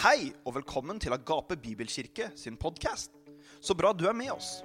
Hei 0.00 0.30
og 0.48 0.54
velkommen 0.56 0.96
til 0.96 1.12
Agape 1.12 1.58
Bibelkirke 1.60 2.30
sin 2.32 2.56
podkast. 2.56 3.12
Så 3.60 3.76
bra 3.76 3.92
du 3.92 4.08
er 4.08 4.16
med 4.16 4.32
oss. 4.32 4.64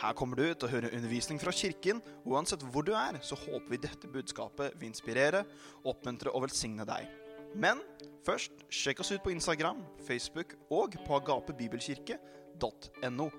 Her 0.00 0.10
kommer 0.18 0.34
du 0.34 0.42
til 0.50 0.66
å 0.66 0.72
høre 0.72 0.90
undervisning 0.90 1.38
fra 1.38 1.54
kirken, 1.54 2.02
uansett 2.26 2.64
hvor 2.66 2.82
du 2.82 2.90
er, 2.98 3.14
så 3.22 3.38
håper 3.38 3.70
vi 3.70 3.78
dette 3.84 4.10
budskapet 4.10 4.74
vil 4.80 4.90
inspirere, 4.90 5.46
oppmuntre 5.86 6.34
og 6.34 6.42
velsigne 6.48 6.82
deg. 6.88 7.06
Men 7.54 7.78
først, 8.26 8.50
sjekk 8.74 8.98
oss 9.04 9.12
ut 9.14 9.22
på 9.22 9.30
Instagram, 9.30 9.86
Facebook 10.02 10.58
og 10.74 10.98
på 11.06 11.14
agapebibelkirke.no. 11.20 13.30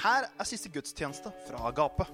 Her 0.00 0.32
er 0.32 0.44
siste 0.48 0.72
gudstjeneste 0.72 1.28
fra 1.44 1.60
Agape. 1.74 2.08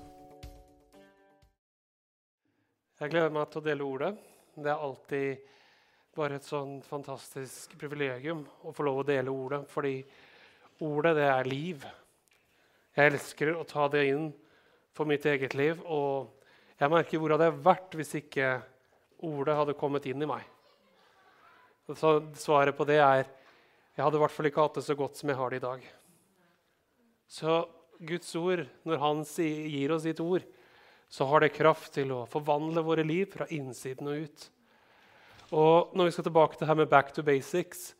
Jeg 2.99 3.15
gleder 3.15 3.31
meg 3.31 3.47
til 3.47 3.63
å 3.63 3.67
dele 3.71 3.87
ordet. 3.87 4.19
Det 4.59 4.75
er 4.75 4.83
alltid 4.91 5.39
bare 6.13 6.37
et 6.37 6.45
sånn 6.45 6.81
fantastisk 6.85 7.73
privilegium 7.81 8.43
å 8.69 8.73
få 8.77 8.85
lov 8.85 9.01
å 9.01 9.09
dele 9.09 9.33
ordet, 9.33 9.63
fordi 9.71 9.97
ordet, 10.85 11.15
det 11.17 11.29
er 11.31 11.49
liv. 11.49 11.87
Jeg 12.93 13.13
elsker 13.15 13.55
å 13.57 13.65
ta 13.69 13.87
det 13.89 14.05
inn 14.11 14.29
for 14.93 15.09
mitt 15.09 15.25
eget 15.25 15.57
liv, 15.57 15.81
og 15.89 16.29
jeg 16.77 16.93
merker 16.93 17.23
hvor 17.23 17.33
hadde 17.33 17.49
jeg 17.49 17.65
vært 17.65 17.97
hvis 17.97 18.15
ikke 18.21 18.51
ordet 19.25 19.57
hadde 19.57 19.79
kommet 19.79 20.09
inn 20.11 20.25
i 20.25 20.29
meg. 20.29 20.45
Så 21.97 22.19
svaret 22.39 22.77
på 22.77 22.87
det 22.89 23.01
er 23.01 23.25
jeg 23.93 24.05
hadde 24.07 24.17
i 24.17 24.23
hvert 24.23 24.33
fall 24.33 24.49
ikke 24.49 24.65
hatt 24.65 24.79
det 24.79 24.87
så 24.87 24.97
godt 24.97 25.19
som 25.19 25.29
jeg 25.29 25.37
har 25.37 25.53
det 25.53 25.59
i 25.61 25.65
dag. 25.67 25.83
Så 27.29 27.57
Guds 28.03 28.31
ord, 28.37 28.65
når 28.89 29.01
Han 29.01 29.21
gir 29.25 29.93
oss 29.93 30.07
sitt 30.07 30.21
ord, 30.21 30.45
så 31.13 31.27
har 31.29 31.45
det 31.45 31.53
kraft 31.53 31.93
til 31.97 32.13
å 32.17 32.25
forvandle 32.29 32.85
våre 32.85 33.05
liv 33.05 33.29
fra 33.33 33.47
innsiden 33.53 34.09
og 34.09 34.25
ut. 34.25 34.47
Og 35.53 35.93
når 35.97 36.09
vi 36.09 36.15
skal 36.15 36.25
tilbake 36.25 36.57
til 36.57 36.67
her 36.67 36.75
med 36.75 36.89
'back 36.89 37.13
to 37.13 37.23
basics', 37.23 37.95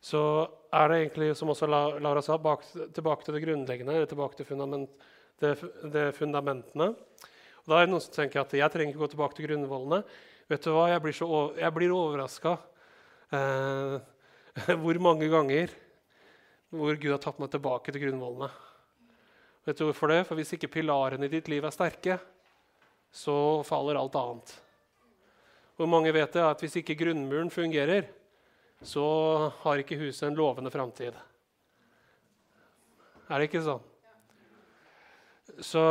så 0.00 0.48
er 0.72 0.88
det 0.88 0.96
egentlig, 0.96 1.36
som 1.36 1.48
også 1.48 1.66
Lara 2.00 2.22
sa, 2.22 2.36
bak, 2.36 2.62
tilbake 2.94 3.24
til 3.24 3.34
det 3.34 3.42
grunnleggende, 3.44 3.94
eller 3.94 4.06
tilbake 4.06 4.36
til 4.36 4.46
fundament, 4.46 4.90
det, 5.40 5.58
det 5.92 6.14
fundamentene. 6.14 6.94
Og 7.60 7.66
da 7.68 7.76
er 7.76 7.86
det 7.86 7.92
noen 7.92 8.00
som 8.00 8.14
tenker 8.14 8.40
at 8.40 8.52
jeg 8.52 8.72
trenger 8.72 8.94
ikke 8.94 9.04
gå 9.04 9.10
tilbake 9.12 9.36
til 9.36 9.46
grunnvollene. 9.46 10.02
Vet 10.48 10.64
du 10.64 10.72
hva, 10.72 10.88
Jeg 10.88 11.02
blir, 11.02 11.12
så, 11.12 11.26
jeg 11.56 11.74
blir 11.74 11.92
overraska 11.94 12.56
eh, 13.32 14.00
hvor 14.82 14.98
mange 14.98 15.28
ganger 15.28 15.70
hvor 16.70 16.94
Gud 16.94 17.10
har 17.10 17.22
tatt 17.22 17.38
meg 17.38 17.50
tilbake 17.50 17.92
til 17.92 18.02
grunnvollene. 18.06 18.50
Vet 19.66 19.78
du 19.78 19.84
hvorfor 19.84 20.08
det? 20.08 20.24
For 20.26 20.38
hvis 20.38 20.54
ikke 20.56 20.72
pilarene 20.80 21.26
i 21.26 21.32
ditt 21.32 21.48
liv 21.50 21.64
er 21.64 21.74
sterke, 21.74 22.18
så 23.12 23.62
faller 23.66 23.98
alt 23.98 24.16
annet. 24.16 24.52
Hvor 25.80 25.88
mange 25.88 26.10
vet 26.12 26.34
det 26.36 26.42
at 26.44 26.60
hvis 26.60 26.74
ikke 26.76 26.98
grunnmuren 27.00 27.48
fungerer, 27.48 28.04
så 28.84 29.04
har 29.62 29.80
ikke 29.80 29.96
huset 29.96 30.26
en 30.26 30.34
lovende 30.36 30.68
framtid? 30.68 31.14
Er 33.30 33.40
det 33.40 33.46
ikke 33.48 33.62
sånn? 33.64 33.86
Så 35.64 35.84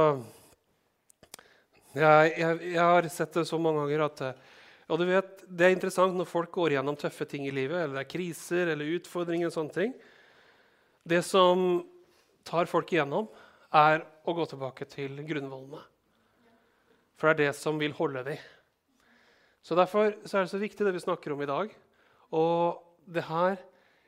jeg, 1.95 2.35
jeg, 2.37 2.59
jeg, 2.75 2.77
har 2.77 3.07
sett 3.09 3.33
det 3.39 3.47
så 3.49 3.57
mange 3.57 3.81
ganger 3.81 4.05
at 4.05 4.21
og 4.89 5.01
du 5.01 5.07
vet, 5.09 5.41
Det 5.45 5.65
er 5.65 5.73
interessant 5.73 6.13
når 6.17 6.29
folk 6.29 6.53
går 6.53 6.75
gjennom 6.75 6.97
tøffe 6.97 7.25
ting 7.29 7.47
i 7.49 7.53
livet, 7.53 7.81
eller 7.81 7.97
det 7.97 8.05
er 8.05 8.13
kriser 8.13 8.71
eller 8.75 8.93
utfordringer. 8.99 9.49
og 9.49 9.53
sånne 9.57 9.73
ting. 9.73 9.97
Det 11.01 11.23
som 11.25 11.81
tar 12.45 12.69
folk 12.69 12.93
igjennom, 12.93 13.25
er 13.73 14.05
å 14.25 14.37
gå 14.37 14.45
tilbake 14.53 14.85
til 14.85 15.17
grunnvollene. 15.25 15.81
For 17.17 17.33
det 17.33 17.33
er 17.33 17.43
det 17.49 17.57
som 17.57 17.81
vil 17.81 17.97
holde 17.97 18.25
dem. 18.29 18.49
Så 19.69 19.75
Derfor 19.77 20.15
så 20.25 20.39
er 20.39 20.47
det 20.47 20.49
så 20.49 20.57
viktig, 20.57 20.81
det 20.81 20.95
vi 20.95 21.01
snakker 21.03 21.35
om 21.35 21.41
i 21.45 21.45
dag. 21.45 21.69
Og 22.33 22.81
det 23.05 23.23
her, 23.23 23.57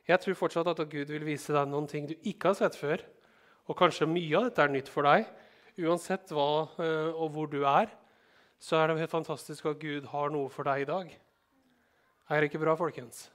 Jeg 0.08 0.20
tror 0.20 0.34
fortsatt 0.34 0.68
at 0.68 0.90
Gud 0.90 1.12
vil 1.14 1.24
vise 1.24 1.54
deg 1.54 1.68
noen 1.70 1.86
ting 1.88 2.08
du 2.10 2.16
ikke 2.26 2.50
har 2.50 2.56
sett 2.58 2.76
før. 2.76 3.04
Og 3.70 3.78
kanskje 3.78 4.10
mye 4.10 4.34
av 4.36 4.48
dette 4.48 4.64
er 4.64 4.72
nytt 4.74 4.90
for 4.90 5.06
deg. 5.06 5.28
Uansett 5.78 6.34
hva 6.34 6.68
eh, 6.82 7.14
og 7.14 7.30
hvor 7.32 7.48
du 7.48 7.62
er, 7.62 7.88
så 8.60 8.80
er 8.80 8.90
det 8.90 8.98
helt 9.00 9.14
fantastisk 9.14 9.70
at 9.70 9.80
Gud 9.80 10.10
har 10.10 10.34
noe 10.34 10.50
for 10.50 10.66
deg 10.66 10.82
i 10.82 10.88
dag. 10.90 11.14
Er 12.34 12.42
det 12.42 12.50
ikke 12.50 12.64
bra, 12.64 12.74
folkens? 12.76 13.30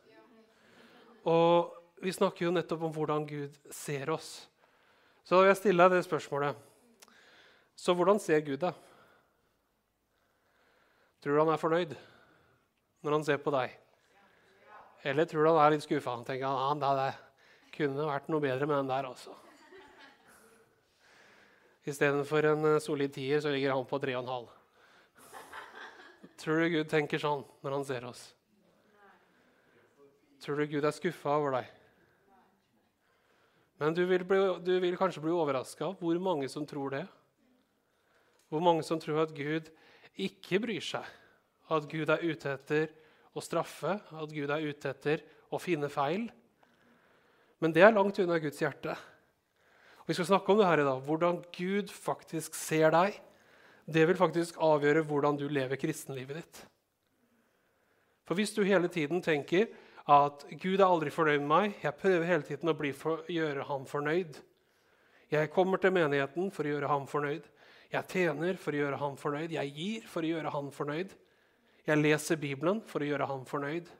Og 1.25 1.71
vi 2.03 2.13
snakker 2.13 2.49
jo 2.49 2.53
nettopp 2.53 2.83
om 2.91 2.93
hvordan 2.93 3.25
Gud 3.31 3.55
ser 3.71 4.11
oss. 4.11 4.51
Så 5.23 5.37
da 5.37 5.45
vil 5.45 5.53
jeg 5.55 5.61
stille 5.63 5.87
deg 5.87 5.97
det 5.97 6.09
spørsmålet. 6.11 6.59
Så 7.79 7.95
hvordan 7.95 8.21
ser 8.21 8.43
Gud 8.43 8.59
deg? 8.67 8.75
Tror 11.23 11.33
du 11.33 11.45
han 11.45 11.55
er 11.55 11.63
fornøyd 11.63 11.97
når 13.07 13.21
han 13.21 13.27
ser 13.27 13.39
på 13.43 13.55
deg? 13.55 13.75
Eller 15.07 15.29
tror 15.31 15.45
du 15.47 15.53
han 15.53 15.63
er 15.63 15.77
litt 15.77 15.87
skuffa? 15.87 16.17
Han 16.17 16.27
tenker 16.27 16.51
han, 16.51 16.83
ah, 16.83 16.95
det 16.99 17.11
kunne 17.77 18.09
vært 18.09 18.31
noe 18.33 18.43
bedre 18.43 18.67
med 18.67 18.81
den 18.81 18.91
der. 18.91 19.07
altså. 19.07 19.35
Istedenfor 21.87 22.49
en 22.51 22.67
eh, 22.73 22.81
solid 22.83 23.13
tier 23.15 23.43
så 23.43 23.53
ligger 23.55 23.77
han 23.77 23.87
på 23.87 24.01
tre 24.03 24.17
og 24.17 24.25
en 24.25 24.33
halv. 24.33 24.55
Tror 26.37 26.61
du 26.61 26.73
Gud 26.75 26.89
tenker 26.91 27.23
sånn 27.23 27.45
når 27.63 27.77
han 27.79 27.87
ser 27.87 28.07
oss? 28.09 28.25
Tror 30.43 30.59
du 30.59 30.67
Gud 30.69 30.85
er 30.85 30.95
skuffa 30.95 31.37
over 31.39 31.55
deg? 31.61 31.71
Men 33.81 33.95
du 33.95 34.03
vil, 34.09 34.25
bli, 34.27 34.41
du 34.65 34.73
vil 34.83 34.99
kanskje 34.99 35.23
bli 35.23 35.33
overraska 35.37 35.87
over 35.87 36.01
hvor 36.03 36.21
mange 36.27 36.49
som 36.51 36.67
tror 36.67 36.97
det. 36.97 37.05
Hvor 38.51 38.63
mange 38.65 38.83
som 38.87 38.99
tror 39.01 39.23
at 39.27 39.35
Gud 39.37 39.71
ikke 40.17 40.61
bryr 40.65 40.83
seg. 40.83 41.07
At 41.73 41.89
Gud 41.91 42.11
er 42.13 42.23
ute 42.23 42.53
etter 42.53 42.91
å 43.37 43.43
straffe, 43.45 43.99
at 43.99 44.33
Gud 44.33 44.51
er 44.51 44.65
ute 44.65 44.91
etter 44.91 45.25
å 45.53 45.61
finne 45.61 45.91
feil. 45.93 46.29
Men 47.63 47.73
det 47.75 47.85
er 47.85 47.95
langt 47.95 48.19
unna 48.23 48.39
Guds 48.43 48.61
hjerte. 48.63 48.95
Og 50.05 50.11
vi 50.11 50.17
skal 50.17 50.29
snakke 50.29 50.53
om 50.53 50.61
det 50.61 50.69
her 50.69 50.83
i 50.83 50.87
dag. 50.87 51.01
Hvordan 51.03 51.41
Gud 51.57 51.91
faktisk 51.91 52.55
ser 52.55 52.93
deg. 52.95 53.17
Det 53.87 54.03
vil 54.07 54.19
faktisk 54.19 54.59
avgjøre 54.63 55.05
hvordan 55.07 55.39
du 55.39 55.47
lever 55.51 55.79
kristenlivet 55.79 56.41
ditt. 56.41 56.63
For 58.27 58.39
hvis 58.39 58.55
du 58.55 58.65
hele 58.67 58.91
tiden 58.91 59.23
tenker 59.23 59.69
at 60.11 60.45
Gud 60.63 60.81
er 60.81 60.87
aldri 60.87 61.11
fornøyd 61.15 61.43
med 61.43 61.51
meg, 61.51 61.77
jeg 61.83 61.99
prøver 61.99 62.27
hele 62.27 62.47
tiden 62.47 62.71
å 62.71 62.75
for, 62.95 63.23
gjøre 63.31 63.67
ham 63.67 63.87
fornøyd 63.87 64.39
Jeg 65.31 65.51
kommer 65.51 65.79
til 65.83 65.91
menigheten 65.91 66.51
for 66.55 66.63
å 66.63 66.71
gjøre 66.71 66.91
ham 66.91 67.07
fornøyd. 67.11 67.47
Jeg 67.91 68.07
tjener 68.11 68.59
for 68.63 68.75
å 68.75 68.79
gjøre 68.79 68.99
ham 69.01 69.17
fornøyd. 69.19 69.55
Jeg 69.55 69.73
gir 69.75 70.05
for 70.07 70.23
å 70.23 70.31
gjøre 70.31 70.53
ham 70.55 70.71
fornøyd. 70.71 71.15
Jeg 71.87 72.01
leser 72.01 72.39
Bibelen 72.43 72.81
for 72.87 73.03
å 73.03 73.07
gjøre 73.07 73.29
han 73.31 73.45
fornøyd. 73.47 73.91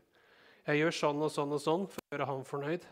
Jeg 0.67 0.81
gjør 0.81 0.97
sånn 0.99 1.21
og 1.23 1.31
sånn 1.31 1.53
og 1.55 1.63
sånn 1.63 1.85
for 1.93 2.03
å 2.03 2.15
gjøre 2.17 2.27
han 2.33 2.43
fornøyd. 2.49 2.87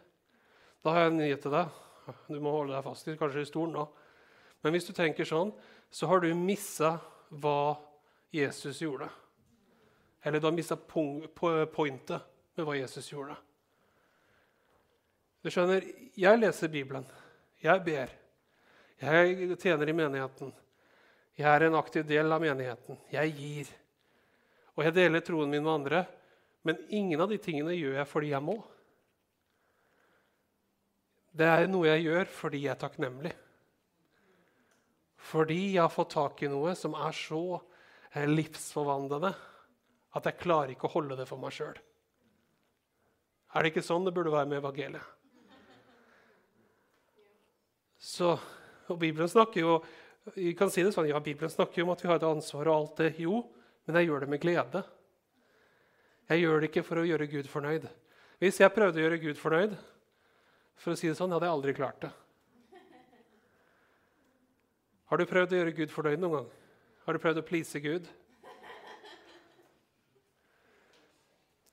Da 0.84 0.92
har 0.94 1.06
jeg 1.06 1.12
en 1.12 1.18
nyhet 1.18 1.42
til 1.42 1.54
deg. 1.56 1.80
Du 2.28 2.38
må 2.38 2.52
holde 2.54 2.76
deg 2.76 2.84
fast 2.86 3.08
i 3.08 3.16
kanskje 3.18 3.42
i 3.42 3.48
stolen 3.48 3.74
nå. 3.74 3.88
Men 4.62 4.76
hvis 4.76 4.86
du 4.86 4.92
tenker 4.94 5.26
sånn, 5.26 5.50
så 5.90 6.06
har 6.10 6.22
du 6.22 6.30
missa 6.38 6.94
hva 7.42 7.74
Jesus 8.34 8.78
gjorde. 8.84 9.08
Eller 10.24 10.40
du 10.40 10.46
har 10.46 10.54
mista 10.56 10.78
pointet 10.78 12.30
med 12.54 12.64
hva 12.64 12.78
Jesus 12.78 13.10
gjorde. 13.10 13.34
Du 15.44 15.50
skjønner, 15.52 15.84
jeg 16.16 16.40
leser 16.40 16.70
Bibelen. 16.72 17.04
Jeg 17.60 17.82
ber. 17.84 18.12
Jeg 19.02 19.58
tjener 19.60 19.90
i 19.90 19.96
menigheten. 19.96 20.54
Jeg 21.36 21.50
er 21.50 21.66
en 21.66 21.76
aktiv 21.76 22.06
del 22.08 22.32
av 22.32 22.40
menigheten. 22.40 22.96
Jeg 23.12 23.34
gir. 23.36 23.72
Og 24.74 24.86
jeg 24.86 24.96
deler 24.96 25.22
troen 25.24 25.50
min 25.50 25.62
med 25.62 25.72
andre. 25.72 26.04
Men 26.64 26.80
ingen 26.88 27.20
av 27.20 27.30
de 27.30 27.38
tingene 27.38 27.76
gjør 27.76 27.98
jeg 28.00 28.10
fordi 28.10 28.32
jeg 28.32 28.44
må. 28.44 28.56
Det 31.34 31.46
er 31.50 31.66
noe 31.70 31.88
jeg 31.90 32.06
gjør 32.06 32.30
fordi 32.30 32.62
jeg 32.64 32.72
er 32.74 32.80
takknemlig. 32.80 33.32
Fordi 35.24 35.60
jeg 35.74 35.82
har 35.82 35.92
fått 35.92 36.14
tak 36.14 36.42
i 36.44 36.50
noe 36.52 36.74
som 36.78 36.94
er 36.98 37.16
så 37.16 37.42
livsforvandlende 38.30 39.32
at 40.14 40.28
jeg 40.28 40.38
klarer 40.38 40.74
ikke 40.74 40.86
å 40.86 40.94
holde 40.94 41.18
det 41.18 41.26
for 41.26 41.40
meg 41.42 41.54
sjøl. 41.56 41.74
Er 43.54 43.62
det 43.62 43.72
ikke 43.72 43.86
sånn 43.86 44.06
det 44.06 44.14
burde 44.14 44.32
være 44.34 44.50
med 44.50 44.60
evangeliet? 44.60 45.10
Så, 48.04 48.34
og 48.90 48.98
Bibelen 49.00 49.30
snakker 49.30 49.62
jo 49.64 49.76
vi 50.34 50.54
kan 50.56 50.70
si 50.72 50.80
det 50.84 50.94
sånn, 50.94 51.08
ja, 51.10 51.18
Bibelen 51.20 51.52
snakker 51.52 51.82
jo 51.82 51.86
om 51.86 51.92
at 51.92 52.00
vi 52.00 52.08
har 52.08 52.16
et 52.16 52.24
ansvar 52.24 52.68
og 52.70 52.74
alt 52.74 53.00
det. 53.02 53.10
Jo, 53.20 53.42
men 53.84 53.98
jeg 54.00 54.08
gjør 54.08 54.24
det 54.24 54.30
med 54.32 54.42
glede. 54.42 54.82
Jeg 56.30 56.40
gjør 56.40 56.60
det 56.60 56.70
ikke 56.70 56.84
for 56.86 57.00
å 57.00 57.06
gjøre 57.06 57.28
Gud 57.28 57.48
fornøyd. 57.52 57.86
Hvis 58.40 58.60
jeg 58.60 58.72
prøvde 58.72 59.00
å 59.00 59.04
gjøre 59.04 59.20
Gud 59.22 59.40
fornøyd, 59.40 59.76
for 60.80 60.94
å 60.94 60.98
si 60.98 61.08
det 61.08 61.16
sånn, 61.18 61.32
hadde 61.34 61.46
jeg 61.46 61.56
aldri 61.56 61.74
klart 61.76 62.00
det. 62.04 62.12
Har 65.12 65.20
du 65.20 65.28
prøvd 65.28 65.52
å 65.52 65.58
gjøre 65.60 65.74
Gud 65.76 65.92
fornøyd 65.92 66.22
noen 66.22 66.38
gang? 66.38 66.52
Har 67.04 67.14
du 67.14 67.20
prøvd 67.22 67.42
å 67.42 67.46
please 67.46 67.80
Gud? 67.84 68.08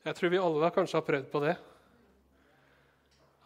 Jeg 0.02 0.18
tror 0.18 0.34
vi 0.34 0.42
alle 0.42 0.72
kanskje 0.74 0.98
har 0.98 1.08
prøvd 1.08 1.28
på 1.31 1.42
det. 1.46 1.56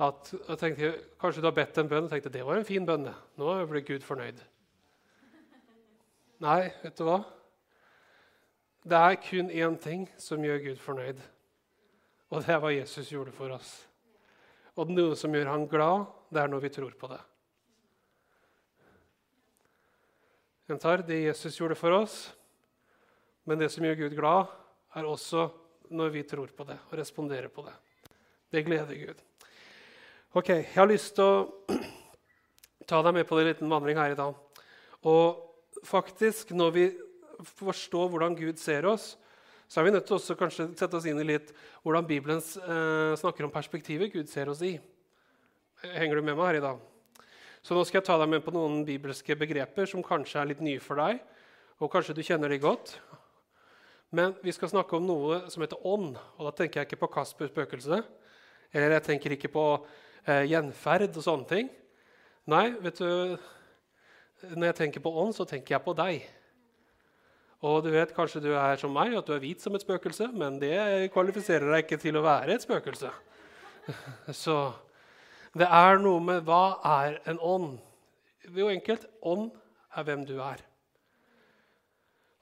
At, 0.06 0.30
tenkte, 0.60 0.92
Kanskje 1.22 1.44
du 1.44 1.48
har 1.48 1.56
bedt 1.56 1.78
en 1.80 1.90
bønn 1.92 2.08
og 2.08 2.12
tenkte 2.12 2.32
det 2.34 2.44
var 2.48 2.60
en 2.60 2.68
fin 2.68 2.84
bønn. 2.88 3.08
Nå 3.40 3.56
ble 3.70 3.84
Gud 3.88 4.04
fornøyd. 4.04 4.42
Nei, 6.44 6.62
vet 6.82 6.98
du 7.00 7.06
hva? 7.08 7.22
Det 8.86 8.98
er 8.98 9.16
kun 9.18 9.48
én 9.50 9.76
ting 9.82 10.04
som 10.22 10.44
gjør 10.46 10.60
Gud 10.62 10.78
fornøyd, 10.78 11.22
og 12.30 12.44
det 12.44 12.52
er 12.54 12.60
hva 12.62 12.70
Jesus 12.70 13.08
gjorde 13.10 13.32
for 13.34 13.50
oss. 13.56 13.70
Og 14.78 14.92
noe 14.94 15.16
som 15.18 15.34
gjør 15.34 15.50
han 15.50 15.64
glad, 15.66 16.04
det 16.30 16.44
er 16.44 16.52
når 16.52 16.62
vi 16.62 16.70
tror 16.76 16.94
på 17.00 17.10
det. 17.10 17.18
Jeg 20.70 20.82
tar 20.84 21.02
det 21.08 21.18
Jesus 21.24 21.58
gjorde 21.58 21.78
for 21.80 21.96
oss, 21.98 22.18
men 23.50 23.58
det 23.58 23.72
som 23.74 23.88
gjør 23.88 23.98
Gud 24.04 24.18
glad, 24.20 24.54
er 24.94 25.10
også 25.10 25.48
når 25.90 26.14
vi 26.14 26.24
tror 26.30 26.54
på 26.54 26.68
det 26.70 26.78
og 26.86 26.94
responderer 27.00 27.50
på 27.50 27.66
det. 27.66 27.74
Det 28.54 28.64
gleder 28.68 29.02
Gud. 29.02 29.26
Ok, 30.38 30.50
Jeg 30.50 30.70
har 30.76 30.86
lyst 30.92 31.16
til 31.18 31.26
å 31.26 31.74
ta 32.90 33.02
deg 33.02 33.18
med 33.18 33.26
på 33.26 33.42
en 33.42 33.50
liten 33.50 33.72
vandring 33.72 33.98
her 33.98 34.14
i 34.14 34.20
dag. 34.20 34.38
Og 35.10 35.81
faktisk, 35.81 36.54
når 36.54 36.78
vi 36.78 36.86
forstår 37.58 38.10
hvordan 38.12 38.36
Gud 38.38 38.60
ser 38.62 38.88
oss, 38.90 39.14
så 39.68 39.82
er 39.82 39.88
vi 39.88 39.94
nødt 39.96 40.06
til 40.08 40.18
å 40.18 40.38
kanskje 40.38 40.68
sette 40.78 40.98
oss 40.98 41.08
inn 41.10 41.20
i 41.22 41.26
litt 41.26 41.52
hvordan 41.84 42.06
Bibelen 42.08 42.42
eh, 42.42 43.14
snakker 43.18 43.48
om 43.48 43.54
perspektivet 43.54 44.14
Gud 44.14 44.30
ser 44.30 44.52
oss 44.52 44.62
i. 44.66 44.76
Henger 45.96 46.20
du 46.20 46.26
med 46.26 46.38
meg 46.38 46.52
her 46.52 46.60
i 46.60 46.66
dag? 46.66 46.84
Så 47.66 47.74
nå 47.74 47.82
skal 47.86 48.00
jeg 48.00 48.06
ta 48.06 48.20
deg 48.22 48.30
med 48.30 48.44
på 48.46 48.54
noen 48.54 48.84
bibelske 48.86 49.34
begreper 49.38 49.90
som 49.90 50.06
kanskje 50.06 50.38
er 50.38 50.52
litt 50.52 50.62
nye 50.62 50.82
for 50.82 51.02
deg. 51.02 51.18
Og 51.82 51.90
kanskje 51.92 52.14
du 52.14 52.22
kjenner 52.24 52.52
de 52.54 52.62
godt. 52.62 52.94
Men 54.14 54.36
vi 54.46 54.54
skal 54.54 54.70
snakke 54.70 54.96
om 55.00 55.08
noe 55.08 55.42
som 55.50 55.66
heter 55.66 55.81
ånd. 55.81 56.14
Og 56.38 56.46
da 56.46 56.54
tenker 56.60 56.84
jeg 56.84 56.92
ikke 56.92 57.02
på 57.02 57.10
Kaspers 57.18 57.50
spøkelse. 57.50 58.04
Eller 58.70 58.94
jeg 58.96 59.06
tenker 59.08 59.34
ikke 59.34 59.50
på 59.52 59.66
eh, 60.28 60.46
gjenferd 60.52 61.10
og 61.10 61.26
sånne 61.26 61.50
ting. 61.50 61.74
Nei, 62.54 62.68
vet 62.86 63.02
du 63.02 63.38
Når 64.46 64.68
jeg 64.70 64.78
tenker 64.84 65.02
på 65.02 65.16
ånd, 65.18 65.34
så 65.34 65.48
tenker 65.50 65.74
jeg 65.74 65.84
på 65.84 65.96
deg. 65.98 66.22
Og 67.66 67.82
du 67.86 67.90
vet 67.94 68.14
kanskje 68.14 68.44
du 68.44 68.52
er 68.54 68.78
som 68.78 68.94
meg, 68.94 69.16
at 69.18 69.26
du 69.26 69.34
er 69.34 69.42
hvit 69.42 69.64
som 69.64 69.74
et 69.74 69.84
spøkelse, 69.84 70.28
men 70.38 70.60
det 70.62 71.10
kvalifiserer 71.16 71.72
deg 71.72 71.86
ikke 71.86 72.02
til 72.04 72.20
å 72.20 72.26
være 72.26 72.56
et 72.56 72.66
spøkelse. 72.66 73.10
Så 74.44 74.58
det 75.56 75.68
er 75.72 76.02
noe 76.04 76.22
med 76.22 76.46
hva 76.46 76.78
er 77.02 77.20
en 77.32 77.40
ånd? 77.40 77.78
Jo, 78.46 78.70
enkelt 78.70 79.08
ånd 79.26 79.50
er 79.96 80.06
hvem 80.06 80.26
du 80.28 80.36
er. 80.44 80.62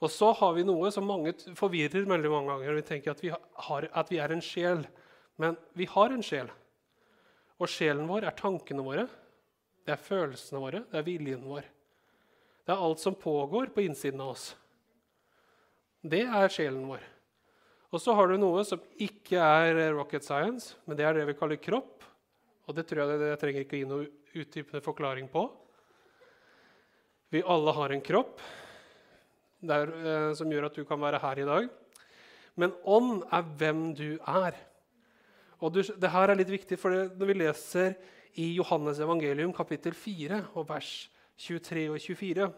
Og 0.04 0.12
så 0.12 0.34
har 0.36 0.52
vi 0.58 0.66
noe 0.68 0.90
som 0.92 1.06
mange 1.08 1.32
forvirrer 1.56 2.04
veldig 2.10 2.32
mange 2.32 2.50
ganger. 2.52 2.76
Vi 2.76 2.88
tenker 2.90 3.14
at 3.14 3.22
vi, 3.24 3.30
har, 3.32 3.86
at 3.88 4.10
vi 4.12 4.20
er 4.20 4.34
en 4.36 4.44
sjel. 4.44 4.82
Men 5.40 5.56
vi 5.78 5.88
har 5.88 6.12
en 6.12 6.26
sjel. 6.26 6.50
Og 7.62 7.72
sjelen 7.72 8.10
vår 8.10 8.28
er 8.28 8.36
tankene 8.36 8.84
våre, 8.84 9.06
det 9.86 9.94
er 9.96 10.02
følelsene 10.02 10.60
våre, 10.60 10.82
det 10.90 11.00
er 11.00 11.08
viljen 11.08 11.46
vår. 11.48 11.70
Det 12.64 12.74
er 12.74 12.84
alt 12.84 13.00
som 13.00 13.16
pågår 13.16 13.72
på 13.76 13.86
innsiden 13.86 14.20
av 14.24 14.34
oss. 14.34 14.50
Det 16.04 16.26
er 16.28 16.52
sjelen 16.52 16.84
vår. 16.90 17.04
Og 17.94 18.02
så 18.02 18.16
har 18.18 18.28
du 18.28 18.36
noe 18.42 18.64
som 18.68 18.82
ikke 19.00 19.40
er 19.40 19.94
rocket 19.96 20.26
science, 20.26 20.74
men 20.84 20.98
det 21.00 21.06
er 21.08 21.16
det 21.16 21.28
vi 21.30 21.36
kaller 21.38 21.62
kropp. 21.62 22.04
Og 22.68 22.76
det 22.76 22.88
tror 22.90 23.06
jeg 23.06 23.30
jeg 23.30 23.40
trenger 23.40 23.64
ikke 23.64 23.78
å 23.78 23.80
gi 23.80 23.88
noe 23.88 24.10
utdypende 24.34 24.84
forklaring 24.84 25.30
på. 25.32 25.46
Vi 27.34 27.44
alle 27.50 27.76
har 27.78 27.94
en 27.94 28.04
kropp 28.04 28.42
der, 29.64 29.88
eh, 29.88 30.34
som 30.36 30.52
gjør 30.52 30.68
at 30.68 30.76
du 30.76 30.84
kan 30.86 31.00
være 31.00 31.22
her 31.24 31.40
i 31.40 31.48
dag. 31.48 31.70
Men 32.60 32.76
ånd 32.84 33.24
er 33.32 33.48
hvem 33.58 33.94
du 33.96 34.20
er. 34.20 34.60
Og 35.64 35.72
du, 35.74 35.82
det 35.82 36.12
her 36.12 36.30
er 36.30 36.38
litt 36.38 36.52
viktig, 36.52 36.78
for 36.78 36.92
Når 36.92 37.26
vi 37.32 37.40
leser 37.40 37.96
i 38.36 38.54
Johannes 38.58 39.00
evangelium 39.00 39.54
kapittel 39.54 39.94
4 39.94 40.44
og 40.54 40.68
vers 40.68 41.10
23 41.38 41.90
og 41.90 42.00
24, 42.02 42.54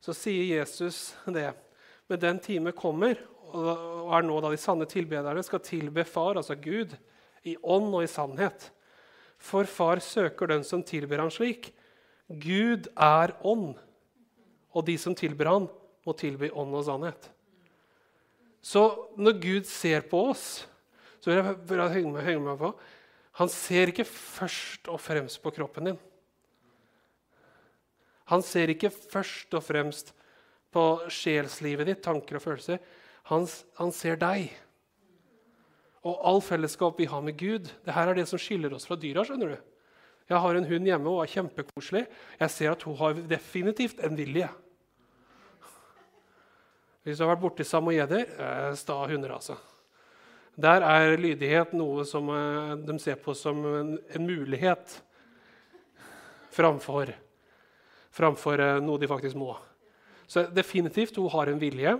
så 0.00 0.12
sier 0.16 0.58
Jesus 0.58 1.14
det. 1.26 1.52
Men 2.10 2.18
den 2.18 2.40
time 2.42 2.74
kommer, 2.74 3.18
og 3.50 4.10
er 4.16 4.26
nå 4.26 4.36
da 4.42 4.50
de 4.50 4.58
sanne 4.58 4.86
tilbederne 4.90 5.42
skal 5.46 5.62
tilbe 5.62 6.04
Far, 6.06 6.38
altså 6.40 6.56
Gud, 6.58 6.96
i 7.46 7.54
ånd 7.62 7.94
og 7.94 8.02
i 8.04 8.10
sannhet. 8.10 8.66
For 9.40 9.64
far 9.64 10.02
søker 10.04 10.50
den 10.50 10.64
som 10.66 10.82
tilber 10.84 11.22
ham 11.22 11.30
slik. 11.32 11.70
Gud 12.28 12.90
er 12.92 13.32
ånd, 13.46 13.78
og 14.76 14.84
de 14.86 14.98
som 15.00 15.16
tilber 15.16 15.48
ham, 15.48 15.70
må 16.04 16.14
tilby 16.16 16.50
ånd 16.52 16.74
og 16.76 16.84
sannhet. 16.86 17.30
Så 18.60 18.82
når 19.16 19.38
Gud 19.40 19.68
ser 19.68 20.04
på 20.10 20.26
oss, 20.34 20.66
så 21.20 21.30
vil 21.30 21.40
jeg, 21.40 21.56
vil 21.68 21.80
jeg 21.80 21.94
henge, 21.96 22.12
med, 22.12 22.24
henge 22.24 22.44
meg 22.44 22.60
på 22.60 22.70
Han 23.40 23.50
ser 23.52 23.90
ikke 23.92 24.04
først 24.08 24.88
og 24.90 25.00
fremst 25.00 25.40
på 25.40 25.52
kroppen 25.54 25.90
din. 25.90 25.98
Han 28.28 28.42
ser 28.44 28.72
ikke 28.72 28.90
først 28.90 29.54
og 29.56 29.64
fremst 29.64 30.12
på 30.74 30.84
sjelslivet 31.10 31.88
ditt, 31.88 32.02
tanker 32.04 32.38
og 32.38 32.44
følelser. 32.44 32.82
Han, 33.30 33.46
han 33.78 33.94
ser 33.94 34.18
deg 34.20 34.50
og 36.06 36.22
all 36.24 36.40
fellesskap 36.40 36.96
vi 37.00 37.08
har 37.10 37.20
med 37.20 37.36
Gud. 37.36 37.68
det 37.84 37.92
her 37.92 38.08
er 38.08 38.16
det 38.16 38.26
som 38.28 38.40
skiller 38.40 38.72
oss 38.72 38.86
fra 38.88 38.96
dyra. 38.96 39.24
skjønner 39.24 39.52
du. 39.52 39.56
Jeg 40.30 40.38
har 40.38 40.54
en 40.54 40.64
hund 40.64 40.86
hjemme 40.86 41.10
og 41.10 41.22
er 41.22 41.32
kjempekoselig. 41.34 42.06
Jeg 42.40 42.50
ser 42.50 42.70
at 42.72 42.82
hun 42.82 42.96
har 42.96 43.18
definitivt 43.28 44.00
en 44.00 44.16
vilje. 44.16 44.48
Hvis 47.02 47.18
du 47.18 47.24
har 47.24 47.34
vært 47.34 47.42
borti 47.42 47.64
samojeder 47.64 48.24
eh, 48.28 48.72
sta 48.76 48.96
hunder, 49.08 49.34
altså. 49.34 49.56
Der 50.60 50.84
er 50.84 51.16
lydighet 51.16 51.72
noe 51.76 52.04
som 52.08 52.28
eh, 52.32 52.76
de 52.76 52.98
ser 53.00 53.16
på 53.20 53.34
som 53.36 53.60
en, 53.64 53.94
en 53.98 54.26
mulighet 54.26 55.02
framfor, 56.52 57.12
framfor 58.12 58.60
eh, 58.60 58.78
noe 58.84 59.00
de 59.00 59.08
faktisk 59.10 59.40
må. 59.40 59.56
Så 60.30 60.44
definitivt, 60.54 61.18
hun 61.18 61.30
har 61.32 61.50
en 61.50 61.58
vilje. 61.58 61.96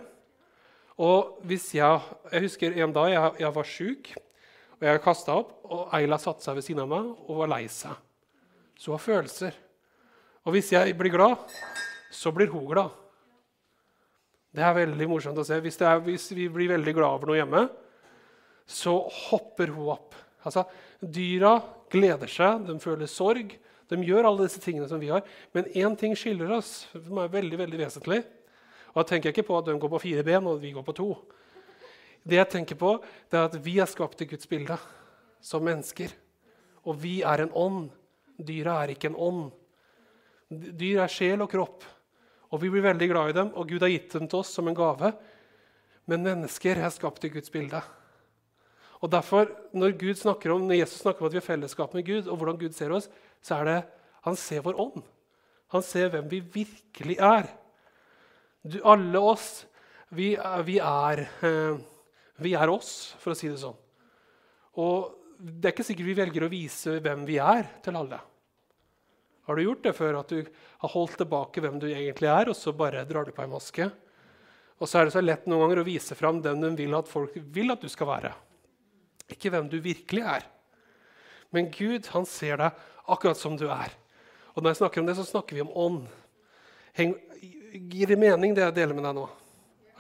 Og 1.01 1.41
hvis 1.49 1.73
jeg, 1.75 2.03
jeg 2.31 2.45
husker 2.45 2.77
en 2.79 2.93
dag 2.95 3.11
jeg, 3.11 3.33
jeg 3.43 3.55
var 3.57 3.67
sjuk, 3.67 4.13
og 4.79 4.87
jeg 4.87 5.03
kasta 5.03 5.35
opp, 5.41 5.57
og 5.67 5.91
Eila 5.97 6.19
satte 6.21 6.45
seg 6.45 6.59
ved 6.59 6.67
siden 6.67 6.85
av 6.85 6.93
meg 6.93 7.11
og 7.27 7.41
var 7.43 7.51
lei 7.57 7.65
seg. 7.73 7.97
Så 8.79 8.93
hun 8.93 8.99
har 8.99 9.05
følelser. 9.05 9.57
Og 10.47 10.55
hvis 10.55 10.71
jeg 10.73 10.95
blir 10.97 11.13
glad, 11.13 11.43
så 12.15 12.33
blir 12.33 12.53
hun 12.53 12.69
glad. 12.69 12.95
Det 14.51 14.63
er 14.67 14.79
veldig 14.79 15.09
morsomt 15.11 15.39
å 15.39 15.47
se. 15.47 15.59
Hvis, 15.63 15.79
er, 15.83 16.01
hvis 16.05 16.31
vi 16.35 16.49
blir 16.51 16.73
veldig 16.73 16.95
glad 16.97 17.19
over 17.19 17.31
noe 17.31 17.39
hjemme, 17.39 17.65
så 18.71 18.95
hopper 19.27 19.75
hun 19.75 19.91
opp. 19.95 20.15
Altså, 20.47 20.65
Dyra 21.01 21.57
gleder 21.93 22.31
seg, 22.31 22.65
de 22.69 22.79
føler 22.83 23.11
sorg. 23.11 23.53
De 23.91 23.99
gjør 24.07 24.29
alle 24.29 24.47
disse 24.47 24.63
tingene 24.63 24.89
som 24.89 25.01
vi 25.03 25.11
har. 25.11 25.25
Men 25.57 25.69
én 25.75 25.97
ting 25.99 26.15
skiller 26.19 26.53
oss, 26.57 26.89
som 26.95 27.21
er 27.23 27.33
veldig, 27.33 27.59
veldig 27.61 27.83
vesentlig. 27.83 28.23
Og 28.91 29.03
Da 29.03 29.07
tenker 29.11 29.31
jeg 29.31 29.39
ikke 29.39 29.49
på 29.51 29.59
at 29.59 29.69
de 29.69 29.79
går 29.79 29.93
på 29.93 30.03
fire 30.03 30.25
ben 30.27 30.47
og 30.47 30.61
vi 30.63 30.73
går 30.75 30.87
på 30.87 30.97
to. 30.97 31.11
Det 32.27 32.37
jeg 32.37 32.51
tenker 32.53 32.77
på, 32.77 32.99
det 33.31 33.39
er 33.39 33.49
at 33.49 33.57
vi 33.65 33.79
er 33.81 33.89
skapt 33.89 34.21
i 34.23 34.29
Guds 34.29 34.49
bilde 34.51 34.77
som 35.41 35.65
mennesker. 35.65 36.13
Og 36.85 36.99
vi 37.01 37.21
er 37.23 37.45
en 37.45 37.55
ånd. 37.57 37.89
Dyra 38.37 38.81
er 38.83 38.95
ikke 38.95 39.11
en 39.11 39.19
ånd. 39.19 39.49
Dyr 40.51 41.05
er 41.05 41.13
sjel 41.13 41.43
og 41.45 41.51
kropp. 41.53 41.87
Og 42.51 42.61
vi 42.63 42.71
blir 42.73 42.83
veldig 42.83 43.09
glad 43.13 43.31
i 43.31 43.37
dem, 43.37 43.53
og 43.55 43.69
Gud 43.71 43.85
har 43.85 43.93
gitt 43.93 44.13
dem 44.17 44.27
til 44.27 44.43
oss 44.43 44.51
som 44.57 44.69
en 44.69 44.77
gave. 44.77 45.13
Men 46.11 46.27
mennesker 46.27 46.81
er 46.83 46.91
skapt 46.91 47.25
i 47.25 47.31
Guds 47.31 47.53
bilde. 47.53 47.81
Og 49.01 49.09
derfor, 49.09 49.49
når, 49.73 49.95
Gud 49.97 50.19
snakker 50.19 50.53
om, 50.53 50.67
når 50.69 50.83
Jesus 50.83 51.01
snakker 51.05 51.23
om 51.23 51.31
at 51.31 51.37
vi 51.37 51.41
har 51.41 51.47
fellesskap 51.47 51.95
med 51.97 52.05
Gud, 52.05 52.27
og 52.27 52.37
hvordan 52.37 52.59
Gud 52.61 52.75
ser 52.77 52.93
oss, 52.93 53.09
så 53.45 53.61
er 53.61 53.69
det 53.69 53.79
han 54.27 54.37
ser 54.37 54.65
vår 54.65 54.79
ånd. 54.81 55.05
Han 55.75 55.85
ser 55.87 56.11
hvem 56.13 56.27
vi 56.31 56.41
virkelig 56.59 57.17
er. 57.23 57.47
Du, 58.61 58.81
alle 58.85 59.21
oss, 59.23 59.65
vi, 60.13 60.35
vi, 60.67 60.77
er, 60.83 61.23
eh, 61.47 61.79
vi 62.43 62.57
er 62.59 62.73
oss, 62.73 63.15
for 63.23 63.33
å 63.33 63.39
si 63.39 63.49
det 63.49 63.61
sånn. 63.63 63.79
Og 64.83 65.15
det 65.41 65.71
er 65.71 65.75
ikke 65.75 65.87
sikkert 65.87 66.11
vi 66.11 66.19
velger 66.19 66.45
å 66.45 66.53
vise 66.53 66.99
hvem 67.01 67.25
vi 67.29 67.39
er, 67.41 67.65
til 67.85 67.97
alle. 67.97 68.19
Har 69.49 69.57
du 69.57 69.65
gjort 69.65 69.87
det 69.87 69.95
før? 69.97 70.21
At 70.21 70.35
du 70.35 70.45
har 70.83 70.93
holdt 70.93 71.17
tilbake 71.23 71.63
hvem 71.65 71.81
du 71.81 71.89
egentlig 71.89 72.29
er, 72.31 72.51
og 72.53 72.59
så 72.59 72.75
bare 72.77 73.07
drar 73.09 73.27
du 73.27 73.33
på 73.35 73.47
en 73.47 73.55
maske? 73.55 73.89
Og 74.81 74.89
så 74.89 75.01
er 75.01 75.09
det 75.09 75.15
så 75.17 75.23
lett 75.25 75.49
noen 75.49 75.65
ganger 75.65 75.83
å 75.83 75.89
vise 75.89 76.17
fram 76.17 76.39
den 76.45 76.63
du 76.63 76.71
vil 76.77 76.97
at 76.97 77.09
folk 77.09 77.35
vil 77.55 77.73
at 77.73 77.83
du 77.83 77.89
skal 77.93 78.09
være. 78.11 78.35
Ikke 79.31 79.53
hvem 79.53 79.69
du 79.71 79.79
virkelig 79.83 80.25
er. 80.27 80.47
Men 81.55 81.71
Gud 81.75 82.07
han 82.15 82.27
ser 82.29 82.61
deg 82.61 82.87
akkurat 83.11 83.39
som 83.39 83.57
du 83.59 83.67
er. 83.71 83.93
Og 84.55 84.63
når 84.63 84.73
jeg 84.73 84.81
snakker 84.83 85.03
om 85.03 85.09
det, 85.09 85.17
så 85.19 85.27
snakker 85.27 85.57
vi 85.57 85.65
om 85.65 85.73
ånd. 85.75 86.03
Heng, 86.97 87.15
gir 87.91 88.11
det 88.11 88.19
mening, 88.19 88.55
det 88.55 88.65
jeg 88.67 88.77
deler 88.81 88.97
med 88.97 89.07
deg 89.07 89.17
nå? 89.19 89.27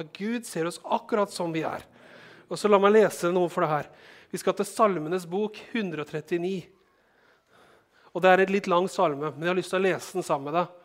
At 0.00 0.10
Gud 0.16 0.46
ser 0.48 0.68
oss 0.70 0.80
akkurat 0.84 1.32
som 1.32 1.52
vi 1.54 1.64
er. 1.66 1.84
Og 2.50 2.58
så 2.58 2.70
La 2.70 2.80
meg 2.82 2.94
lese 2.96 3.30
noe 3.34 3.50
for 3.52 3.66
det 3.66 3.70
her. 3.70 3.88
Vi 4.30 4.38
skal 4.40 4.54
til 4.58 4.66
Salmenes 4.66 5.26
bok 5.30 5.58
139. 5.70 6.54
Og 8.10 8.22
Det 8.22 8.30
er 8.30 8.42
et 8.42 8.52
litt 8.52 8.70
lang 8.70 8.88
salme, 8.90 9.30
men 9.30 9.46
jeg 9.46 9.52
har 9.52 9.58
lyst 9.58 9.74
til 9.74 9.78
å 9.78 9.86
lese 9.86 10.18
den 10.18 10.26
sammen 10.26 10.50
med 10.50 10.58
deg. 10.58 10.76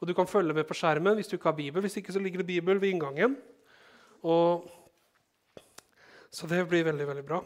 Og 0.00 0.08
Du 0.08 0.14
kan 0.16 0.28
følge 0.28 0.56
med 0.56 0.68
på 0.68 0.76
skjermen 0.76 1.16
hvis 1.18 1.28
du 1.28 1.36
ikke 1.36 1.52
har 1.52 1.58
Bibel. 1.58 1.84
Hvis 1.84 1.98
ikke 2.00 2.12
så 2.12 2.22
ligger 2.22 2.40
det 2.40 2.52
Bibel 2.54 2.80
ved 2.80 2.94
inngangen. 2.94 3.36
Og 4.24 4.64
så 6.30 6.48
det 6.48 6.62
blir 6.68 6.86
veldig, 6.86 7.08
veldig 7.10 7.26
bra. 7.26 7.44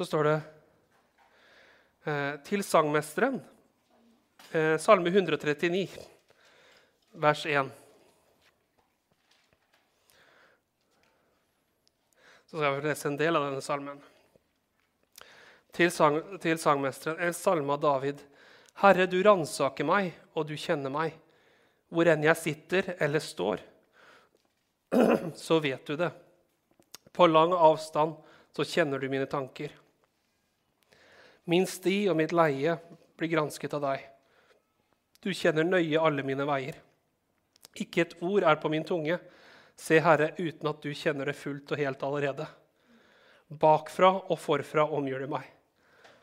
Så 0.00 0.06
står 0.08 0.24
det 0.24 0.36
eh, 2.08 2.36
til 2.48 2.62
sangmesteren 2.64 3.42
Eh, 4.52 4.78
salme 4.78 5.08
139, 5.08 5.88
vers 7.10 7.46
1. 7.46 7.70
Så 12.46 12.56
skal 12.56 12.74
vi 12.74 12.88
lese 12.88 13.08
en 13.08 13.16
del 13.16 13.36
av 13.36 13.44
denne 13.46 13.62
salmen. 13.62 14.00
til, 15.72 15.90
sang, 15.94 16.18
til 16.42 16.58
sangmesteren 16.58 17.20
en 17.22 17.34
salme 17.34 17.72
av 17.72 17.80
David. 17.80 18.24
Herre, 18.82 19.06
du 19.06 19.22
ransaker 19.22 19.86
meg, 19.86 20.16
og 20.34 20.48
du 20.48 20.56
kjenner 20.58 20.90
meg. 20.90 21.14
Hvor 21.88 22.10
enn 22.10 22.26
jeg 22.26 22.36
sitter 22.36 22.94
eller 22.98 23.22
står, 23.22 23.62
så 25.46 25.60
vet 25.62 25.86
du 25.86 25.94
det. 25.94 26.10
På 27.12 27.30
lang 27.30 27.54
avstand 27.54 28.18
så 28.56 28.66
kjenner 28.66 28.98
du 28.98 29.06
mine 29.08 29.30
tanker. 29.30 29.70
Min 31.50 31.66
sti 31.66 32.04
og 32.10 32.18
mitt 32.20 32.34
leie 32.36 32.76
blir 33.18 33.32
gransket 33.32 33.74
av 33.74 33.82
deg. 33.88 34.04
Du 35.20 35.32
kjenner 35.34 35.66
nøye 35.66 35.98
alle 36.00 36.22
mine 36.24 36.46
veier. 36.48 36.78
Ikke 37.80 38.04
et 38.04 38.14
ord 38.22 38.46
er 38.46 38.58
på 38.60 38.70
min 38.72 38.86
tunge. 38.86 39.18
Se, 39.78 39.98
Herre, 40.02 40.30
uten 40.38 40.70
at 40.70 40.80
du 40.84 40.90
kjenner 40.94 41.30
det 41.30 41.38
fullt 41.38 41.72
og 41.74 41.80
helt 41.80 42.02
allerede. 42.06 42.46
Bakfra 43.50 44.12
og 44.30 44.38
forfra 44.38 44.86
omgjør 44.94 45.24
du 45.24 45.34
meg. 45.34 45.46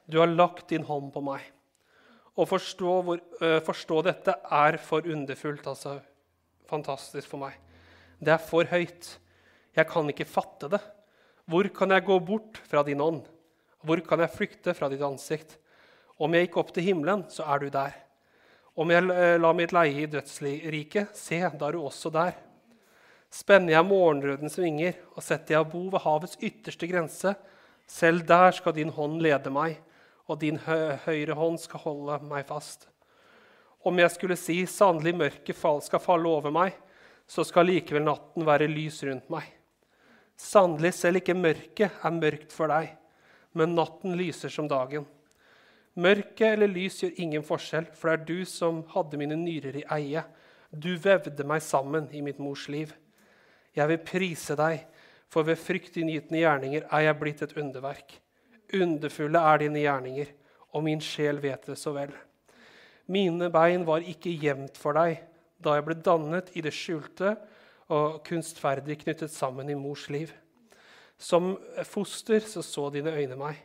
Du 0.08 0.20
har 0.22 0.32
lagt 0.32 0.70
din 0.72 0.88
hånd 0.88 1.12
på 1.12 1.24
meg. 1.26 1.44
Å 2.38 2.46
forstå, 2.48 2.92
hvor, 3.04 3.22
uh, 3.42 3.60
forstå 3.66 4.02
dette 4.08 4.36
er 4.54 4.78
for 4.80 5.08
underfullt, 5.10 5.66
altså 5.68 5.98
fantastisk 6.70 7.34
for 7.34 7.42
meg. 7.42 7.58
Det 8.22 8.36
er 8.36 8.44
for 8.44 8.70
høyt. 8.70 9.18
Jeg 9.76 9.90
kan 9.90 10.08
ikke 10.10 10.30
fatte 10.30 10.70
det. 10.72 10.80
Hvor 11.48 11.68
kan 11.76 11.92
jeg 11.92 12.06
gå 12.08 12.18
bort 12.24 12.62
fra 12.70 12.84
din 12.88 13.02
ånd? 13.04 13.26
Hvor 13.88 14.02
kan 14.04 14.20
jeg 14.20 14.34
flykte 14.36 14.76
fra 14.76 14.90
ditt 14.92 15.04
ansikt? 15.06 15.56
Om 16.20 16.34
jeg 16.36 16.48
gikk 16.48 16.58
opp 16.60 16.74
til 16.76 16.84
himmelen, 16.90 17.24
så 17.32 17.46
er 17.48 17.62
du 17.62 17.70
der. 17.72 17.96
Om 18.78 18.92
jeg 18.92 19.40
la 19.40 19.52
mitt 19.56 19.72
leie 19.74 20.04
i 20.04 20.10
dødsriket, 20.12 21.16
se, 21.16 21.40
da 21.40 21.70
er 21.70 21.78
du 21.78 21.86
også 21.86 22.12
der. 22.14 22.36
Spenner 23.34 23.74
jeg 23.78 23.88
morgenrødens 23.88 24.58
vinger 24.60 25.00
og 25.14 25.24
setter 25.26 25.58
jeg 25.58 25.70
bo 25.72 25.86
ved 25.92 26.04
havets 26.04 26.38
ytterste 26.44 26.90
grense, 26.90 27.34
selv 27.88 28.26
der 28.28 28.52
skal 28.56 28.76
din 28.76 28.92
hånd 28.92 29.22
lede 29.24 29.52
meg, 29.54 29.80
og 30.28 30.42
din 30.44 30.60
høyre 30.60 31.36
hånd 31.40 31.58
skal 31.64 31.84
holde 31.86 32.20
meg 32.28 32.46
fast. 32.50 32.90
Om 33.88 34.00
jeg 34.04 34.12
skulle 34.12 34.38
si 34.40 34.60
sannelig 34.68 35.16
mørket 35.16 35.56
skal 35.86 36.04
falle 36.04 36.28
over 36.28 36.52
meg, 36.52 36.76
så 37.28 37.44
skal 37.48 37.68
likevel 37.68 38.04
natten 38.04 38.46
være 38.48 38.68
lys 38.68 39.02
rundt 39.08 39.30
meg. 39.32 39.48
Sannelig, 40.38 40.94
selv 40.94 41.22
ikke 41.22 41.36
mørket 41.36 42.04
er 42.04 42.14
mørkt 42.14 42.52
for 42.54 42.68
deg, 42.72 42.92
men 43.58 43.76
natten 43.76 44.16
lyser 44.20 44.54
som 44.54 44.70
dagen. 44.70 45.06
Mørket 45.98 46.52
eller 46.52 46.70
lys 46.70 47.02
gjør 47.02 47.18
ingen 47.24 47.46
forskjell, 47.46 47.88
for 47.98 48.12
det 48.12 48.20
er 48.20 48.28
du 48.28 48.46
som 48.46 48.84
hadde 48.94 49.18
mine 49.18 49.38
nyrer 49.40 49.80
i 49.80 49.86
eie. 49.98 50.24
Du 50.70 50.92
vevde 51.02 51.46
meg 51.48 51.64
sammen 51.66 52.06
i 52.14 52.22
mitt 52.22 52.38
mors 52.44 52.68
liv. 52.70 52.94
Jeg 53.74 53.90
vil 53.90 54.06
prise 54.06 54.58
deg, 54.60 54.84
for 55.28 55.48
ved 55.48 55.60
fryktinngytende 55.60 56.44
gjerninger 56.44 56.86
er 56.86 57.08
jeg 57.08 57.20
blitt 57.20 57.42
et 57.44 57.58
underverk. 57.58 58.14
Underfulle 58.78 59.42
er 59.42 59.64
dine 59.64 59.82
gjerninger, 59.82 60.32
og 60.76 60.86
min 60.86 61.02
sjel 61.02 61.42
vet 61.42 61.66
det 61.72 61.78
så 61.82 61.96
vel. 61.96 62.14
Mine 63.08 63.50
bein 63.50 63.86
var 63.88 64.06
ikke 64.06 64.36
gjemt 64.36 64.78
for 64.78 64.98
deg 64.98 65.24
da 65.64 65.78
jeg 65.78 65.86
ble 65.88 65.96
dannet 66.06 66.52
i 66.60 66.62
det 66.62 66.74
skjulte 66.76 67.34
og 67.94 68.20
kunstferdig 68.28 69.00
knyttet 69.02 69.34
sammen 69.34 69.72
i 69.72 69.78
mors 69.80 70.06
liv. 70.14 70.30
Som 71.18 71.56
foster 71.86 72.40
så, 72.46 72.62
så 72.62 72.90
dine 72.94 73.14
øyne 73.16 73.38
meg, 73.40 73.58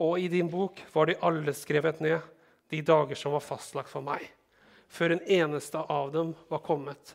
og 0.00 0.18
i 0.18 0.28
din 0.32 0.48
bok 0.50 0.80
var 0.92 1.06
de 1.06 1.18
alle 1.22 1.54
skrevet 1.54 2.00
ned, 2.00 2.20
de 2.70 2.82
dager 2.86 3.18
som 3.18 3.34
var 3.34 3.44
fastlagt 3.44 3.90
for 3.92 4.04
meg, 4.04 4.22
før 4.88 5.14
en 5.14 5.24
eneste 5.28 5.80
av 5.92 6.12
dem 6.14 6.32
var 6.50 6.62
kommet. 6.64 7.14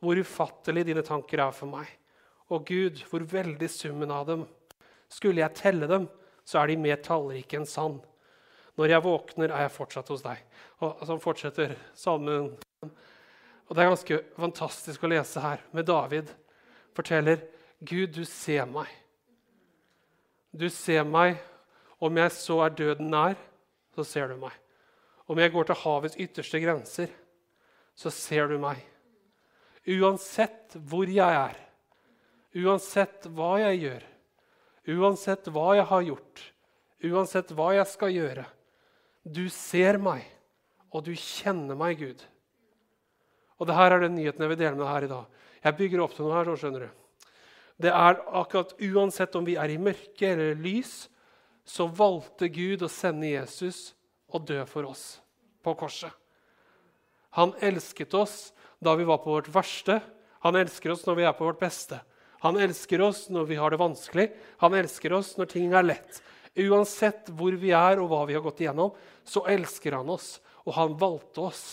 Hvor 0.00 0.18
ufattelig 0.18 0.86
dine 0.88 1.02
tanker 1.06 1.42
er 1.42 1.54
for 1.54 1.70
meg. 1.70 1.88
Og 2.48 2.64
Gud, 2.66 3.02
hvor 3.10 3.26
veldig 3.28 3.68
summen 3.70 4.12
av 4.14 4.28
dem. 4.28 4.44
Skulle 5.10 5.42
jeg 5.42 5.58
telle 5.58 5.88
dem, 5.90 6.06
så 6.46 6.62
er 6.62 6.70
de 6.70 6.78
mer 6.80 7.02
tallrike 7.04 7.58
enn 7.58 7.66
sand. 7.68 7.98
Når 8.78 8.94
jeg 8.94 9.04
våkner, 9.04 9.50
er 9.50 9.66
jeg 9.66 9.74
fortsatt 9.74 10.10
hos 10.14 10.22
deg. 10.24 10.40
Og 10.78 10.86
så 10.86 10.94
altså, 11.02 11.18
fortsetter 11.20 11.74
salmen. 11.98 12.52
Og 13.68 13.74
Det 13.74 13.82
er 13.82 13.90
ganske 13.90 14.20
fantastisk 14.38 15.02
å 15.04 15.10
lese 15.12 15.42
her 15.42 15.64
med 15.76 15.88
David. 15.90 16.30
Forteller 16.96 17.42
Gud, 17.80 18.12
du 18.14 18.24
ser 18.24 18.66
meg. 18.66 18.90
Du 20.50 20.68
ser 20.72 21.06
meg. 21.06 21.38
Om 21.98 22.18
jeg 22.20 22.30
så 22.34 22.60
er 22.62 22.74
døden 22.78 23.08
nær, 23.10 23.34
så 23.94 24.04
ser 24.06 24.30
du 24.30 24.36
meg. 24.38 24.54
Om 25.26 25.40
jeg 25.42 25.52
går 25.52 25.66
til 25.66 25.80
havets 25.80 26.18
ytterste 26.18 26.60
grenser, 26.62 27.10
så 27.98 28.10
ser 28.14 28.46
du 28.50 28.58
meg. 28.62 28.84
Uansett 29.88 30.76
hvor 30.86 31.10
jeg 31.10 31.34
er, 31.40 31.58
uansett 32.54 33.26
hva 33.34 33.56
jeg 33.62 33.82
gjør, 33.82 34.06
Uansett 34.88 35.50
hva 35.52 35.74
jeg 35.76 35.84
har 35.90 36.04
gjort, 36.06 36.42
uansett 37.04 37.50
hva 37.52 37.74
jeg 37.76 37.88
skal 37.90 38.14
gjøre. 38.14 38.44
Du 39.20 39.44
ser 39.52 39.98
meg, 40.00 40.22
og 40.88 41.04
du 41.04 41.12
kjenner 41.12 41.76
meg, 41.76 42.00
Gud. 42.00 42.22
Og 43.60 43.68
det 43.68 43.76
her 43.76 43.92
er 43.92 44.06
den 44.06 44.16
nyheten 44.16 44.46
jeg 44.46 44.52
vil 44.54 44.60
dele 44.62 44.78
med 44.78 44.86
deg 44.86 44.94
her 44.94 45.04
i 45.04 45.10
dag. 45.10 45.42
Jeg 45.66 45.78
bygger 45.82 46.04
opp 46.04 46.14
til 46.16 46.24
noe 46.24 46.38
her. 46.38 46.48
så 46.48 46.56
skjønner 46.62 46.86
du. 46.86 46.97
Det 47.78 47.92
er 47.94 48.18
akkurat 48.34 48.74
Uansett 48.82 49.36
om 49.38 49.46
vi 49.46 49.54
er 49.60 49.70
i 49.70 49.78
mørke 49.78 50.32
eller 50.32 50.58
lys, 50.58 51.06
så 51.68 51.86
valgte 51.86 52.48
Gud 52.50 52.82
å 52.82 52.90
sende 52.90 53.30
Jesus 53.30 53.92
og 54.32 54.46
dø 54.48 54.62
for 54.66 54.88
oss 54.88 55.20
på 55.62 55.74
korset. 55.78 56.10
Han 57.36 57.52
elsket 57.62 58.14
oss 58.16 58.50
da 58.82 58.94
vi 58.98 59.06
var 59.06 59.20
på 59.22 59.34
vårt 59.36 59.50
verste. 59.52 60.00
Han 60.42 60.56
elsker 60.58 60.94
oss 60.94 61.04
når 61.06 61.18
vi 61.20 61.26
er 61.28 61.36
på 61.36 61.46
vårt 61.46 61.60
beste. 61.60 62.00
Han 62.42 62.58
elsker 62.58 63.02
oss 63.02 63.26
når 63.34 63.48
vi 63.50 63.58
har 63.58 63.74
det 63.74 63.80
vanskelig, 63.80 64.28
han 64.62 64.74
elsker 64.78 65.14
oss 65.16 65.32
når 65.38 65.50
ting 65.50 65.72
er 65.74 65.86
lett. 65.86 66.20
Uansett 66.58 67.30
hvor 67.34 67.54
vi 67.58 67.72
er 67.74 67.98
og 67.98 68.10
hva 68.12 68.22
vi 68.28 68.36
har 68.36 68.44
gått 68.44 68.62
igjennom, 68.62 68.94
så 69.26 69.42
elsker 69.50 69.98
han 69.98 70.10
oss, 70.10 70.38
og 70.66 70.74
han 70.78 70.94
valgte 70.98 71.48
oss. 71.50 71.64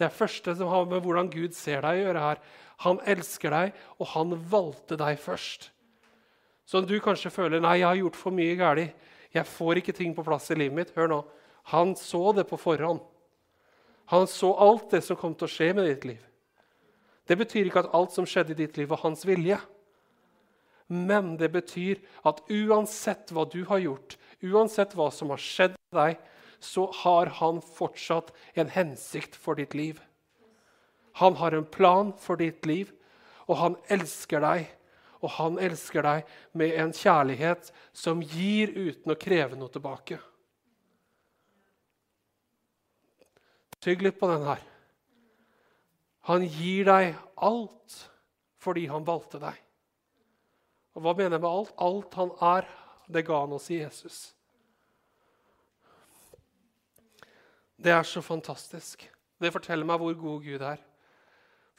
Det 0.00 0.08
første 0.12 0.54
som 0.56 0.72
har 0.72 0.88
med 0.88 1.04
hvordan 1.04 1.28
Gud 1.32 1.56
ser 1.56 1.84
deg, 1.84 2.00
å 2.00 2.04
gjøre 2.06 2.24
her. 2.24 2.40
Han 2.86 3.00
elsker 3.08 3.52
deg, 3.52 3.76
og 4.00 4.12
han 4.14 4.34
valgte 4.50 4.96
deg 5.00 5.18
først. 5.20 5.68
Så 6.64 6.80
du 6.86 6.96
kanskje 7.02 7.32
føler 7.34 7.60
nei, 7.60 7.80
jeg 7.80 7.88
har 7.88 7.98
gjort 7.98 8.18
for 8.18 8.34
mye 8.34 8.56
galt. 8.58 8.94
Jeg 9.34 9.46
får 9.46 9.80
ikke 9.80 9.94
ting 9.94 10.14
på 10.14 10.24
plass 10.26 10.48
i 10.50 10.56
livet 10.58 10.76
mitt. 10.76 10.92
Hør 10.96 11.10
nå. 11.10 11.20
Han 11.74 11.94
så 11.98 12.30
det 12.34 12.46
på 12.50 12.58
forhånd. 12.58 13.02
Han 14.10 14.26
så 14.26 14.52
alt 14.58 14.90
det 14.94 15.04
som 15.06 15.18
kom 15.18 15.36
til 15.38 15.46
å 15.46 15.50
skje 15.50 15.68
med 15.76 15.86
ditt 15.86 16.06
liv. 16.08 16.22
Det 17.30 17.36
betyr 17.38 17.68
ikke 17.68 17.84
at 17.84 17.92
alt 17.94 18.14
som 18.14 18.26
skjedde 18.26 18.56
i 18.56 18.58
ditt 18.64 18.78
liv, 18.80 18.88
var 18.90 19.04
hans 19.04 19.22
vilje. 19.28 19.60
Men 20.90 21.36
det 21.38 21.52
betyr 21.54 22.00
at 22.26 22.40
uansett 22.50 23.30
hva 23.30 23.44
du 23.46 23.60
har 23.68 23.78
gjort, 23.78 24.16
uansett 24.42 24.96
hva 24.98 25.12
som 25.14 25.30
har 25.30 25.42
skjedd 25.42 25.76
med 25.78 26.00
deg, 26.00 26.16
så 26.58 26.88
har 27.04 27.30
han 27.38 27.60
fortsatt 27.62 28.32
en 28.58 28.72
hensikt 28.74 29.38
for 29.38 29.54
ditt 29.60 29.76
liv. 29.78 30.00
Han 31.18 31.36
har 31.40 31.52
en 31.52 31.66
plan 31.66 32.12
for 32.18 32.40
ditt 32.40 32.66
liv, 32.66 32.92
og 33.48 33.58
han 33.58 33.76
elsker 33.90 34.42
deg. 34.44 34.68
Og 35.20 35.34
han 35.36 35.58
elsker 35.60 36.04
deg 36.06 36.28
med 36.56 36.72
en 36.80 36.92
kjærlighet 36.96 37.68
som 37.92 38.22
gir 38.24 38.72
uten 38.72 39.12
å 39.12 39.18
kreve 39.20 39.58
noe 39.58 39.68
tilbake. 39.72 40.16
Tygg 43.80 44.04
litt 44.04 44.20
på 44.20 44.28
den 44.30 44.46
her. 44.48 44.62
Han 46.28 46.44
gir 46.44 46.88
deg 46.88 47.14
alt 47.36 47.96
fordi 48.60 48.86
han 48.88 49.06
valgte 49.06 49.40
deg. 49.40 49.56
Og 50.96 51.04
hva 51.04 51.14
mener 51.16 51.38
jeg 51.38 51.44
med 51.44 51.50
alt? 51.50 51.72
Alt 51.80 52.16
han 52.20 52.32
er, 52.44 52.68
det 53.08 53.24
ga 53.28 53.40
han 53.44 53.56
oss 53.56 53.70
i 53.72 53.80
Jesus. 53.80 54.18
Det 57.80 57.92
er 57.94 58.04
så 58.04 58.20
fantastisk. 58.20 59.06
Det 59.40 59.52
forteller 59.54 59.88
meg 59.88 60.02
hvor 60.02 60.16
god 60.20 60.44
Gud 60.44 60.64
er. 60.64 60.82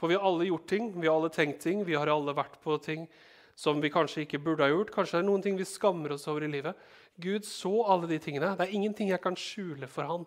For 0.01 0.09
vi 0.09 0.17
har 0.17 0.25
alle 0.25 0.47
gjort 0.47 0.65
ting, 0.65 0.87
vi 0.97 1.05
har 1.05 1.13
alle 1.13 1.29
tenkt 1.29 1.59
ting, 1.61 1.83
vi 1.85 1.93
har 1.93 2.09
alle 2.09 2.33
vært 2.33 2.55
på 2.63 2.73
ting 2.81 3.03
som 3.61 3.77
vi 3.83 3.91
kanskje 3.93 4.23
ikke 4.23 4.39
burde 4.41 4.65
ha 4.65 4.71
gjort. 4.71 4.89
Kanskje 4.95 5.19
det 5.19 5.21
er 5.21 5.27
noen 5.27 5.43
ting 5.45 5.59
vi 5.59 5.67
skammer 5.69 6.15
oss 6.15 6.25
over 6.31 6.47
i 6.47 6.49
livet. 6.49 6.79
Gud 7.21 7.45
så 7.45 7.83
alle 7.85 8.09
de 8.09 8.17
tingene. 8.17 8.49
Det 8.57 8.65
er 8.65 8.73
ingenting 8.73 9.11
jeg 9.11 9.21
kan 9.21 9.37
skjule 9.37 9.85
for 9.91 10.09
han. 10.09 10.25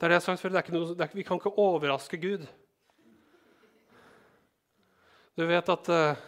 Det 0.00 0.08
er 0.08 0.14
det 0.14 0.16
jeg 0.16 0.22
har 0.22 0.26
sagt 0.30 0.40
før, 0.40 0.56
noe, 0.72 0.96
er, 0.96 1.12
Vi 1.12 1.26
kan 1.28 1.36
ikke 1.36 1.52
overraske 1.60 2.16
Gud. 2.22 2.48
Du 5.36 5.44
vet 5.52 5.68
at 5.76 5.92
uh, 5.92 6.24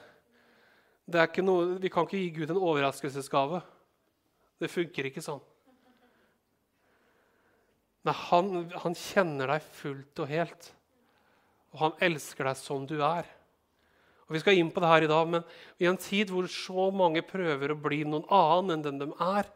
noe, 1.49 1.81
vi 1.81 1.89
kan 1.89 2.05
ikke 2.05 2.21
gi 2.21 2.31
Gud 2.43 2.53
en 2.53 2.61
overraskelsesgave. 2.61 3.65
Det 4.61 4.69
funker 4.69 5.09
ikke 5.09 5.25
sånn. 5.25 5.41
Nei, 8.05 8.19
han, 8.29 8.55
han 8.85 9.01
kjenner 9.01 9.57
deg 9.57 9.65
fullt 9.81 10.21
og 10.21 10.29
helt, 10.29 10.75
og 11.75 11.81
han 11.81 11.99
elsker 12.07 12.47
deg 12.47 12.59
som 12.61 12.87
du 12.87 13.01
er. 13.03 13.27
Og 14.25 14.37
Vi 14.37 14.41
skal 14.41 14.57
inn 14.57 14.71
på 14.73 14.81
det 14.81 14.89
her 14.89 15.05
i 15.05 15.11
dag, 15.11 15.29
men 15.29 15.45
i 15.83 15.89
en 15.91 16.01
tid 16.01 16.31
hvor 16.33 16.47
så 16.49 16.89
mange 16.95 17.21
prøver 17.27 17.75
å 17.75 17.81
bli 17.81 18.05
noen 18.09 18.25
annen 18.33 18.79
enn 18.79 18.87
den 18.87 19.03
de 19.03 19.11
er, 19.21 19.51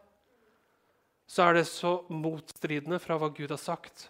så 1.29 1.47
er 1.47 1.59
det 1.59 1.67
så 1.69 1.99
motstridende 2.09 2.99
fra 3.01 3.17
hva 3.21 3.31
Gud 3.33 3.53
har 3.53 3.61
sagt. 3.61 4.09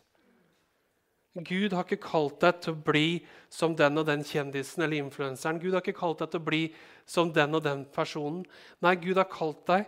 Gud 1.45 1.75
har 1.75 1.85
ikke 1.85 2.01
kalt 2.09 2.39
deg 2.41 2.61
til 2.63 2.73
å 2.73 2.83
bli 2.89 3.07
som 3.53 3.75
den 3.77 4.01
og 4.01 4.07
den 4.07 4.23
kjendisen 4.25 4.83
eller 4.83 4.99
influenseren. 5.03 5.59
Gud 5.61 5.75
har 5.75 5.83
ikke 5.83 5.99
kalt 5.99 6.23
deg 6.23 6.31
til 6.33 6.41
å 6.41 6.47
bli 6.47 6.61
som 7.07 7.31
den 7.35 7.55
og 7.55 7.63
den 7.63 7.85
personen. 7.93 8.41
Nei, 8.83 8.95
Gud 8.99 9.19
har 9.21 9.29
kalt 9.31 9.61
deg 9.69 9.85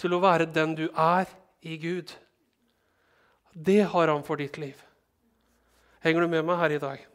til 0.00 0.16
å 0.16 0.22
være 0.22 0.48
den 0.50 0.74
du 0.78 0.86
er 0.88 1.28
i 1.66 1.76
Gud. 1.82 2.14
Det 3.52 3.82
har 3.92 4.10
han 4.10 4.24
for 4.26 4.40
ditt 4.40 4.58
liv. 4.58 4.80
Henger 6.02 6.24
du 6.24 6.30
med 6.30 6.46
meg 6.46 6.60
her 6.62 6.74
i 6.78 6.82
dag? 6.82 7.06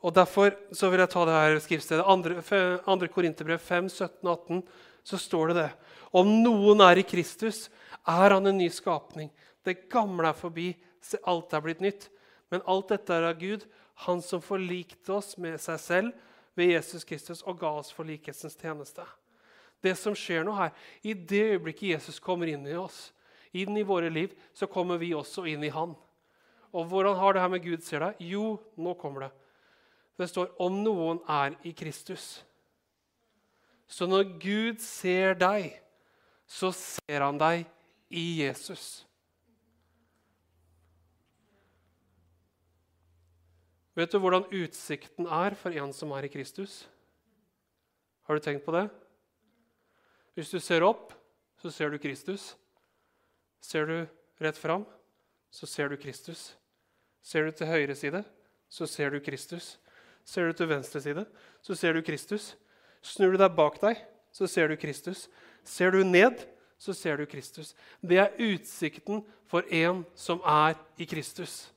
Og 0.00 0.14
Derfor 0.16 0.54
så 0.72 0.88
vil 0.88 1.02
jeg 1.02 1.12
ta 1.12 1.24
det 1.28 1.36
her 1.36 1.58
skriftstedet. 1.60 2.06
Andre, 2.08 2.40
andre 2.88 3.08
Korinterbrev 3.12 3.60
5, 3.60 3.88
17, 3.88 4.28
18, 4.28 4.62
så 5.04 5.18
står 5.20 5.50
det 5.50 5.56
det. 5.60 5.68
Om 6.16 6.30
noen 6.44 6.80
er 6.84 7.00
i 7.00 7.06
Kristus, 7.06 7.68
er 8.08 8.32
han 8.32 8.48
en 8.48 8.58
ny 8.58 8.70
skapning. 8.72 9.28
Det 9.64 9.90
gamle 9.92 10.32
er 10.32 10.38
forbi, 10.38 10.72
se, 11.04 11.20
alt 11.28 11.52
er 11.52 11.64
blitt 11.64 11.84
nytt. 11.84 12.08
Men 12.50 12.64
alt 12.66 12.90
dette 12.90 13.14
er 13.14 13.28
av 13.28 13.38
Gud, 13.38 13.66
han 14.06 14.22
som 14.24 14.42
forlikte 14.42 15.12
oss 15.18 15.36
med 15.38 15.60
seg 15.60 15.80
selv 15.82 16.28
ved 16.58 16.72
Jesus 16.72 17.04
Kristus 17.06 17.44
og 17.44 17.60
ga 17.60 17.70
oss 17.78 17.92
forlikelsens 17.94 18.56
tjeneste. 18.58 19.04
Det 19.80 19.92
som 19.96 20.16
skjer 20.16 20.44
nå 20.44 20.54
her, 20.56 20.72
I 21.04 21.14
det 21.14 21.44
øyeblikket 21.54 21.94
Jesus 21.94 22.20
kommer 22.20 22.48
inn 22.48 22.66
i 22.68 22.76
oss, 22.76 23.12
inn 23.52 23.76
i 23.76 23.86
våre 23.86 24.10
liv, 24.12 24.32
så 24.52 24.68
kommer 24.68 25.00
vi 25.00 25.14
også 25.16 25.46
inn 25.48 25.64
i 25.64 25.72
Han. 25.72 25.94
Og 26.70 26.86
hvordan 26.86 27.16
har 27.18 27.34
det 27.34 27.42
her 27.42 27.52
med 27.52 27.64
Gud 27.64 27.82
ser 27.82 28.04
deg? 28.04 28.20
Jo, 28.22 28.58
nå 28.76 28.94
kommer 29.00 29.26
det. 29.26 29.30
Det 30.20 30.28
står 30.28 30.50
'om 30.60 30.82
noen 30.84 31.20
er 31.28 31.56
i 31.64 31.72
Kristus'. 31.72 32.42
Så 33.88 34.06
når 34.06 34.38
Gud 34.38 34.78
ser 34.78 35.34
deg, 35.34 35.80
så 36.46 36.68
ser 36.72 37.24
han 37.24 37.38
deg 37.38 37.64
i 38.10 38.42
Jesus. 38.42 39.06
Vet 43.96 44.12
du 44.12 44.18
hvordan 44.18 44.44
utsikten 44.52 45.26
er 45.26 45.54
for 45.54 45.70
en 45.70 45.92
som 45.92 46.12
er 46.12 46.28
i 46.28 46.32
Kristus? 46.32 46.86
Har 48.28 48.34
du 48.34 48.40
tenkt 48.40 48.64
på 48.64 48.72
det? 48.76 48.90
Hvis 50.34 50.50
du 50.50 50.60
ser 50.60 50.82
opp, 50.82 51.14
så 51.56 51.70
ser 51.70 51.90
du 51.90 51.98
Kristus. 51.98 52.56
Ser 53.60 53.86
du 53.86 54.06
rett 54.40 54.56
fram, 54.56 54.86
så 55.50 55.66
ser 55.66 55.88
du 55.88 55.96
Kristus. 55.96 56.56
Ser 57.22 57.44
du 57.44 57.50
til 57.50 57.66
høyre 57.66 57.94
side, 57.94 58.24
så 58.68 58.86
ser 58.86 59.10
du 59.10 59.20
Kristus. 59.20 59.78
Ser 60.24 60.50
du 60.50 60.56
til 60.56 60.68
venstre 60.70 61.00
side, 61.02 61.24
så 61.62 61.74
ser 61.74 61.96
du 61.96 62.02
Kristus. 62.06 62.54
Snur 63.02 63.34
du 63.34 63.40
deg 63.40 63.54
bak 63.56 63.80
deg, 63.82 64.00
så 64.32 64.46
ser 64.46 64.70
du 64.70 64.76
Kristus. 64.78 65.28
Ser 65.64 65.92
du 65.94 66.04
ned, 66.04 66.44
så 66.80 66.94
ser 66.96 67.20
du 67.20 67.26
Kristus. 67.28 67.74
Det 68.00 68.20
er 68.20 68.36
utsikten 68.40 69.24
for 69.50 69.66
en 69.68 70.04
som 70.14 70.40
er 70.46 70.78
i 71.00 71.08
Kristus. 71.08 71.70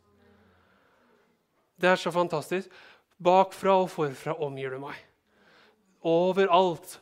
Det 1.79 1.89
er 1.89 1.99
så 1.99 2.11
fantastisk. 2.13 2.69
Bakfra 3.23 3.75
og 3.81 3.91
forfra 3.91 4.35
omgir 4.43 4.71
du 4.71 4.79
meg. 4.83 4.99
Overalt. 6.03 6.99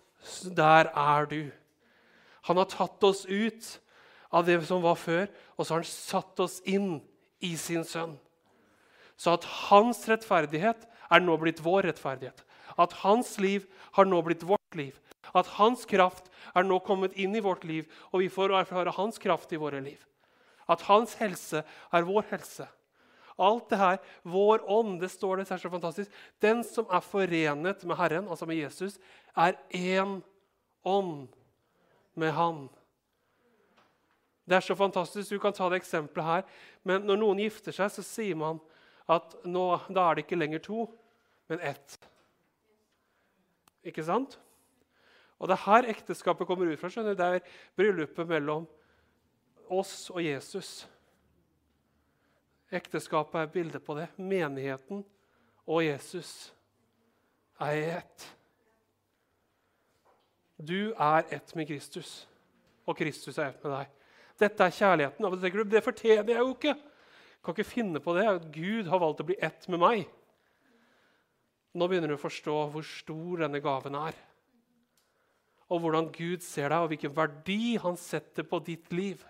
Der 0.56 0.92
er 0.94 1.26
du. 1.26 1.50
Han 2.46 2.58
har 2.58 2.70
tatt 2.70 3.04
oss 3.04 3.26
ut 3.26 3.80
av 4.32 4.46
det 4.46 4.60
som 4.66 4.84
var 4.84 4.98
før, 4.98 5.28
og 5.58 5.66
så 5.66 5.74
har 5.74 5.82
han 5.82 5.90
satt 5.90 6.42
oss 6.42 6.60
inn 6.66 7.00
i 7.42 7.56
sin 7.58 7.84
sønn. 7.86 8.16
Så 9.18 9.36
at 9.36 9.46
hans 9.70 10.02
rettferdighet 10.10 10.88
er 11.12 11.24
nå 11.24 11.38
blitt 11.42 11.62
vår 11.64 11.90
rettferdighet. 11.90 12.44
At 12.80 12.94
hans 13.04 13.36
liv 13.44 13.68
har 13.98 14.08
nå 14.08 14.22
blitt 14.26 14.46
vårt 14.48 14.78
liv. 14.78 14.98
At 15.36 15.48
hans 15.60 15.86
kraft 15.86 16.32
er 16.56 16.66
nå 16.68 16.80
kommet 16.84 17.16
inn 17.20 17.36
i 17.36 17.44
vårt 17.44 17.64
liv, 17.68 17.88
og 18.12 18.24
vi 18.24 18.30
får 18.32 18.56
erfare 18.62 18.94
hans 18.96 19.20
kraft 19.22 19.52
i 19.54 19.60
våre 19.60 19.82
liv. 19.84 20.00
At 20.72 20.84
hans 20.88 21.16
helse 21.20 21.64
er 21.92 22.08
vår 22.08 22.28
helse. 22.32 22.68
Alt 23.42 23.70
det 23.72 23.78
her, 23.80 23.98
Vår 24.24 24.62
ånd, 24.70 25.00
det 25.02 25.10
står 25.10 25.38
det, 25.38 25.50
det 25.50 25.60
så 25.62 25.70
fantastisk. 25.70 26.12
Den 26.40 26.64
som 26.64 26.86
er 26.92 27.02
forenet 27.02 27.84
med 27.84 27.98
Herren, 27.98 28.28
altså 28.28 28.46
med 28.46 28.60
Jesus, 28.60 29.00
er 29.36 29.58
én 29.74 30.22
ånd 30.84 31.28
med 32.14 32.34
Han. 32.34 32.70
Det 34.46 34.56
er 34.56 34.62
så 34.62 34.76
fantastisk. 34.76 35.30
Du 35.30 35.40
kan 35.40 35.54
ta 35.54 35.70
det 35.70 35.80
eksempelet 35.82 36.26
her. 36.26 36.44
Men 36.84 37.06
når 37.08 37.18
noen 37.22 37.40
gifter 37.40 37.72
seg, 37.72 37.92
så 37.94 38.04
sier 38.04 38.36
man 38.36 38.60
at 39.10 39.36
nå, 39.48 39.66
da 39.90 40.10
er 40.10 40.18
det 40.18 40.26
ikke 40.26 40.40
lenger 40.40 40.64
to, 40.66 40.88
men 41.52 41.64
ett. 41.68 41.98
Ikke 43.84 44.06
sant? 44.06 44.38
Og 45.42 45.50
det 45.50 45.58
er 45.58 45.66
her 45.66 45.90
ekteskapet 45.96 46.48
kommer 46.48 46.70
ut 46.70 46.80
fra. 46.80 46.90
skjønner 46.90 47.16
du? 47.16 47.20
Det 47.20 47.28
er 47.28 47.54
bryllupet 47.76 48.30
mellom 48.30 48.68
oss 49.72 50.12
og 50.14 50.22
Jesus. 50.24 50.86
Ekteskapet 52.72 53.42
er 53.42 53.50
bildet 53.52 53.84
på 53.84 53.98
det. 53.98 54.08
Menigheten 54.18 55.02
og 55.66 55.84
Jesus 55.86 56.54
er 57.60 57.98
ett. 57.98 58.28
Du 60.62 60.94
er 60.94 61.26
ett 61.34 61.56
med 61.56 61.68
Kristus, 61.68 62.28
og 62.86 62.98
Kristus 62.98 63.38
er 63.38 63.50
ett 63.50 63.64
med 63.64 63.74
deg. 63.74 63.92
Dette 64.40 64.64
er 64.64 64.78
kjærligheten. 64.78 65.70
Det 65.72 65.84
fortjener 65.84 66.36
jeg 66.36 66.40
jo 66.40 66.54
ikke. 66.54 66.76
Jeg 66.78 67.44
kan 67.44 67.56
ikke 67.58 67.70
finne 67.74 68.00
på 68.00 68.14
det. 68.14 68.28
Gud 68.54 68.90
har 68.90 69.02
valgt 69.02 69.24
å 69.24 69.26
bli 69.26 69.40
ett 69.42 69.66
med 69.68 69.82
meg. 69.82 70.06
Nå 71.72 71.88
begynner 71.88 72.12
du 72.12 72.18
å 72.18 72.22
forstå 72.22 72.56
hvor 72.74 72.86
stor 72.86 73.46
denne 73.46 73.62
gaven 73.64 73.96
er. 73.96 74.18
Og 75.72 75.84
hvordan 75.84 76.10
Gud 76.12 76.44
ser 76.44 76.68
deg, 76.68 76.84
og 76.84 76.92
hvilken 76.92 77.16
verdi 77.16 77.78
han 77.80 77.96
setter 78.00 78.44
på 78.48 78.60
ditt 78.66 78.92
liv. 78.92 79.22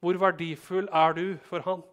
Hvor 0.00 0.16
verdifull 0.20 0.88
er 0.88 1.16
du 1.16 1.26
for 1.48 1.64
han? 1.66 1.84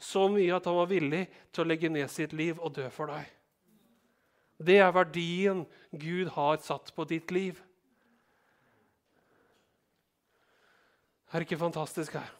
Så 0.00 0.26
mye 0.32 0.56
at 0.56 0.64
han 0.68 0.76
var 0.76 0.88
villig 0.90 1.26
til 1.52 1.64
å 1.64 1.68
legge 1.68 1.90
ned 1.92 2.10
sitt 2.12 2.32
liv 2.36 2.60
og 2.60 2.74
dø 2.76 2.88
for 2.92 3.12
deg. 3.12 3.28
Det 4.64 4.78
er 4.80 4.94
verdien 4.94 5.64
Gud 5.92 6.30
har 6.36 6.60
satt 6.64 6.92
på 6.96 7.04
ditt 7.10 7.32
liv. 7.34 7.60
Er 11.32 11.42
det 11.42 11.48
ikke 11.48 11.64
fantastisk 11.64 12.14
her? 12.14 12.30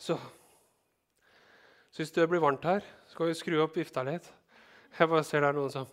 Så, 0.00 0.16
så 1.96 2.04
du 2.04 2.20
det 2.20 2.28
blir 2.28 2.42
varmt 2.44 2.64
her, 2.68 2.82
så 3.08 3.16
kan 3.16 3.30
vi 3.30 3.34
skru 3.38 3.54
opp 3.64 3.76
vifta 3.78 4.02
litt. 4.04 4.26
Jeg 4.98 5.08
bare 5.08 5.24
ser 5.24 5.40
det 5.40 5.48
er 5.48 5.56
noen 5.56 5.72
som 5.72 5.86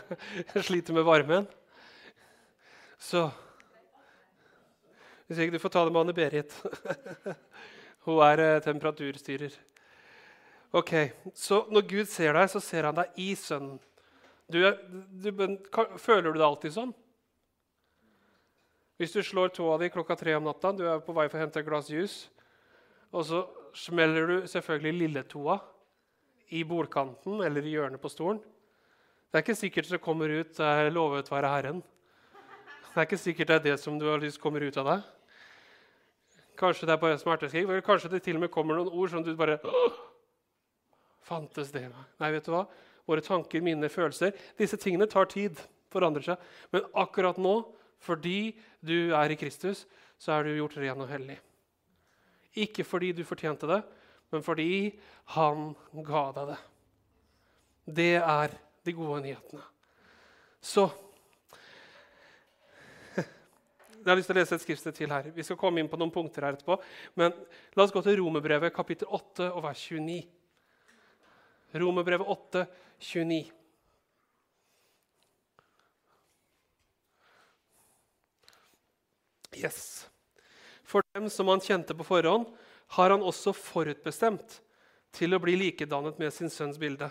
sliter 0.68 0.92
med 0.92 1.06
varmen. 1.08 1.46
Så 3.00 3.30
Hvis 5.24 5.38
ikke 5.40 5.54
du 5.54 5.62
får 5.62 5.72
ta 5.72 5.84
det 5.86 5.94
med 5.94 6.02
Anne-Berit. 6.02 6.56
Hun 8.04 8.20
er 8.26 8.42
eh, 8.44 8.62
temperaturstyrer. 8.64 9.54
Ok, 10.76 10.92
Så 11.34 11.62
når 11.70 11.86
Gud 11.88 12.10
ser 12.12 12.36
deg, 12.36 12.50
så 12.50 12.60
ser 12.60 12.90
han 12.90 12.98
deg 12.98 13.16
i 13.16 13.30
Sønnen. 13.34 13.78
Du, 14.50 14.60
du, 14.60 15.30
føler 16.02 16.32
du 16.32 16.36
det 16.36 16.44
alltid 16.44 16.74
sånn? 16.74 16.92
Hvis 19.00 19.16
du 19.16 19.22
slår 19.24 19.54
tåa 19.56 19.78
di 19.80 19.88
klokka 19.88 20.18
tre 20.18 20.34
om 20.36 20.44
natta, 20.44 20.74
du 20.76 20.84
er 20.84 21.00
på 21.00 21.14
vei 21.16 21.28
for 21.30 21.38
å 21.38 21.44
hente 21.46 21.62
et 21.62 21.68
glass 21.68 21.88
juice, 21.88 22.28
og 23.14 23.24
så 23.24 23.44
smeller 23.74 24.26
du 24.26 24.48
selvfølgelig 24.48 24.98
lilletåa 25.04 25.58
i 26.56 26.64
bordkanten 26.66 27.42
eller 27.44 27.62
i 27.62 27.76
hjørnet 27.76 28.02
på 28.02 28.10
stolen 28.10 28.40
Det 29.30 29.38
er 29.38 29.44
ikke 29.44 29.54
sikkert 29.54 29.90
det 29.90 30.00
kommer 30.02 30.28
ut 30.28 30.58
'lovet 30.58 31.30
være 31.30 31.48
Herren'. 31.48 31.82
Det 32.90 32.96
er 32.96 33.06
ikke 33.06 33.16
sikkert 33.16 33.48
det 33.48 33.56
er 33.56 33.62
det 33.70 33.80
som 33.80 33.98
du 33.98 34.06
har 34.10 34.18
lyst 34.18 34.40
kommer 34.40 34.60
ut 34.60 34.76
av 34.76 34.84
deg. 34.84 35.02
Kanskje 36.58 36.86
det 36.86 36.92
er 36.92 36.96
bare 37.00 37.18
smerteskrik, 37.18 37.68
eller 37.68 37.80
kanskje 37.80 38.10
det 38.10 38.22
til 38.22 38.34
og 38.34 38.40
med 38.40 38.50
kommer 38.50 38.74
noen 38.74 38.90
ord 38.90 39.10
som 39.10 39.22
du 39.22 39.36
bare 39.36 39.58
Fantes 41.22 41.70
det? 41.70 41.84
Nei, 42.18 42.32
vet 42.32 42.44
du 42.44 42.50
hva? 42.50 42.66
Våre 43.06 43.20
tanker, 43.20 43.60
minner, 43.60 43.88
følelser 43.88 44.32
Disse 44.58 44.76
tingene 44.76 45.06
tar 45.06 45.24
tid. 45.30 45.60
Forandrer 45.90 46.22
seg. 46.22 46.42
Men 46.72 46.82
akkurat 46.94 47.38
nå, 47.38 47.54
fordi 47.98 48.56
du 48.80 49.12
er 49.14 49.30
i 49.30 49.36
Kristus, 49.38 49.86
så 50.18 50.32
er 50.32 50.46
du 50.46 50.56
gjort 50.56 50.76
ren 50.78 51.02
og 51.02 51.08
hellig. 51.10 51.38
Ikke 52.58 52.84
fordi 52.86 53.12
du 53.14 53.22
fortjente 53.26 53.68
det, 53.70 53.82
men 54.30 54.42
fordi 54.42 54.98
han 55.36 55.70
ga 56.06 56.24
deg 56.34 56.50
det. 56.50 56.58
Det 58.00 58.14
er 58.18 58.56
de 58.86 58.94
gode 58.94 59.20
nyhetene. 59.24 59.62
Så 60.60 60.84
jeg 63.16 64.08
har 64.10 64.18
lyst 64.18 64.30
til 64.30 64.36
å 64.36 64.40
lese 64.40 64.58
et 64.58 64.64
skriftsted 64.64 64.98
til 64.98 65.14
her. 65.14 65.30
Vi 65.34 65.46
skal 65.46 65.58
komme 65.60 65.82
inn 65.82 65.90
på 65.90 65.98
noen 66.00 66.12
punkter 66.14 66.46
her 66.46 66.58
etterpå. 66.58 66.78
Men 67.18 67.34
la 67.76 67.86
oss 67.86 67.94
gå 67.94 68.02
til 68.04 68.18
Romerbrevet 68.20 68.74
kapittel 68.74 69.08
8 69.08 69.50
og 69.54 69.64
vers 69.66 69.86
29. 69.86 70.20
Romerbrevet 71.80 72.26
8, 72.26 72.66
29. 72.98 73.42
Yes. 79.60 80.09
For 80.90 81.06
dem 81.14 81.28
som 81.30 81.48
han 81.48 81.62
kjente 81.62 81.94
på 81.94 82.06
forhånd, 82.06 82.48
har 82.96 83.14
han 83.14 83.22
også 83.22 83.52
forutbestemt 83.54 84.56
til 85.14 85.34
å 85.34 85.38
bli 85.42 85.54
likedannet 85.58 86.18
med 86.18 86.34
sin 86.34 86.50
sønns 86.50 86.78
bilde, 86.82 87.06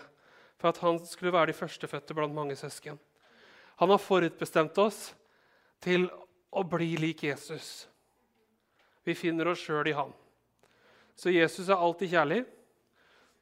for 0.60 0.72
at 0.72 0.80
han 0.84 1.00
skulle 1.08 1.32
være 1.32 1.52
de 1.52 1.56
førstefødte 1.56 2.16
blant 2.16 2.36
mange 2.36 2.56
søsken. 2.60 2.98
Han 3.80 3.88
har 3.88 4.02
forutbestemt 4.02 4.76
oss 4.82 5.14
til 5.80 6.10
å 6.52 6.64
bli 6.68 6.92
lik 7.00 7.24
Jesus. 7.24 7.88
Vi 9.08 9.16
finner 9.16 9.48
oss 9.48 9.62
sjøl 9.64 9.88
i 9.88 9.96
han. 9.96 10.12
Så 11.16 11.32
Jesus 11.32 11.68
er 11.68 11.80
alltid 11.80 12.12
kjærlig. 12.12 12.42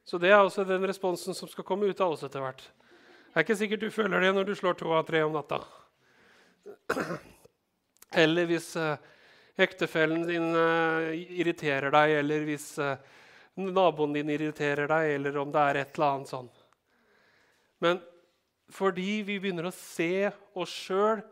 Så 0.07 0.19
det 0.23 0.31
er 0.31 0.41
også 0.41 0.63
den 0.65 0.87
responsen 0.87 1.35
som 1.35 1.51
skal 1.51 1.67
komme 1.67 1.91
ut 1.91 2.01
av 2.01 2.15
oss 2.15 2.23
etter 2.27 2.43
hvert. 2.43 2.63
Det 2.63 3.35
er 3.35 3.45
ikke 3.45 3.59
sikkert 3.59 3.83
du 3.83 3.91
føler 3.93 4.23
det 4.23 4.31
når 4.35 4.47
du 4.49 4.55
slår 4.57 4.79
to 4.79 4.95
av 4.95 5.05
tre 5.07 5.21
om 5.27 5.35
natta. 5.35 5.59
Eller 8.23 8.49
hvis 8.49 8.71
uh, 8.79 8.95
ektefellen 9.63 10.27
din 10.29 10.53
uh, 10.55 11.11
irriterer 11.13 11.93
deg, 11.95 12.15
eller 12.21 12.47
hvis 12.47 12.71
uh, 12.83 12.95
naboen 13.59 14.15
din 14.15 14.31
irriterer 14.31 14.91
deg, 14.91 15.15
eller 15.17 15.41
om 15.43 15.51
det 15.55 15.65
er 15.65 15.81
et 15.81 15.99
eller 15.99 16.15
annet 16.15 16.33
sånn. 16.33 16.49
Men 17.83 18.01
fordi 18.73 19.23
vi 19.27 19.39
begynner 19.41 19.69
å 19.69 19.75
se 19.75 20.29
oss 20.59 20.73
sjøl 20.87 21.23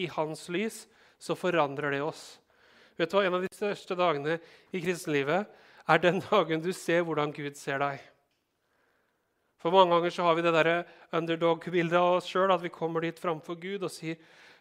i 0.00 0.08
hans 0.10 0.48
lys, 0.52 0.84
så 1.20 1.36
forandrer 1.36 1.94
det 1.94 2.02
oss. 2.04 2.38
Vet 2.98 3.12
du 3.12 3.16
hva? 3.16 3.24
En 3.26 3.36
av 3.38 3.44
de 3.44 3.50
største 3.54 3.96
dagene 3.96 4.38
i 4.72 4.80
kristenlivet 4.82 5.48
er 5.90 6.02
den 6.02 6.20
dagen 6.30 6.64
du 6.64 6.72
ser 6.76 7.04
hvordan 7.06 7.32
Gud 7.36 7.56
ser 7.58 7.80
deg. 7.82 8.00
For 9.60 9.72
Mange 9.72 9.92
ganger 9.92 10.12
så 10.14 10.24
har 10.24 10.36
vi 10.38 10.44
det 10.44 10.76
underdog-bildet 11.12 11.98
av 11.98 12.16
oss 12.18 12.28
sjøl, 12.28 12.52
at 12.52 12.62
vi 12.64 12.72
kommer 12.72 13.04
dit 13.04 13.18
framfor 13.20 13.58
Gud 13.60 13.84
og 13.84 13.92
sier, 13.92 14.16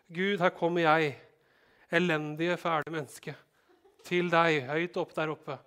'Gud, 0.09 0.39
her 0.41 0.49
kommer 0.49 0.81
jeg, 0.81 1.15
elendige, 1.91 2.57
fæle 2.57 2.93
menneske, 2.93 3.35
til 4.05 4.29
deg, 4.31 4.63
høyt 4.69 4.97
opp 4.97 5.15
der 5.15 5.33
oppe.' 5.33 5.59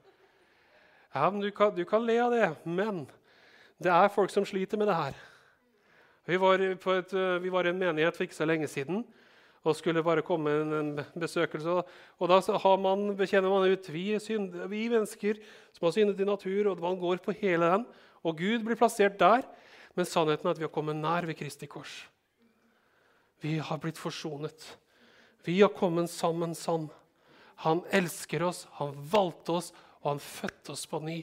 Ja, 1.13 1.29
men 1.29 1.43
du 1.43 1.51
kan, 1.51 1.75
du 1.77 1.85
kan 1.85 2.07
le 2.07 2.17
av 2.25 2.33
det, 2.33 2.47
men 2.65 3.05
det 3.83 3.91
er 3.93 4.09
folk 4.09 4.31
som 4.33 4.47
sliter 4.49 4.81
med 4.81 4.89
det 4.89 4.97
her. 4.97 5.19
Vi 6.25 6.39
var, 6.41 6.63
et, 6.63 7.13
vi 7.43 7.51
var 7.53 7.67
i 7.67 7.69
en 7.69 7.79
menighet 7.79 8.17
for 8.17 8.25
ikke 8.25 8.39
så 8.39 8.47
lenge 8.47 8.69
siden 8.71 9.03
og 9.63 9.77
skulle 9.79 10.03
bare 10.03 10.25
komme 10.27 10.51
en, 10.51 10.73
en 10.75 11.01
besøkelse. 11.19 11.83
Og 12.19 12.31
da 12.31 12.41
man, 12.81 13.13
bekjenner 13.19 13.51
man 13.51 13.71
ut 13.71 13.91
vi, 13.95 14.19
synd, 14.19 14.57
vi 14.71 14.89
mennesker 14.91 15.39
som 15.73 15.87
har 15.87 15.95
syndet 15.95 16.21
i 16.21 16.27
natur, 16.27 16.71
og 16.71 16.83
man 16.83 16.99
går 16.99 17.23
på 17.23 17.35
hele 17.39 17.69
den. 17.71 17.87
Og 18.23 18.39
Gud 18.39 18.65
blir 18.67 18.79
plassert 18.79 19.21
der, 19.21 19.47
men 19.95 20.09
sannheten 20.09 20.49
er 20.49 20.55
at 20.55 20.59
vi 20.59 20.67
har 20.67 20.75
kommet 20.75 20.99
nær 20.99 21.27
ved 21.27 21.39
Kristi 21.39 21.69
kors. 21.71 22.09
Vi 23.43 23.59
har 23.59 23.79
blitt 23.83 23.99
forsonet. 23.99 24.67
Vi 25.45 25.61
har 25.61 25.73
kommet 25.75 26.11
sammen 26.11 26.55
sånn. 26.55 26.89
Han 27.63 27.83
elsker 27.95 28.43
oss, 28.47 28.67
han 28.79 28.95
valgte 29.11 29.59
oss, 29.59 29.71
og 30.03 30.15
han 30.15 30.23
fødte 30.23 30.75
oss 30.75 30.87
på 30.91 31.01
ny. 31.03 31.21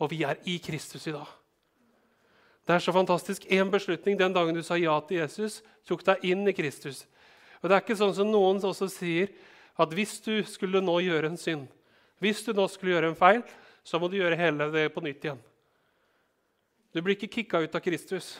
Og 0.00 0.12
vi 0.12 0.22
er 0.24 0.40
i 0.48 0.58
Kristus 0.62 1.06
i 1.08 1.14
dag. 1.16 1.28
Det 2.68 2.76
er 2.76 2.84
så 2.84 2.92
fantastisk. 2.92 3.46
En 3.48 3.70
beslutning 3.72 4.18
den 4.20 4.34
dagen 4.36 4.56
du 4.56 4.62
sa 4.62 4.76
ja 4.76 4.98
til 5.08 5.22
Jesus, 5.22 5.62
tok 5.88 6.04
deg 6.04 6.24
inn 6.28 6.44
i 6.48 6.56
Kristus. 6.56 7.06
Og 7.62 7.68
Det 7.68 7.76
er 7.76 7.82
ikke 7.82 7.96
sånn 7.96 8.14
som 8.14 8.28
noen 8.30 8.60
også 8.64 8.90
sier, 8.92 9.32
at 9.78 9.92
hvis 9.94 10.18
du 10.20 10.42
skulle 10.44 10.82
nå 10.84 10.98
gjøre 11.00 11.30
en 11.32 11.40
synd, 11.40 11.66
hvis 12.20 12.42
du 12.44 12.52
nå 12.52 12.66
skulle 12.68 12.92
gjøre 12.92 13.12
en 13.12 13.18
feil, 13.18 13.42
så 13.86 13.98
må 13.98 14.10
du 14.10 14.18
gjøre 14.18 14.36
hele 14.36 14.68
det 14.74 14.88
på 14.92 15.00
nytt 15.00 15.24
igjen. 15.24 15.40
Du 16.92 17.00
blir 17.00 17.16
ikke 17.16 17.30
kicka 17.38 17.60
ut 17.62 17.74
av 17.74 17.84
Kristus 17.84 18.34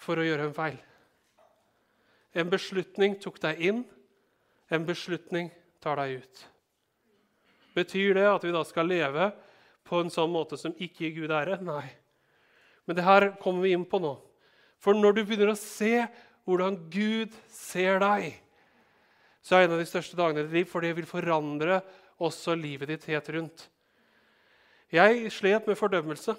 for 0.00 0.18
å 0.18 0.24
gjøre 0.24 0.48
en 0.48 0.56
feil. 0.56 0.78
En 2.34 2.50
beslutning 2.50 3.18
tok 3.20 3.40
deg 3.42 3.62
inn, 3.70 3.84
en 4.70 4.86
beslutning 4.86 5.50
tar 5.82 5.98
deg 6.00 6.20
ut. 6.22 6.42
Betyr 7.76 8.16
det 8.18 8.26
at 8.30 8.44
vi 8.44 8.52
da 8.54 8.62
skal 8.66 8.90
leve 8.90 9.30
på 9.86 10.00
en 10.02 10.10
sånn 10.12 10.30
måte 10.32 10.58
som 10.60 10.74
ikke 10.76 11.06
gir 11.06 11.16
Gud 11.22 11.34
ære? 11.34 11.58
Nei. 11.64 11.86
Men 12.86 12.98
det 12.98 13.06
her 13.06 13.30
kommer 13.42 13.66
vi 13.66 13.74
inn 13.74 13.86
på 13.86 14.00
nå. 14.02 14.16
For 14.80 14.96
når 14.96 15.18
du 15.18 15.24
begynner 15.24 15.52
å 15.52 15.58
se 15.58 16.06
hvordan 16.48 16.78
Gud 16.90 17.34
ser 17.52 18.00
deg, 18.02 18.32
så 19.44 19.56
er 19.56 19.64
det 19.64 19.68
en 19.68 19.76
av 19.76 19.82
de 19.82 19.88
største 19.88 20.18
dagene 20.18 20.42
i 20.42 20.46
ditt 20.46 20.56
liv, 20.58 20.68
for 20.68 20.84
det 20.84 20.94
vil 20.96 21.08
forandre 21.08 21.80
også 22.20 22.56
livet 22.58 22.90
ditt 22.90 23.06
helt 23.10 23.30
rundt. 23.36 23.66
Jeg 24.90 25.30
slet 25.32 25.68
med 25.68 25.78
fordømmelse. 25.78 26.34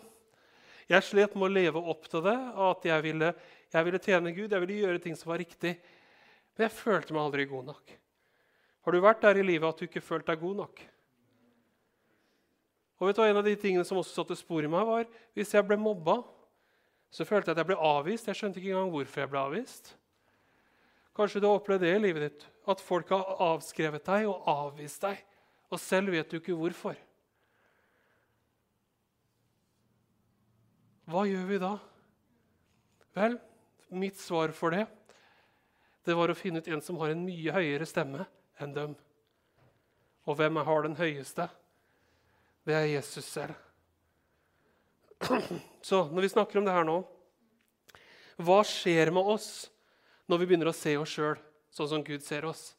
Jeg 0.91 1.07
slet 1.07 1.35
med 1.37 1.47
å 1.47 1.53
leve 1.53 1.81
opp 1.93 2.09
til 2.11 2.23
det, 2.25 2.35
at 2.35 2.85
jeg 2.89 3.03
ville, 3.05 3.31
jeg 3.71 3.87
ville 3.87 4.01
tjene 4.03 4.33
Gud, 4.35 4.51
jeg 4.51 4.63
ville 4.65 4.79
gjøre 4.81 5.03
ting 5.03 5.15
som 5.15 5.31
var 5.31 5.39
riktig. 5.39 5.77
Men 6.51 6.67
jeg 6.67 6.75
følte 6.75 7.15
meg 7.15 7.23
aldri 7.23 7.47
god 7.47 7.69
nok. 7.71 7.93
Har 8.81 8.95
du 8.95 9.01
vært 9.03 9.21
der 9.21 9.39
i 9.39 9.45
livet 9.45 9.67
at 9.69 9.79
du 9.79 9.85
ikke 9.85 10.03
følte 10.03 10.31
deg 10.31 10.41
god 10.41 10.61
nok? 10.63 10.83
Og 13.01 13.09
vet 13.09 13.17
du, 13.17 13.23
En 13.25 13.41
av 13.41 13.45
de 13.45 13.55
tingene 13.57 13.85
som 13.85 13.97
også 13.97 14.21
satte 14.21 14.37
spor 14.37 14.63
i 14.65 14.69
meg, 14.69 14.85
var 14.85 15.09
hvis 15.37 15.53
jeg 15.53 15.65
ble 15.65 15.77
mobba 15.77 16.21
så 17.11 17.27
følte 17.27 17.51
jeg 17.51 17.57
at 17.57 17.61
jeg 17.61 17.69
ble 17.73 17.83
avvist. 17.83 18.29
Jeg 18.29 18.39
skjønte 18.39 18.61
ikke 18.61 18.71
engang 18.71 18.91
hvorfor 18.93 19.21
jeg 19.21 19.31
ble 19.33 19.41
avvist. 19.41 19.91
Kanskje 21.17 21.41
du 21.43 21.47
har 21.49 21.59
opplevd 21.59 21.83
det 21.83 21.91
i 21.97 21.99
livet 21.99 22.23
ditt, 22.23 22.45
at 22.71 22.83
folk 22.83 23.11
har 23.11 23.33
avskrevet 23.51 24.05
deg 24.07 24.29
og 24.31 24.47
avvist 24.47 25.03
deg, 25.03 25.19
og 25.67 25.81
selv 25.83 26.15
vet 26.15 26.31
du 26.31 26.37
ikke 26.39 26.55
hvorfor. 26.55 26.95
Hva 31.11 31.25
gjør 31.27 31.49
vi 31.49 31.59
da? 31.59 31.73
Vel, 33.17 33.35
mitt 33.91 34.19
svar 34.21 34.55
for 34.55 34.71
det 34.71 34.87
det 36.07 36.15
var 36.17 36.31
å 36.31 36.33
finne 36.33 36.63
ut 36.63 36.67
en 36.71 36.79
som 36.81 36.97
har 36.97 37.11
en 37.13 37.19
mye 37.21 37.51
høyere 37.53 37.85
stemme 37.85 38.23
enn 38.63 38.75
dem. 38.75 38.95
Og 40.29 40.37
hvem 40.37 40.61
har 40.61 40.85
den 40.85 40.97
høyeste? 40.99 41.47
Det 42.65 42.75
er 42.77 42.89
Jesus 42.91 43.25
selv. 43.25 43.57
Så 45.81 46.05
når 46.11 46.21
vi 46.21 46.33
snakker 46.33 46.59
om 46.59 46.65
det 46.65 46.73
her 46.73 46.85
nå 46.85 46.95
Hva 48.41 48.61
skjer 48.65 49.11
med 49.13 49.27
oss 49.35 49.69
når 50.29 50.39
vi 50.41 50.47
begynner 50.49 50.71
å 50.71 50.73
se 50.73 50.95
oss 50.97 51.13
sjøl 51.13 51.35
sånn 51.73 51.89
som 51.91 52.05
Gud 52.05 52.23
ser 52.25 52.47
oss? 52.49 52.71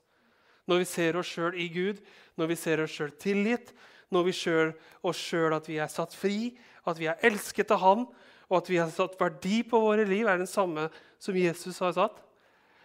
Når 0.66 0.82
vi 0.82 0.88
ser 0.88 1.18
oss 1.18 1.30
sjøl 1.30 1.58
i 1.58 1.68
Gud, 1.70 2.00
når 2.38 2.52
vi 2.52 2.56
ser 2.58 2.82
oss 2.82 2.94
sjøl 2.94 3.12
tilgitt, 3.20 3.72
når 4.12 4.26
vi 4.28 4.34
ser 4.36 4.74
oss 5.02 5.18
sjøl 5.18 5.54
at 5.56 5.68
vi 5.70 5.78
er 5.82 5.90
satt 5.90 6.14
fri, 6.14 6.54
at 6.86 6.98
vi 6.98 7.08
er 7.10 7.22
elsket 7.26 7.72
av 7.74 7.82
Han, 7.82 8.06
og 8.52 8.58
at 8.60 8.70
vi 8.70 8.78
har 8.78 8.90
satt 8.92 9.16
verdi 9.20 9.62
på 9.64 9.80
våre 9.80 10.04
liv, 10.06 10.26
er 10.28 10.38
den 10.40 10.50
samme 10.50 10.88
som 11.22 11.36
Jesus 11.36 11.78
har 11.82 11.94
satt. 11.96 12.18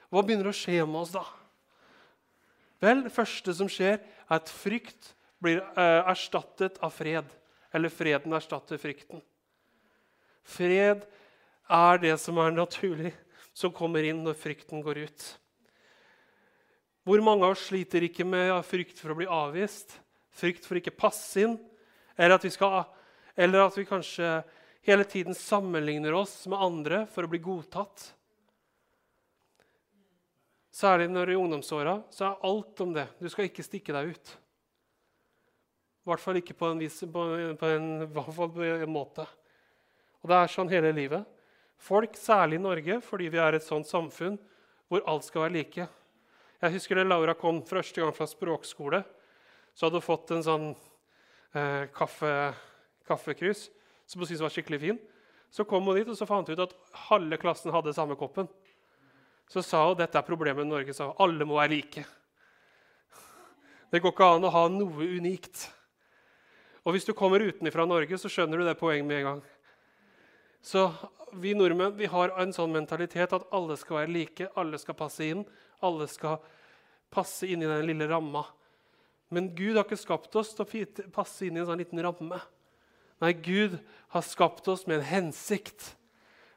Hva 0.07 0.23
begynner 0.23 0.49
å 0.49 0.55
skje 0.55 0.79
med 0.87 1.01
oss 1.03 1.13
da? 1.15 1.25
Vel, 2.83 3.03
Det 3.03 3.13
første 3.13 3.53
som 3.57 3.69
skjer, 3.71 3.97
er 4.01 4.37
at 4.37 4.51
frykt 4.51 5.13
blir 5.41 5.61
eh, 5.61 6.01
erstattet 6.09 6.77
av 6.83 6.93
fred. 6.93 7.25
Eller 7.73 7.93
freden 7.93 8.33
erstatter 8.37 8.79
frykten. 8.81 9.21
Fred 10.47 11.03
er 11.67 11.99
det 12.01 12.13
som 12.21 12.37
er 12.39 12.55
naturlig, 12.55 13.11
som 13.57 13.73
kommer 13.75 14.05
inn 14.05 14.21
når 14.23 14.37
frykten 14.39 14.83
går 14.85 15.03
ut. 15.07 15.25
Hvor 17.07 17.23
mange 17.23 17.47
av 17.47 17.55
oss 17.55 17.67
sliter 17.69 18.03
ikke 18.03 18.25
med 18.27 18.51
frykt 18.67 18.99
for 18.99 19.13
å 19.13 19.17
bli 19.17 19.27
avvist, 19.31 19.93
frykt 20.35 20.65
for 20.67 20.75
å 20.75 20.81
ikke 20.81 20.95
passe 20.95 21.43
inn, 21.43 21.55
eller 22.17 22.35
at 22.35 22.45
vi, 22.45 22.51
skal, 22.51 22.81
eller 23.37 23.63
at 23.63 23.77
vi 23.77 23.87
kanskje 23.87 24.41
hele 24.87 25.05
tiden 25.07 25.35
sammenligner 25.35 26.15
oss 26.17 26.41
med 26.51 26.59
andre 26.59 27.03
for 27.13 27.23
å 27.23 27.31
bli 27.31 27.39
godtatt? 27.43 28.09
Særlig 30.77 31.07
når 31.09 31.31
i 31.33 31.37
ungdomsåra 31.39 31.95
så 32.13 32.27
er 32.27 32.43
alt 32.45 32.81
om 32.83 32.91
det. 32.93 33.07
Du 33.17 33.25
skal 33.33 33.47
ikke 33.47 33.65
stikke 33.65 33.95
deg 33.95 34.11
ut. 34.13 34.33
I 36.05 36.09
hvert 36.11 36.21
fall 36.21 36.37
ikke 36.39 36.55
på 36.55 36.69
en, 36.69 36.79
vis, 36.79 36.99
på 37.01 37.23
på 37.57 37.71
en, 37.71 37.87
på 38.13 38.25
en 38.67 38.91
måte. 38.93 39.25
Og 40.21 40.29
det 40.29 40.37
er 40.37 40.53
sånn 40.53 40.69
hele 40.69 40.91
livet. 40.93 41.25
Folk, 41.81 42.13
særlig 42.17 42.59
i 42.59 42.63
Norge, 42.63 42.99
fordi 43.05 43.29
vi 43.33 43.41
er 43.41 43.57
et 43.57 43.65
sånt 43.65 43.89
samfunn 43.89 44.37
hvor 44.87 45.03
alt 45.09 45.25
skal 45.25 45.47
være 45.47 45.55
like. 45.57 45.87
Jeg 46.61 46.73
husker 46.73 46.97
da 46.97 47.05
Laura 47.05 47.35
kom 47.37 47.59
første 47.65 48.01
gang 48.01 48.13
fra 48.15 48.25
språkskole, 48.29 49.01
så 49.77 49.85
hadde 49.85 49.99
hun 49.99 50.05
fått 50.05 50.31
en 50.33 50.45
sånn 50.45 50.69
eh, 50.71 51.89
kaffe, 51.93 52.31
som 53.07 54.21
hun 54.21 54.29
syntes 54.29 54.41
var 54.45 54.53
skikkelig 54.53 54.81
fin. 54.81 55.01
Så 55.53 55.65
kom 55.69 55.85
hun 55.85 55.97
dit, 55.97 56.07
og 56.09 56.17
så 56.17 56.25
fant 56.29 56.49
hun 56.49 56.57
ut 56.57 56.65
at 56.65 56.73
halve 57.09 57.37
klassen 57.41 57.73
hadde 57.73 57.93
samme 57.95 58.17
koppen. 58.19 58.49
Så 59.47 59.63
sa 59.63 59.85
hun 59.87 59.97
dette 59.99 60.19
er 60.19 60.27
problemet 60.27 60.63
med 60.63 60.73
Norge. 60.73 60.93
sa 60.93 61.09
hun, 61.09 61.19
Alle 61.19 61.45
må 61.45 61.59
være 61.59 61.75
like. 61.75 62.05
Det 63.91 64.01
går 64.03 64.11
ikke 64.11 64.31
an 64.35 64.47
å 64.47 64.51
ha 64.51 64.65
noe 64.67 65.07
unikt. 65.17 65.69
Og 66.83 66.95
hvis 66.95 67.07
du 67.07 67.13
kommer 67.15 67.43
utenfra 67.43 67.85
Norge, 67.87 68.17
så 68.19 68.31
skjønner 68.31 68.59
du 68.59 68.67
det 68.67 68.79
poenget 68.79 69.07
med 69.07 69.21
en 69.21 69.29
gang. 69.29 69.41
Så 70.63 70.89
vi 71.35 71.53
nordmenn 71.55 71.95
vi 71.95 72.09
har 72.11 72.33
en 72.39 72.53
sånn 72.55 72.73
mentalitet 72.73 73.33
at 73.35 73.47
alle 73.55 73.77
skal 73.79 74.01
være 74.01 74.11
like, 74.11 74.49
alle 74.59 74.79
skal 74.79 74.97
passe 74.99 75.23
inn. 75.23 75.45
Alle 75.83 76.07
skal 76.11 76.39
passe 77.13 77.47
inn 77.47 77.63
i 77.63 77.69
den 77.69 77.85
lille 77.87 78.07
ramma. 78.09 78.43
Men 79.31 79.49
Gud 79.55 79.75
har 79.75 79.85
ikke 79.85 79.99
skapt 79.99 80.35
oss 80.39 80.53
til 80.55 80.63
å 80.63 81.11
passe 81.13 81.47
inn 81.47 81.57
i 81.57 81.61
en 81.61 81.67
sånn 81.67 81.81
liten 81.81 82.01
ramme. 82.03 82.39
Nei, 83.23 83.33
Gud 83.33 83.77
har 84.13 84.23
skapt 84.23 84.67
oss 84.71 84.85
med 84.87 85.01
en 85.01 85.07
hensikt. 85.09 85.93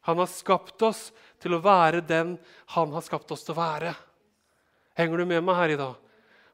Han 0.09 0.21
har 0.23 0.31
skapt 0.33 0.83
oss 0.87 1.09
til 1.43 1.57
å 1.57 1.63
være 1.65 2.01
den 2.05 2.37
han 2.75 2.95
har 2.95 3.05
skapt 3.05 3.31
oss 3.35 3.45
til 3.45 3.55
å 3.57 3.61
være. 3.61 3.95
Henger 4.97 5.21
du 5.21 5.29
med 5.29 5.45
meg 5.45 5.59
her 5.59 5.75
i 5.75 5.81
dag? 5.81 5.97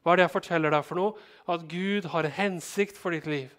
Hva 0.03 0.13
er 0.13 0.19
det 0.19 0.27
jeg 0.27 0.35
forteller 0.37 0.71
deg 0.71 0.85
for 0.87 0.99
noe? 0.99 1.25
At 1.51 1.65
Gud 1.67 2.07
har 2.13 2.27
en 2.27 2.37
hensikt 2.37 2.99
for 2.99 3.15
ditt 3.15 3.27
liv. 3.27 3.51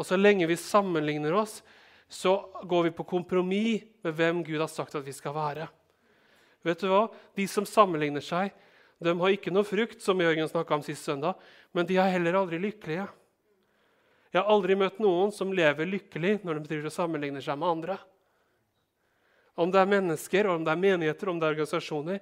Og 0.00 0.06
så 0.08 0.16
lenge 0.16 0.48
vi 0.48 0.56
sammenligner 0.56 1.34
oss, 1.36 1.60
så 2.08 2.38
går 2.66 2.88
vi 2.88 2.96
på 2.96 3.06
kompromiss 3.06 3.84
med 4.02 4.16
hvem 4.16 4.40
Gud 4.46 4.62
har 4.62 4.70
sagt 4.72 4.96
at 4.96 5.04
vi 5.06 5.12
skal 5.14 5.36
være. 5.36 5.68
Vet 6.66 6.80
du 6.82 6.88
hva? 6.90 7.04
De 7.36 7.46
som 7.48 7.68
sammenligner 7.68 8.24
seg, 8.24 8.50
de 9.00 9.12
har 9.16 9.32
ikke 9.32 9.52
noe 9.52 9.64
frukt, 9.64 10.02
som 10.04 10.20
Jørgen 10.20 10.48
snakka 10.48 10.76
om 10.76 10.84
sist 10.84 11.06
søndag, 11.06 11.38
men 11.72 11.88
de 11.88 11.96
er 12.00 12.10
heller 12.12 12.36
aldri 12.42 12.58
lykkelige. 12.60 13.06
Jeg 14.30 14.42
har 14.42 14.50
aldri 14.52 14.76
møtt 14.78 15.00
noen 15.02 15.32
som 15.34 15.54
lever 15.56 15.88
lykkelig 15.88 16.40
når 16.44 16.60
de 16.60 16.68
driver 16.68 16.90
og 16.90 16.94
sammenligner 16.94 17.44
seg 17.44 17.58
med 17.58 17.70
andre. 17.70 17.96
Om 19.58 19.72
det 19.72 19.80
er 19.80 19.90
mennesker, 19.90 20.48
om 20.50 20.64
det 20.64 20.72
er 20.72 20.84
menigheter, 20.84 21.30
om 21.30 21.40
det 21.40 21.48
er 21.48 21.56
organisasjoner. 21.56 22.20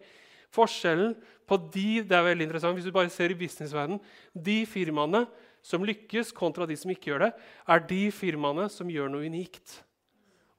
Forskjellen 0.54 1.12
på 1.48 1.58
de 1.72 2.00
det 2.04 2.16
er 2.16 2.24
veldig 2.26 2.48
interessant, 2.48 2.76
hvis 2.76 2.88
du 2.88 2.94
bare 2.94 3.12
ser 3.12 3.32
i 3.32 3.38
businessverdenen, 3.38 4.00
de 4.32 4.62
firmaene 4.68 5.24
som 5.64 5.84
lykkes, 5.84 6.32
kontra 6.36 6.66
de 6.68 6.76
som 6.78 6.92
ikke 6.92 7.12
gjør 7.12 7.26
det, 7.26 7.30
er 7.68 7.86
de 7.88 8.02
firmaene 8.14 8.68
som 8.72 8.90
gjør 8.92 9.10
noe 9.12 9.28
unikt. 9.28 9.80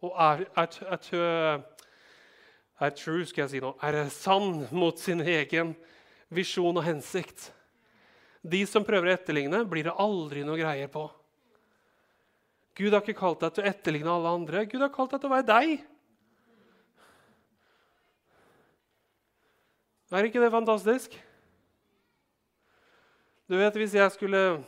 Og 0.06 0.14
er, 0.16 0.46
er, 0.58 0.80
er, 0.96 1.62
er 2.80 2.98
true, 2.98 3.26
skal 3.28 3.46
jeg 3.46 3.54
si 3.54 3.64
nå, 3.64 3.74
er 3.84 4.02
sann 4.14 4.66
mot 4.76 5.00
sin 5.02 5.24
egen 5.26 5.76
visjon 6.34 6.78
og 6.78 6.86
hensikt. 6.86 7.50
De 8.42 8.62
som 8.70 8.86
prøver 8.88 9.10
å 9.10 9.16
etterligne, 9.18 9.64
blir 9.68 9.90
det 9.90 9.98
aldri 10.00 10.46
noe 10.48 10.60
greier 10.60 10.92
på. 10.92 11.10
Gud 12.80 12.94
har 12.96 13.04
ikke 13.04 13.20
kalt 13.20 13.42
deg 13.44 13.56
til 13.56 13.66
å 13.66 13.72
etterligne 13.74 14.12
alle 14.14 14.36
andre. 14.40 14.64
Gud 14.70 14.80
har 14.80 14.94
kalt 14.94 15.12
deg 15.12 15.20
til 15.20 15.28
å 15.28 15.34
være 15.34 15.50
deg. 15.50 15.82
Er 20.10 20.26
ikke 20.26 20.42
det 20.42 20.50
fantastisk? 20.50 21.14
Du 23.50 23.58
vet, 23.58 23.76
Hvis 23.78 23.94
jeg 23.94 24.12
skulle 24.12 24.64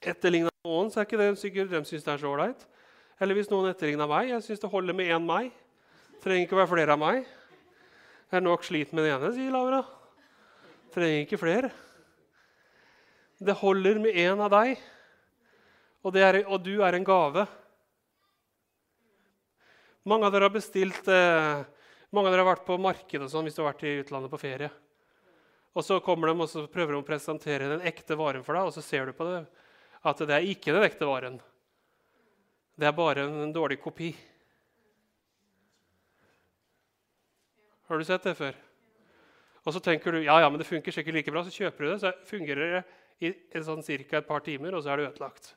etterligne 0.00 0.48
noen, 0.64 0.88
så 0.90 1.00
er 1.00 1.04
ikke 1.04 1.20
det 1.20 1.38
sikkert 1.38 1.70
de 1.70 1.82
syns 1.84 2.04
det 2.04 2.12
er 2.12 2.22
så 2.22 2.30
ålreit. 2.32 2.64
Eller 3.20 3.36
hvis 3.36 3.50
noen 3.52 3.68
etterligner 3.68 4.08
meg. 4.08 4.30
Jeg 4.32 4.42
syns 4.42 4.60
det 4.60 4.70
holder 4.72 4.96
med 4.96 5.12
én 5.12 5.24
meg. 5.24 5.52
Trenger 6.24 6.46
ikke 6.46 6.56
å 6.56 6.62
være 6.62 6.72
flere 6.72 6.96
av 6.96 7.00
meg. 7.00 7.28
Jeg 8.30 8.40
er 8.40 8.44
nok 8.44 8.64
slit 8.64 8.92
med 8.92 9.04
den 9.04 9.18
ene, 9.18 9.32
sier 9.36 9.52
Laura. 9.52 9.82
Trenger 10.96 11.26
ikke 11.26 11.40
flere. 11.40 11.70
Det 13.44 13.56
holder 13.60 14.00
med 14.00 14.16
én 14.16 14.40
av 14.40 14.48
deg, 14.52 14.80
og, 16.04 16.16
er, 16.16 16.40
og, 16.46 16.56
du 16.64 16.80
er 16.84 16.96
en 16.96 17.04
gave. 17.04 17.44
Mange 20.08 20.28
av 20.28 20.32
dere 20.32 20.48
har 20.48 20.54
bestilt 20.54 21.08
eh, 21.12 21.64
mange 22.14 22.30
av 22.30 22.34
dere 22.34 22.44
har 22.44 22.52
vært 22.54 22.66
på 22.68 22.78
markedet 22.80 23.28
sånn, 23.30 23.46
hvis 23.48 23.56
du 23.56 23.62
har 23.62 23.72
vært 23.72 23.84
i 23.86 23.98
utlandet 24.02 24.32
på 24.32 24.40
ferie. 24.40 24.70
Og 25.74 25.82
Så 25.82 25.98
kommer 26.00 26.30
de 26.30 26.38
og 26.38 26.48
så 26.48 26.66
prøver 26.70 26.94
de 26.94 27.00
å 27.02 27.06
presentere 27.06 27.70
den 27.72 27.82
ekte 27.82 28.16
varen 28.16 28.44
for 28.46 28.54
deg, 28.54 28.68
og 28.68 28.74
så 28.76 28.82
ser 28.84 29.06
du 29.06 29.16
på 29.16 29.26
det 29.26 29.40
at 30.04 30.20
det 30.20 30.36
er 30.36 30.46
ikke 30.46 30.74
den 30.76 30.84
ekte 30.86 31.08
varen. 31.08 31.40
Det 32.76 32.86
er 32.86 32.94
bare 32.94 33.24
en, 33.24 33.52
dårlig 33.54 33.80
kopi. 33.80 34.12
Har 37.88 37.98
du 37.98 38.04
sett 38.04 38.26
det 38.26 38.36
før? 38.38 38.54
Og 39.64 39.72
så 39.72 39.80
tenker 39.80 40.12
du 40.12 40.20
ja, 40.22 40.36
ja, 40.42 40.50
men 40.50 40.60
det 40.60 40.68
funker 40.68 40.92
sikkert 40.92 41.16
like 41.16 41.32
bra. 41.32 41.44
Så 41.46 41.54
kjøper 41.54 41.84
du 41.84 41.90
det, 41.90 41.98
så 42.02 42.12
fungerer 42.28 42.76
det 42.76 42.82
i 43.24 43.62
sånn 43.64 43.84
cirka 43.86 44.20
et 44.20 44.28
par 44.28 44.44
timer, 44.44 44.76
og 44.76 44.84
så 44.84 44.92
er 44.92 45.00
det 45.00 45.08
ødelagt. 45.12 45.54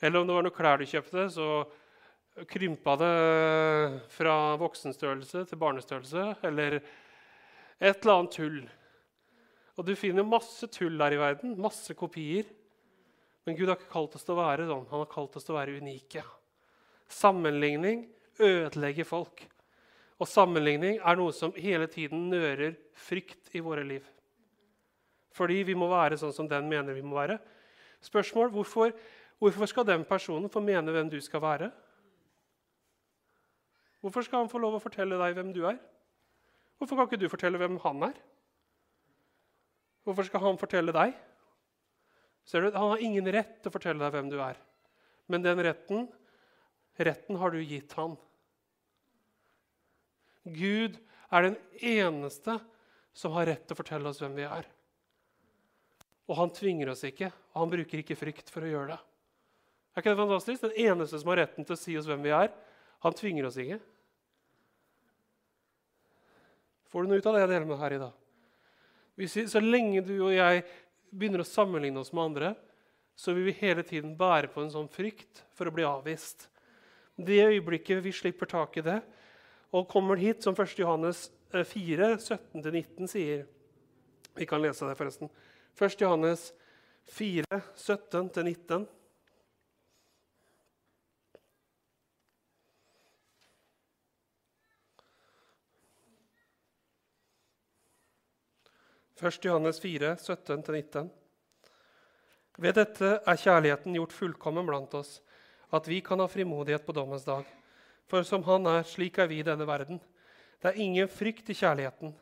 Eller 0.00 0.20
om 0.20 0.28
det 0.28 0.36
var 0.36 0.46
noen 0.46 0.56
klær 0.56 0.80
du 0.80 0.86
kjøpte, 0.88 1.26
så 1.34 1.48
krympa 2.48 2.96
det 3.00 3.14
fra 4.14 4.36
voksenstørrelse 4.60 5.44
til 5.48 5.60
barnestørrelse, 5.60 6.26
eller 6.46 6.78
et 6.80 8.00
eller 8.02 8.14
annet 8.14 8.36
tull. 8.36 8.60
Og 9.78 9.86
du 9.86 9.94
finner 9.96 10.26
masse 10.26 10.68
tull 10.72 10.98
der 11.00 11.16
i 11.16 11.20
verden, 11.20 11.54
masse 11.60 11.94
kopier. 11.96 12.48
Men 13.46 13.56
Gud 13.56 13.70
har 13.70 13.78
ikke 13.78 13.92
kalt 13.92 14.16
oss 14.16 14.26
til 14.26 14.36
å 14.36 14.42
være 14.42 14.66
sånn. 14.68 14.86
Han 14.90 15.02
har 15.04 15.10
kalt 15.12 15.36
oss 15.38 15.46
til 15.46 15.54
å 15.54 15.58
være 15.60 15.78
unike. 15.80 16.24
Sammenligning 17.10 18.04
ødelegger 18.40 19.08
folk. 19.08 19.42
Og 20.20 20.28
sammenligning 20.28 20.98
er 21.00 21.16
noe 21.16 21.32
som 21.32 21.54
hele 21.56 21.88
tiden 21.90 22.28
nører 22.28 22.76
frykt 22.92 23.48
i 23.56 23.62
våre 23.64 23.86
liv. 23.88 24.04
Fordi 25.32 25.62
vi 25.64 25.76
må 25.78 25.88
være 25.88 26.18
sånn 26.20 26.34
som 26.36 26.48
den 26.50 26.68
mener 26.68 26.96
vi 26.96 27.04
må 27.06 27.16
være. 27.16 27.38
Spørsmål 28.04 28.52
hvorfor, 28.52 28.92
hvorfor 29.40 29.70
skal 29.70 29.86
den 29.88 30.04
personen 30.08 30.52
få 30.52 30.60
mene 30.64 30.92
hvem 30.92 31.08
du 31.08 31.20
skal 31.24 31.40
være? 31.44 31.70
Hvorfor 34.00 34.24
skal 34.24 34.44
han 34.44 34.50
få 34.52 34.60
lov 34.62 34.78
å 34.78 34.82
fortelle 34.82 35.18
deg 35.20 35.36
hvem 35.36 35.52
du 35.54 35.64
er? 35.68 35.80
Hvorfor 36.80 36.96
kan 36.96 37.08
ikke 37.08 37.20
du 37.20 37.28
fortelle 37.28 37.60
hvem 37.60 37.76
han 37.82 38.06
er? 38.08 38.16
Hvorfor 40.08 40.24
skal 40.26 40.44
han 40.46 40.60
fortelle 40.60 40.94
deg? 40.96 41.12
Ser 42.48 42.64
du, 42.64 42.72
Han 42.72 42.94
har 42.94 43.04
ingen 43.04 43.28
rett 43.28 43.60
til 43.60 43.68
å 43.68 43.74
fortelle 43.74 44.00
deg 44.00 44.14
hvem 44.16 44.30
du 44.32 44.38
er. 44.40 44.56
Men 45.30 45.44
den 45.44 45.60
retten, 45.62 46.08
retten 46.98 47.38
har 47.38 47.52
du 47.52 47.60
gitt 47.60 47.92
han. 47.98 48.16
Gud 50.48 50.96
er 51.30 51.46
den 51.46 51.58
eneste 51.84 52.56
som 53.12 53.36
har 53.36 53.50
rett 53.50 53.66
til 53.68 53.76
å 53.76 53.80
fortelle 53.82 54.08
oss 54.08 54.22
hvem 54.22 54.34
vi 54.38 54.48
er. 54.48 54.66
Og 56.30 56.38
han 56.38 56.52
tvinger 56.54 56.92
oss 56.92 57.04
ikke, 57.06 57.28
og 57.52 57.62
han 57.64 57.72
bruker 57.72 58.00
ikke 58.00 58.18
frykt 58.18 58.50
for 58.54 58.64
å 58.64 58.70
gjøre 58.70 58.94
det. 58.94 59.00
Er 59.90 60.02
ikke 60.02 60.14
det 60.14 60.22
fantastisk? 60.22 60.64
Den 60.64 60.90
eneste 60.90 61.18
som 61.18 61.30
har 61.32 61.42
retten 61.42 61.66
til 61.66 61.76
å 61.76 61.80
si 61.80 61.96
oss 61.98 62.08
hvem 62.08 62.22
vi 62.24 62.32
er, 62.34 62.52
han 63.04 63.16
tvinger 63.16 63.48
oss 63.48 63.58
ikke. 63.60 63.80
Får 66.90 67.04
du 67.04 67.10
noe 67.10 67.20
ut 67.20 67.28
av 67.30 67.36
det 67.36 67.44
jeg 67.44 67.52
deler 67.52 67.68
med 67.68 67.80
her 67.80 67.94
i 67.94 68.00
dag? 68.02 68.16
Hvis 69.20 69.36
vi, 69.36 69.44
så 69.52 69.60
lenge 69.62 70.02
du 70.02 70.14
og 70.16 70.32
jeg 70.34 70.64
begynner 71.10 71.44
å 71.44 71.48
sammenligne 71.48 72.00
oss 72.02 72.12
med 72.14 72.24
andre, 72.24 72.52
så 73.16 73.34
vil 73.36 73.50
vi 73.50 73.58
hele 73.60 73.84
tiden 73.86 74.16
bære 74.18 74.50
på 74.52 74.62
en 74.62 74.72
sånn 74.72 74.88
frykt 74.90 75.42
for 75.56 75.68
å 75.68 75.74
bli 75.74 75.84
avvist. 75.86 76.48
Det 77.20 77.42
øyeblikket 77.44 78.00
vi 78.04 78.14
slipper 78.16 78.48
tak 78.48 78.78
i 78.80 78.84
det 78.86 79.00
og 79.76 79.88
kommer 79.90 80.18
hit, 80.18 80.42
som 80.42 80.56
1. 80.56 80.80
Johannes 80.80 81.28
4, 81.52 82.12
eh, 82.12 82.16
17-19 82.16 83.10
sier 83.10 83.46
Vi 84.34 84.46
kan 84.46 84.62
lese 84.62 84.86
det, 84.86 84.94
forresten. 84.96 85.28
1. 85.76 86.00
Johannes 86.00 86.52
4, 87.10 87.44
17-19. 87.76 88.86
1. 99.20 99.44
Johannes 99.44 99.80
4, 99.80 100.14
17-19. 100.16 101.08
Ved 102.56 102.76
dette 102.78 103.10
er 103.28 103.40
kjærligheten 103.40 103.98
gjort 103.98 104.14
fullkommen 104.16 104.64
blant 104.64 104.94
oss, 104.96 105.18
at 105.76 105.88
vi 105.88 105.98
kan 106.04 106.22
ha 106.22 106.28
frimodighet 106.28 106.86
på 106.86 106.94
dommens 106.96 107.26
dag. 107.28 107.44
For 108.08 108.24
som 108.24 108.42
Han 108.48 108.64
er, 108.66 108.86
slik 108.88 109.18
er 109.20 109.28
vi 109.28 109.42
i 109.42 109.44
denne 109.44 109.66
verden. 109.68 110.00
Det 110.60 110.72
er 110.72 110.80
ingen 110.80 111.08
frykt 111.08 111.52
i 111.52 111.58
kjærligheten, 111.58 112.14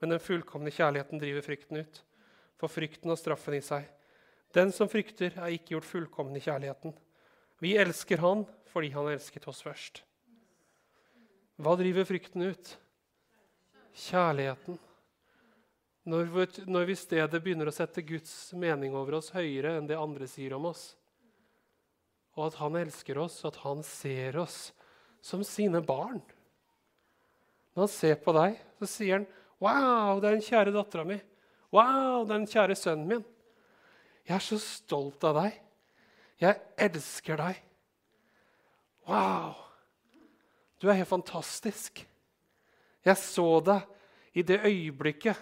men 0.00 0.14
den 0.14 0.22
fullkomne 0.22 0.72
kjærligheten 0.72 1.20
driver 1.20 1.44
frykten 1.44 1.82
ut. 1.84 2.00
For 2.56 2.72
frykten 2.72 3.12
har 3.12 3.20
straffen 3.20 3.58
i 3.58 3.60
seg. 3.60 3.84
Den 4.56 4.72
som 4.72 4.88
frykter, 4.88 5.36
er 5.36 5.52
ikke 5.52 5.74
gjort 5.74 5.90
fullkommen 5.90 6.40
i 6.40 6.44
kjærligheten. 6.44 6.96
Vi 7.60 7.76
elsker 7.76 8.24
Han 8.24 8.46
fordi 8.72 8.94
Han 8.96 9.12
elsket 9.12 9.44
oss 9.48 9.60
først. 9.64 10.02
Hva 11.60 11.76
driver 11.76 12.04
frykten 12.08 12.48
ut? 12.48 12.76
Kjærligheten. 14.08 14.80
Når 16.06 16.28
vi, 16.30 16.44
når 16.70 16.84
vi 16.86 16.94
i 16.94 16.98
stedet 16.98 17.38
begynner 17.42 17.66
å 17.66 17.74
sette 17.74 18.04
Guds 18.06 18.52
mening 18.54 18.94
over 18.94 19.16
oss 19.18 19.32
høyere 19.34 19.72
enn 19.74 19.88
det 19.88 19.98
andre 19.98 20.28
sier 20.30 20.52
om 20.54 20.68
oss, 20.70 20.92
og 22.38 22.44
at 22.46 22.58
han 22.60 22.76
elsker 22.78 23.18
oss, 23.18 23.40
og 23.42 23.48
at 23.50 23.58
han 23.64 23.80
ser 23.82 24.38
oss 24.38 24.58
som 25.24 25.42
sine 25.42 25.80
barn 25.82 26.20
Når 27.74 27.82
han 27.82 27.90
ser 27.90 28.14
på 28.22 28.32
deg, 28.36 28.60
så 28.78 28.86
sier 28.88 29.18
han, 29.18 29.26
'Wow, 29.58 30.20
det 30.20 30.28
er 30.28 30.36
den 30.36 30.46
kjære 30.46 30.72
dattera 30.72 31.04
mi.' 31.04 31.20
'Wow, 31.72 32.24
det 32.24 32.34
er 32.34 32.38
den 32.38 32.46
kjære 32.46 32.76
sønnen 32.76 33.08
min.' 33.08 33.24
'Jeg 34.24 34.36
er 34.36 34.46
så 34.46 34.58
stolt 34.62 35.24
av 35.24 35.34
deg. 35.42 35.58
Jeg 36.40 36.60
elsker 36.78 37.36
deg.' 37.36 37.62
'Wow, 39.08 39.58
du 40.78 40.88
er 40.88 41.00
helt 41.02 41.08
fantastisk.' 41.08 42.06
Jeg 43.04 43.16
så 43.16 43.60
deg 43.60 43.82
i 44.34 44.42
det 44.42 44.62
øyeblikket 44.62 45.36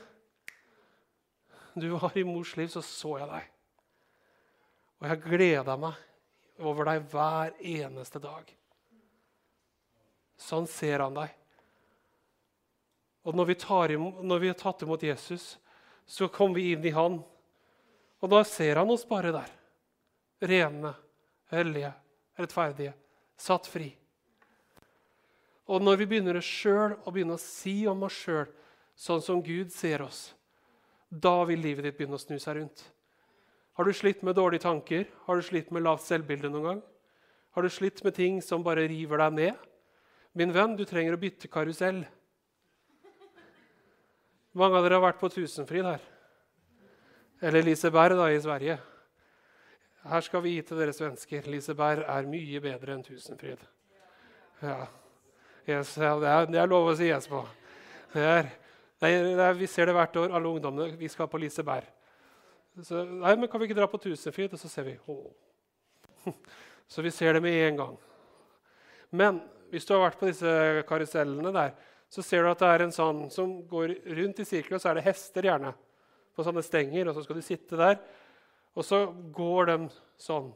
du 1.75 1.89
var 1.95 2.17
i 2.19 2.25
mors 2.25 2.55
liv, 2.57 2.69
så 2.71 2.83
så 2.83 3.19
jeg 3.21 3.31
deg. 3.31 3.49
Og 5.01 5.09
jeg 5.11 5.23
gleda 5.25 5.77
meg 5.81 6.61
over 6.63 6.89
deg 6.89 7.09
hver 7.11 7.55
eneste 7.59 8.21
dag. 8.23 8.47
Sånn 10.41 10.69
ser 10.71 11.03
han 11.05 11.17
deg. 11.17 11.33
Og 13.25 13.37
når 13.37 13.49
vi, 13.49 13.57
imot, 13.95 14.23
når 14.23 14.43
vi 14.43 14.51
har 14.51 14.59
tatt 14.61 14.85
imot 14.85 15.03
Jesus, 15.03 15.55
så 16.07 16.29
kommer 16.29 16.61
vi 16.61 16.73
inn 16.75 16.85
i 16.85 16.93
han. 16.93 17.19
Og 18.21 18.31
da 18.31 18.43
ser 18.45 18.77
han 18.77 18.91
oss 18.93 19.07
bare 19.09 19.33
der. 19.33 19.51
Rene, 20.45 20.93
hellige, 21.53 21.93
rettferdige, 22.37 22.93
satt 23.41 23.69
fri. 23.71 23.89
Og 25.65 25.81
når 25.81 26.03
vi 26.03 26.09
begynner 26.11 26.37
sjøl 26.45 26.99
å 27.01 27.13
begynne 27.13 27.39
å 27.39 27.41
si 27.41 27.87
om 27.89 28.05
oss 28.05 28.19
sjøl 28.27 28.49
sånn 28.95 29.23
som 29.25 29.41
Gud 29.45 29.73
ser 29.73 30.05
oss, 30.05 30.35
da 31.23 31.37
vil 31.49 31.63
livet 31.63 31.87
ditt 31.87 31.99
begynne 31.99 32.19
å 32.19 32.23
snu 32.23 32.39
seg 32.43 32.59
rundt. 32.59 32.83
Har 33.75 33.87
du 33.87 33.93
slitt 33.95 34.23
med 34.23 34.37
dårlige 34.39 34.65
tanker? 34.67 35.07
Har 35.27 35.39
du 35.39 35.43
slitt 35.43 35.71
med 35.75 35.83
lavt 35.83 36.07
selvbilde 36.07 36.51
noen 36.51 36.67
gang? 36.69 36.83
Har 37.55 37.63
du 37.63 37.71
slitt 37.71 38.03
med 38.05 38.15
ting 38.15 38.41
som 38.43 38.63
bare 38.67 38.87
river 38.91 39.23
deg 39.23 39.39
ned? 39.39 39.69
Min 40.35 40.53
venn, 40.55 40.75
du 40.75 40.85
trenger 40.87 41.15
å 41.15 41.21
bytte 41.21 41.51
karusell. 41.51 42.03
Mange 44.55 44.79
av 44.79 44.87
dere 44.87 44.99
har 44.99 45.05
vært 45.09 45.21
på 45.21 45.31
Tusenfryd 45.35 45.87
her. 45.87 46.03
Eller 47.43 47.67
Liseberg 47.67 48.19
da, 48.19 48.29
i 48.31 48.43
Sverige. 48.43 48.79
Her 50.05 50.27
skal 50.27 50.43
vi 50.45 50.55
gi 50.55 50.63
til 50.67 50.79
dere 50.79 50.95
svensker. 50.95 51.47
Liseberg 51.51 52.05
er 52.07 52.29
mye 52.31 52.63
bedre 52.63 52.95
enn 52.95 53.03
Tusenfryd. 53.07 53.63
Ja. 54.63 54.85
Yes, 55.67 55.95
det, 55.97 56.07
er, 56.07 56.47
det 56.51 56.61
er 56.61 56.71
lov 56.71 56.91
å 56.91 56.97
si 56.99 57.09
yes 57.09 57.27
på. 57.31 57.41
Det 58.13 58.23
er, 58.23 58.51
Nei, 59.05 59.53
Vi 59.59 59.67
ser 59.69 59.91
det 59.91 59.95
hvert 59.97 60.17
år, 60.17 60.33
alle 60.33 60.49
ungdommene. 60.49 60.97
Vi 60.97 61.09
skal 61.13 61.29
på 61.29 61.41
Liseberg. 61.43 61.89
Så, 62.83 63.05
nei, 63.05 63.35
men 63.37 63.51
kan 63.51 63.61
vi 63.61 63.69
ikke 63.69 63.77
dra 63.77 63.87
på 63.91 64.01
Tusenfryd? 64.01 64.55
Og 64.57 64.61
så 64.61 64.71
ser 64.71 64.89
vi 64.89 64.99
Åh. 65.13 65.27
Så 66.89 67.03
vi 67.05 67.11
ser 67.13 67.37
det 67.37 67.43
med 67.45 67.53
en 67.69 67.77
gang. 67.77 67.99
Men 69.11 69.43
hvis 69.73 69.87
du 69.87 69.95
har 69.95 70.07
vært 70.07 70.19
på 70.21 70.29
disse 70.29 70.51
karusellene 70.89 71.53
der, 71.55 71.73
så 72.13 72.23
ser 72.23 72.45
du 72.45 72.51
at 72.51 72.61
det 72.61 72.71
er 72.71 72.85
en 72.85 72.95
sånn 72.95 73.23
som 73.33 73.55
går 73.69 73.95
rundt 74.19 74.41
i 74.43 74.47
sirkler, 74.47 74.77
og 74.77 74.83
så 74.83 74.91
er 74.91 74.99
det 74.99 75.07
hester 75.07 75.49
gjerne 75.49 75.73
på 76.37 76.45
sånne 76.47 76.63
stenger. 76.65 77.09
Og 77.09 77.17
så 77.17 77.25
skal 77.25 77.41
du 77.41 77.45
sitte 77.45 77.79
der, 77.81 77.97
og 78.75 78.87
så 78.87 79.05
går 79.37 79.71
de 79.73 79.79
sånn. 80.21 80.53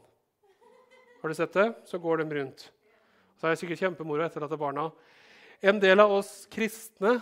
Har 1.19 1.31
du 1.31 1.35
sett 1.35 1.57
det? 1.57 1.67
Så 1.89 1.99
går 2.01 2.21
de 2.21 2.39
rundt. 2.39 2.69
Så 3.39 3.47
er 3.47 3.53
det 3.53 3.61
sikkert 3.61 3.83
kjempemoro 3.83 4.23
å 4.23 4.29
etterlate 4.29 4.55
er 4.55 4.61
barna. 4.61 4.87
En 5.59 5.81
del 5.81 5.99
av 5.99 6.13
oss 6.19 6.45
kristne 6.51 7.17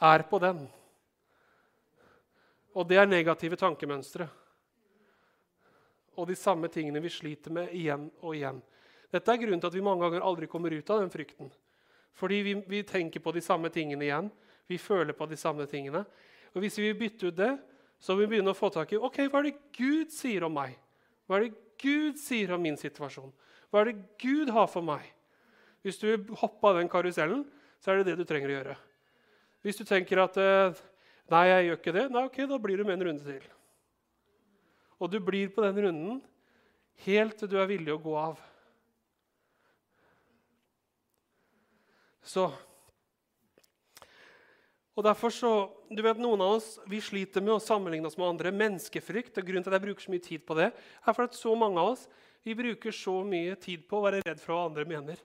er 0.00 0.24
på 0.28 0.40
den. 0.42 0.66
Og 2.76 2.88
det 2.88 2.98
er 3.00 3.08
negative 3.08 3.56
tankemønstre. 3.56 4.26
Og 6.16 6.28
de 6.28 6.36
samme 6.36 6.68
tingene 6.72 7.00
vi 7.04 7.12
sliter 7.12 7.52
med 7.52 7.72
igjen 7.76 8.08
og 8.20 8.36
igjen. 8.36 8.60
Dette 9.12 9.32
er 9.32 9.40
grunnen 9.40 9.62
til 9.62 9.70
at 9.70 9.76
vi 9.76 9.84
mange 9.84 10.04
ganger 10.04 10.24
aldri 10.24 10.48
kommer 10.50 10.74
ut 10.74 10.90
av 10.90 11.00
den 11.00 11.12
frykten. 11.12 11.50
Fordi 12.16 12.40
vi, 12.44 12.54
vi 12.68 12.82
tenker 12.88 13.20
på 13.20 13.32
de 13.32 13.42
samme 13.44 13.70
tingene 13.72 14.04
igjen. 14.04 14.30
Vi 14.66 14.78
føler 14.80 15.16
på 15.16 15.28
de 15.28 15.36
samme 15.40 15.66
tingene. 15.70 16.02
Og 16.54 16.62
hvis 16.64 16.78
vi 16.80 16.92
bytter 16.96 17.30
ut 17.30 17.38
det, 17.38 17.52
så 18.00 18.12
må 18.12 18.24
vi 18.24 18.34
begynne 18.34 18.52
å 18.52 18.56
få 18.56 18.70
tak 18.72 18.92
i 18.92 19.00
ok, 19.00 19.22
hva 19.30 19.40
er 19.40 19.50
det 19.50 19.58
Gud 19.76 20.12
sier 20.12 20.44
om 20.44 20.56
meg. 20.56 20.74
Hva 21.28 21.38
er 21.38 21.46
det 21.46 21.56
Gud 21.80 22.18
sier 22.20 22.52
om 22.56 22.64
min 22.64 22.76
situasjon? 22.80 23.32
Hva 23.70 23.82
er 23.82 23.90
det 23.90 24.02
Gud 24.20 24.52
har 24.52 24.68
for 24.70 24.84
meg? 24.84 25.04
Hvis 25.84 26.00
du 26.02 26.08
hopper 26.40 26.72
av 26.72 26.80
den 26.80 26.90
karusellen, 26.92 27.44
så 27.80 27.92
er 27.92 28.00
det 28.00 28.10
det 28.10 28.20
du 28.20 28.28
trenger 28.28 28.52
å 28.52 28.56
gjøre. 28.56 28.76
Hvis 29.64 29.78
du 29.80 29.84
tenker 29.88 30.20
at 30.22 30.36
eh, 30.40 30.82
nei, 31.32 31.44
jeg 31.50 31.68
gjør 31.68 31.80
ikke 31.80 31.96
det, 31.96 32.04
nei, 32.14 32.24
ok, 32.28 32.40
da 32.50 32.58
blir 32.62 32.80
du 32.80 32.84
med 32.86 32.98
en 32.98 33.06
runde 33.08 33.24
til. 33.26 33.46
Og 35.00 35.12
du 35.12 35.18
blir 35.20 35.52
på 35.52 35.64
den 35.64 35.80
runden 35.86 36.20
helt 37.04 37.36
til 37.38 37.50
du 37.50 37.58
er 37.60 37.68
villig 37.68 37.92
å 37.92 38.00
gå 38.00 38.14
av. 38.18 38.40
Så 42.26 42.48
og 44.96 45.04
derfor 45.04 45.28
så, 45.28 45.50
du 45.92 46.00
vet 46.00 46.16
Noen 46.16 46.40
av 46.40 46.54
oss 46.56 46.78
vi 46.88 47.02
sliter 47.04 47.44
med 47.44 47.58
å 47.58 47.60
sammenligne 47.60 48.08
oss 48.08 48.16
med 48.16 48.30
andre. 48.30 48.52
Menneskefrykt 48.56 49.36
og 49.36 49.44
grunnen 49.44 49.66
til 49.66 49.74
at 49.74 49.76
jeg 49.76 49.84
bruker 49.84 50.06
så 50.06 50.12
mye 50.14 50.24
tid 50.24 50.44
på 50.48 50.56
det, 50.56 50.70
er 50.72 51.16
for 51.16 51.28
at 51.28 51.36
så 51.36 51.52
mange 51.58 51.82
av 51.82 51.92
oss 51.92 52.06
vi 52.46 52.54
bruker 52.56 52.94
så 52.96 53.18
mye 53.26 53.58
tid 53.60 53.84
på 53.90 53.98
å 53.98 54.06
være 54.06 54.22
redd 54.24 54.40
for 54.40 54.54
hva 54.54 54.70
andre 54.70 54.86
mener. 54.88 55.20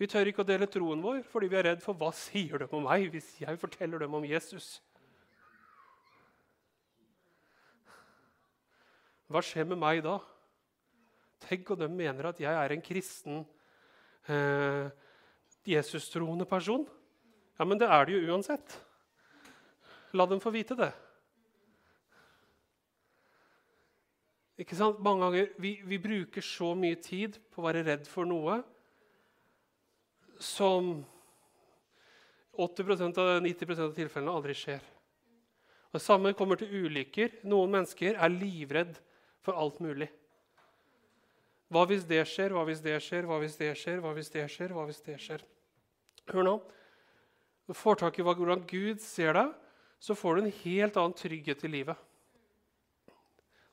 Vi 0.00 0.08
tør 0.08 0.30
ikke 0.30 0.40
å 0.40 0.48
dele 0.48 0.68
troen 0.70 1.02
vår 1.04 1.20
fordi 1.28 1.50
vi 1.52 1.58
er 1.60 1.66
redd 1.68 1.82
for 1.84 1.98
hva 2.00 2.08
sier 2.16 2.62
de 2.62 2.68
om 2.72 2.86
meg 2.88 3.10
hvis 3.12 3.34
jeg 3.42 3.60
forteller 3.60 4.00
dem 4.00 4.14
om 4.16 4.24
Jesus. 4.24 4.78
Hva 9.30 9.42
skjer 9.44 9.68
med 9.68 9.78
meg 9.78 10.00
da? 10.06 10.16
Tenk 11.44 11.68
om 11.70 11.78
de 11.78 11.90
mener 11.92 12.30
at 12.30 12.40
jeg 12.40 12.50
er 12.50 12.72
en 12.72 12.82
kristen 12.84 13.44
eh, 14.24 14.88
Jesus-troende 15.68 16.48
person. 16.48 16.88
Ja, 17.60 17.68
men 17.68 17.78
det 17.78 17.92
er 17.92 18.08
det 18.08 18.16
jo 18.16 18.32
uansett. 18.32 18.74
La 20.16 20.24
dem 20.26 20.40
få 20.40 20.50
vite 20.54 20.74
det. 20.80 20.90
Ikke 24.60 24.76
sant? 24.76 24.98
Mange 25.04 25.28
ganger, 25.28 25.52
vi, 25.60 25.76
vi, 25.84 26.00
bruker 26.00 26.44
så 26.44 26.72
mye 26.76 26.96
tid 27.00 27.36
på 27.52 27.60
å 27.60 27.68
være 27.68 27.84
redd 27.86 28.08
for 28.08 28.28
noe 28.28 28.62
som 30.40 31.04
80% 32.56 33.20
av 33.20 33.42
90 33.44 33.84
av 33.84 33.92
tilfellene 33.96 34.32
aldri 34.32 34.56
skjer. 34.56 34.80
Og 35.90 35.98
Det 35.98 36.02
samme 36.04 36.32
kommer 36.38 36.58
til 36.60 36.72
ulykker. 36.86 37.40
Noen 37.50 37.72
mennesker 37.76 38.16
er 38.16 38.32
livredd 38.32 38.98
for 39.44 39.58
alt 39.58 39.80
mulig. 39.82 40.10
Hva 41.70 41.84
hvis 41.86 42.04
det 42.06 42.24
skjer, 42.26 42.54
hva 42.54 42.64
hvis 42.66 42.82
det 42.82 42.96
skjer, 43.02 43.26
hva 43.26 43.38
hvis 43.42 43.56
det 43.58 43.72
skjer, 43.78 44.02
hva 44.02 44.12
hvis 44.16 44.30
det 44.34 44.46
skjer? 44.50 44.74
hva 44.74 44.84
hvis 44.88 45.02
det 45.06 45.16
skjer? 45.22 45.42
Hør 46.30 46.46
nå. 46.46 46.54
Når 47.66 47.74
du 47.74 47.78
får 47.78 48.00
tak 48.00 48.18
i 48.18 48.26
hvordan 48.26 48.64
Gud 48.66 49.02
ser 49.02 49.36
deg, 49.38 49.52
så 50.02 50.16
får 50.18 50.36
du 50.36 50.42
en 50.42 50.56
helt 50.64 50.96
annen 50.98 51.14
trygghet 51.14 51.64
i 51.64 51.70
livet. 51.70 51.98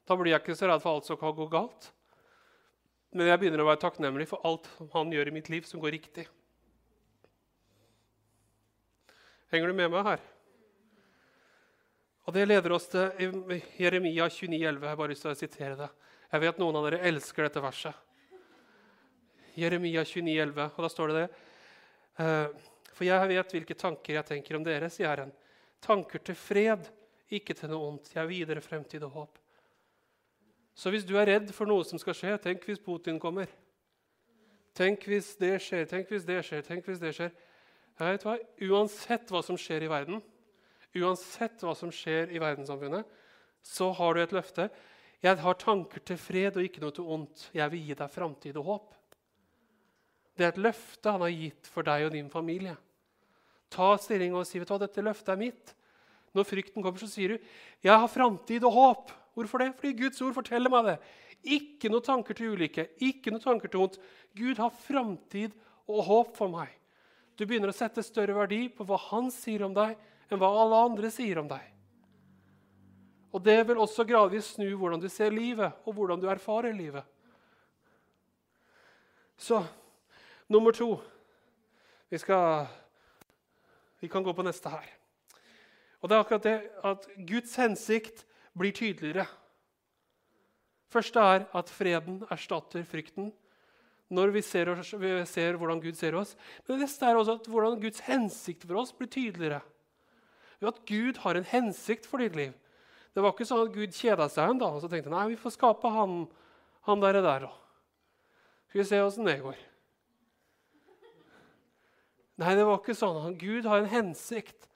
Da 0.07 0.15
blir 0.15 0.33
jeg 0.33 0.43
ikke 0.43 0.55
så 0.55 0.69
redd 0.69 0.83
for 0.83 0.97
alt 0.97 1.07
som 1.09 1.19
kan 1.19 1.35
gå 1.35 1.47
galt. 1.51 1.89
Men 3.15 3.31
jeg 3.31 3.41
begynner 3.41 3.63
å 3.63 3.69
være 3.69 3.81
takknemlig 3.81 4.27
for 4.29 4.45
alt 4.45 4.67
han 4.93 5.11
gjør 5.13 5.31
i 5.31 5.35
mitt 5.39 5.49
liv 5.49 5.65
som 5.67 5.81
går 5.81 5.95
riktig. 5.97 6.27
Henger 9.51 9.71
du 9.71 9.77
med 9.77 9.91
meg 9.93 10.03
her? 10.03 10.23
Og 12.27 12.33
Det 12.35 12.43
leder 12.47 12.73
oss 12.75 12.89
til 12.91 13.07
Jeremia 13.79 14.27
29, 14.27 14.57
11. 14.59 14.81
Jeg 14.83 14.89
har 14.89 14.99
bare 14.99 15.13
lyst 15.13 15.23
til 15.23 15.31
å 15.31 15.39
sitere 15.39 15.77
det. 15.79 15.87
Jeg 16.33 16.43
vet 16.43 16.57
noen 16.59 16.75
av 16.75 16.87
dere 16.89 16.99
elsker 17.07 17.47
dette 17.47 17.63
verset. 17.63 18.03
Jeremia 19.55 20.03
29, 20.03 20.35
11, 20.43 20.67
og 20.75 20.83
da 20.83 20.89
står 20.91 21.13
det 21.13 21.21
det. 21.21 21.29
Eh, 22.19 22.67
for 22.91 23.07
jeg 23.07 23.31
vet 23.31 23.55
hvilke 23.55 23.77
tanker 23.79 24.17
jeg 24.19 24.27
tenker 24.27 24.59
om 24.59 24.67
dere, 24.67 24.91
sier 24.91 25.07
Herren. 25.07 25.31
Tanker 25.79 26.19
til 26.27 26.35
fred, 26.35 26.91
ikke 27.31 27.55
til 27.55 27.71
noe 27.71 27.93
ondt. 27.93 28.11
Jeg 28.11 28.21
er 28.25 28.29
videre 28.29 28.63
fremtid 28.65 29.07
og 29.07 29.15
håp. 29.15 29.39
Så 30.77 30.91
hvis 30.91 31.07
du 31.07 31.15
er 31.17 31.31
redd 31.31 31.55
for 31.55 31.69
noe 31.69 31.87
som 31.87 32.01
skal 32.01 32.17
skje, 32.17 32.35
tenk 32.43 32.67
hvis 32.67 32.83
Putin 32.83 33.21
kommer. 33.23 33.47
Tenk 34.77 35.07
hvis 35.09 35.31
det 35.39 35.55
skjer, 35.63 35.87
tenk 35.89 36.11
hvis 36.11 36.27
det 36.27 36.43
skjer, 36.45 36.67
tenk 36.67 36.85
hvis 36.85 37.01
det 37.01 37.15
skjer. 37.15 37.31
Jeg 37.97 38.17
vet 38.17 38.25
hva, 38.27 38.35
Uansett 38.69 39.31
hva 39.33 39.41
som 39.45 39.57
skjer 39.57 39.85
i 39.87 39.89
verden, 39.89 40.21
uansett 40.97 41.63
hva 41.65 41.73
som 41.77 41.91
skjer 41.93 42.31
i 42.33 42.41
verdenssamfunnet, 42.41 43.07
så 43.65 43.89
har 43.97 44.13
du 44.13 44.21
et 44.21 44.35
løfte. 44.35 44.67
Jeg 45.23 45.41
har 45.41 45.57
tanker 45.59 46.03
til 46.05 46.19
fred 46.21 46.59
og 46.59 46.65
ikke 46.65 46.81
noe 46.83 46.93
til 46.93 47.09
ondt. 47.09 47.47
Jeg 47.57 47.73
vil 47.73 47.89
gi 47.89 47.97
deg 47.97 48.13
framtid 48.13 48.59
og 48.61 48.69
håp. 48.69 48.93
Det 50.37 50.45
er 50.45 50.53
et 50.53 50.61
løfte 50.61 51.13
han 51.13 51.25
har 51.25 51.33
gitt 51.33 51.69
for 51.73 51.85
deg 51.87 52.05
og 52.05 52.13
din 52.13 52.29
familie. 52.29 52.75
Ta 53.73 53.95
stilling 53.99 54.35
og 54.37 54.45
si 54.47 54.61
vet 54.61 54.69
du 54.69 54.75
hva, 54.75 54.83
dette 54.85 55.03
løftet 55.03 55.33
er 55.33 55.41
mitt. 55.41 55.73
Når 56.37 56.45
frykten 56.45 56.85
kommer, 56.85 57.01
så 57.01 57.09
sier 57.09 57.33
du 57.33 57.37
'Jeg 57.81 57.97
har 57.97 58.07
framtid 58.07 58.63
og 58.63 58.73
håp'. 58.73 59.11
Hvorfor 59.33 59.57
det? 59.57 59.75
Fordi 59.75 59.93
Guds 59.93 60.21
ord 60.21 60.33
forteller 60.33 60.69
meg 60.69 60.85
det. 60.85 60.97
Ikke 61.43 61.89
noe 61.89 62.01
tanker 62.01 62.33
til 62.33 62.53
ulykke, 62.53 62.87
ikke 63.01 63.31
noe 63.31 63.41
tanker 63.41 63.67
til 63.67 63.79
vondt. 63.79 63.99
Gud 64.35 64.57
har 64.57 64.69
framtid 64.69 65.51
og 65.87 66.03
håp 66.03 66.37
for 66.37 66.47
meg. 66.47 66.69
Du 67.37 67.45
begynner 67.45 67.69
å 67.69 67.75
sette 67.75 68.01
større 68.01 68.33
verdi 68.33 68.65
på 68.73 68.85
hva 68.87 68.97
han 69.11 69.29
sier 69.33 69.61
om 69.67 69.75
deg, 69.75 69.93
enn 70.27 70.41
hva 70.41 70.49
alle 70.63 70.79
andre 70.89 71.11
sier 71.13 71.37
om 71.39 71.49
deg. 71.49 71.61
Og 73.35 73.43
Det 73.43 73.59
vil 73.67 73.77
også 73.77 74.07
gradvis 74.07 74.55
snu 74.55 74.71
hvordan 74.73 75.01
du 75.01 75.09
ser 75.13 75.35
livet, 75.35 75.75
og 75.85 75.93
hvordan 75.93 76.21
du 76.21 76.25
erfarer 76.31 76.73
livet. 76.73 77.05
Så 79.37 79.61
nummer 80.49 80.73
to 80.73 80.97
Vi, 82.09 82.17
skal, 82.17 82.65
vi 83.99 84.07
kan 84.07 84.23
gå 84.23 84.31
på 84.33 84.43
neste 84.47 84.71
her. 84.71 84.85
Og 85.99 86.07
det 86.07 86.15
er 86.15 86.21
akkurat 86.23 86.45
det 86.45 86.53
at 86.87 87.07
Guds 87.27 87.55
hensikt 87.59 88.23
blir 88.55 88.71
tydeligere. 88.71 89.25
Første 90.87 91.19
er 91.19 91.43
at 91.51 91.67
freden 91.67 92.21
erstatter 92.31 92.87
frykten 92.87 93.33
når 94.07 94.31
vi 94.37 94.41
ser, 94.45 94.71
vi 95.01 95.11
ser, 95.27 95.57
hvordan 95.59 95.81
Gud 95.83 95.97
ser 95.99 96.15
oss. 96.15 96.35
Men 96.67 96.79
det 96.79 96.87
er 97.03 97.17
også 97.19 97.35
at 97.41 97.49
hvordan 97.51 97.79
Guds 97.81 97.99
hensikt 98.05 98.63
for 98.63 98.79
oss 98.79 98.93
blir 98.95 99.09
tydeligere. 99.11 99.59
Ved 100.61 100.71
at 100.71 100.83
Gud 100.87 101.19
har 101.25 101.37
en 101.37 101.47
hensikt 101.47 102.07
for 102.07 102.23
ditt 102.23 102.37
liv. 102.37 102.53
Det 103.13 103.23
var 103.23 103.33
ikke 103.33 103.47
sånn 103.49 103.65
at 103.65 103.73
Gud 103.75 103.95
kjeda 103.97 104.29
seg 104.31 104.53
en 104.53 104.61
dag 104.61 104.77
og 104.77 104.83
så 104.83 104.89
tenkte 104.91 105.11
nei, 105.11 105.25
vi 105.31 105.39
får 105.41 105.55
skape 105.57 105.91
han, 105.91 106.23
han 106.87 107.03
der 107.03 107.19
der. 107.25 107.47
Skal 108.69 108.83
vi 108.83 108.87
se 108.87 109.01
åssen 109.03 109.27
det 109.27 109.39
går. 109.43 109.59
Nei, 112.37 112.53
det 112.53 112.65
var 112.67 112.79
ikke 112.79 112.95
sånn. 112.95 113.37
Gud 113.41 113.65
har 113.65 113.81
en 113.81 113.91
hensikt. 113.91 114.67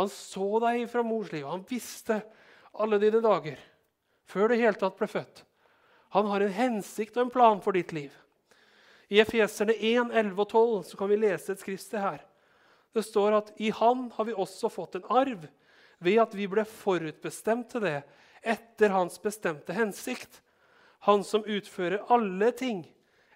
Han 0.00 0.08
så 0.12 0.56
deg 0.64 0.86
fra 0.90 1.04
mors 1.04 1.30
liv. 1.32 1.44
Han 1.46 1.64
visste 1.68 2.22
alle 2.76 2.98
dine 3.00 3.22
dager 3.24 3.60
før 4.26 4.50
du 4.50 4.56
i 4.56 4.62
hele 4.64 4.78
tatt 4.80 4.96
ble 4.98 5.06
født. 5.08 5.44
Han 6.16 6.26
har 6.32 6.42
en 6.42 6.56
hensikt 6.56 7.16
og 7.18 7.26
en 7.26 7.34
plan 7.34 7.60
for 7.62 7.76
ditt 7.76 7.92
liv. 7.94 8.14
I 9.08 9.20
Efeserne 9.22 9.74
1, 9.76 10.10
11 10.10 10.42
og 10.42 10.48
12 10.50 10.82
så 10.90 10.98
kan 10.98 11.10
vi 11.10 11.20
lese 11.20 11.54
et 11.54 11.62
skriftsted 11.62 12.02
her. 12.02 12.24
Det 12.96 13.04
står 13.04 13.36
at 13.36 13.52
i 13.60 13.70
Han 13.70 14.08
har 14.16 14.24
vi 14.24 14.34
også 14.34 14.70
fått 14.72 14.98
en 14.98 15.08
arv 15.12 15.46
ved 16.02 16.20
at 16.20 16.34
vi 16.36 16.48
ble 16.50 16.64
forutbestemt 16.68 17.70
til 17.72 17.84
det 17.84 17.98
etter 18.46 18.92
hans 18.94 19.18
bestemte 19.22 19.76
hensikt. 19.76 20.40
Han 21.06 21.22
som 21.24 21.44
utfører 21.46 22.06
alle 22.12 22.50
ting 22.56 22.82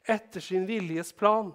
etter 0.08 0.42
sin 0.42 0.66
viljes 0.66 1.12
plan, 1.12 1.52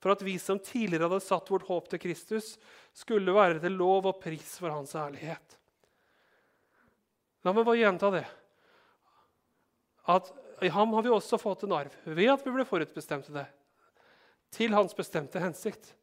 for 0.00 0.12
at 0.12 0.24
vi 0.24 0.36
som 0.40 0.58
tidligere 0.58 1.08
hadde 1.08 1.22
satt 1.24 1.50
vårt 1.52 1.68
håp 1.68 1.88
til 1.90 2.02
Kristus, 2.02 2.54
skulle 2.92 3.34
være 3.36 3.60
til 3.62 3.76
lov 3.78 4.08
og 4.10 4.20
pris 4.22 4.56
for 4.58 4.72
hans 4.72 4.94
ærlighet. 4.98 5.56
La 7.44 7.54
meg 7.56 7.64
bare 7.64 7.80
gjenta 7.80 8.10
det. 8.12 8.26
At 10.10 10.28
I 10.60 10.68
ham 10.68 10.92
har 10.92 11.04
vi 11.06 11.12
også 11.12 11.38
fått 11.40 11.64
en 11.64 11.72
arv 11.76 11.94
ved 12.04 12.28
at 12.32 12.44
vi 12.44 12.52
ble 12.52 12.66
forutbestemt 12.68 13.28
til 13.28 13.38
det. 13.38 13.46
Til 14.52 14.74
hans 14.74 14.94
bestemte 14.96 15.40
hensikt. 15.40 15.94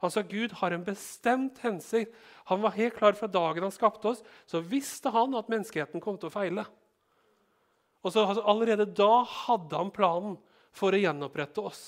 Altså, 0.00 0.22
Gud 0.24 0.54
har 0.62 0.72
en 0.72 0.84
bestemt 0.84 1.60
hensikt. 1.60 2.14
Han 2.48 2.62
var 2.64 2.76
helt 2.78 2.96
klar 2.96 3.16
fra 3.18 3.28
dagen 3.28 3.66
han 3.66 3.74
skapte 3.74 4.14
oss, 4.14 4.22
så 4.48 4.62
visste 4.64 5.12
han 5.12 5.36
at 5.36 5.50
menneskeheten 5.52 6.00
kom 6.02 6.16
til 6.18 6.30
å 6.30 6.34
feile. 6.34 6.64
Og 8.00 8.14
så 8.14 8.24
altså, 8.24 8.44
Allerede 8.48 8.88
da 8.88 9.22
hadde 9.28 9.76
han 9.76 9.92
planen 9.92 10.38
for 10.72 10.96
å 10.96 11.02
gjenopprette 11.02 11.60
oss. 11.60 11.82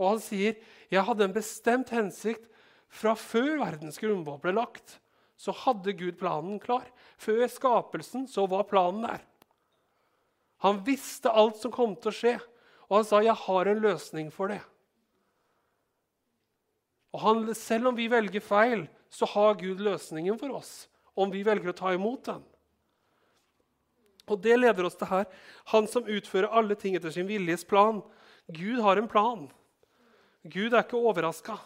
Og 0.00 0.16
han 0.16 0.22
sier, 0.24 0.56
'Jeg 0.90 1.04
hadde 1.06 1.24
en 1.24 1.36
bestemt 1.36 1.90
hensikt 1.94 2.48
fra 2.88 3.14
før 3.14 3.60
verdens 3.62 3.98
grunnvoll 3.98 4.40
ble 4.42 4.52
lagt.' 4.58 4.98
Så 5.42 5.50
hadde 5.50 5.96
Gud 5.98 6.18
planen 6.20 6.60
klar. 6.62 6.86
Før 7.18 7.48
skapelsen 7.50 8.28
så 8.30 8.46
var 8.46 8.62
planen 8.62 9.02
der. 9.02 9.22
Han 10.62 10.84
visste 10.86 11.30
alt 11.30 11.58
som 11.58 11.72
kom 11.74 11.96
til 11.98 12.12
å 12.12 12.14
skje, 12.14 12.34
og 12.88 13.00
han 13.00 13.04
sa, 13.04 13.20
'Jeg 13.20 13.34
har 13.34 13.66
en 13.66 13.80
løsning 13.80 14.30
for 14.30 14.48
det'. 14.48 14.62
Og 17.12 17.20
han, 17.20 17.54
Selv 17.54 17.88
om 17.88 17.96
vi 17.96 18.08
velger 18.08 18.40
feil, 18.40 18.88
så 19.10 19.26
har 19.26 19.54
Gud 19.54 19.80
løsningen 19.80 20.38
for 20.38 20.54
oss. 20.56 20.88
Om 21.16 21.30
vi 21.30 21.42
velger 21.42 21.68
å 21.68 21.76
ta 21.76 21.92
imot 21.92 22.24
den. 22.24 22.42
Og 24.28 24.40
Det 24.40 24.56
leder 24.56 24.84
oss 24.84 24.96
til 24.96 25.06
her. 25.06 25.26
Han 25.74 25.86
som 25.86 26.04
utfører 26.04 26.48
alle 26.48 26.74
ting 26.74 26.96
etter 26.96 27.10
sin 27.10 27.26
viljes 27.26 27.64
plan. 27.64 28.02
Gud 28.48 28.80
har 28.80 28.96
en 28.96 29.08
plan. 29.08 29.50
Gud 30.44 30.72
er 30.72 30.82
ikke 30.82 30.96
overraska. 30.96 31.58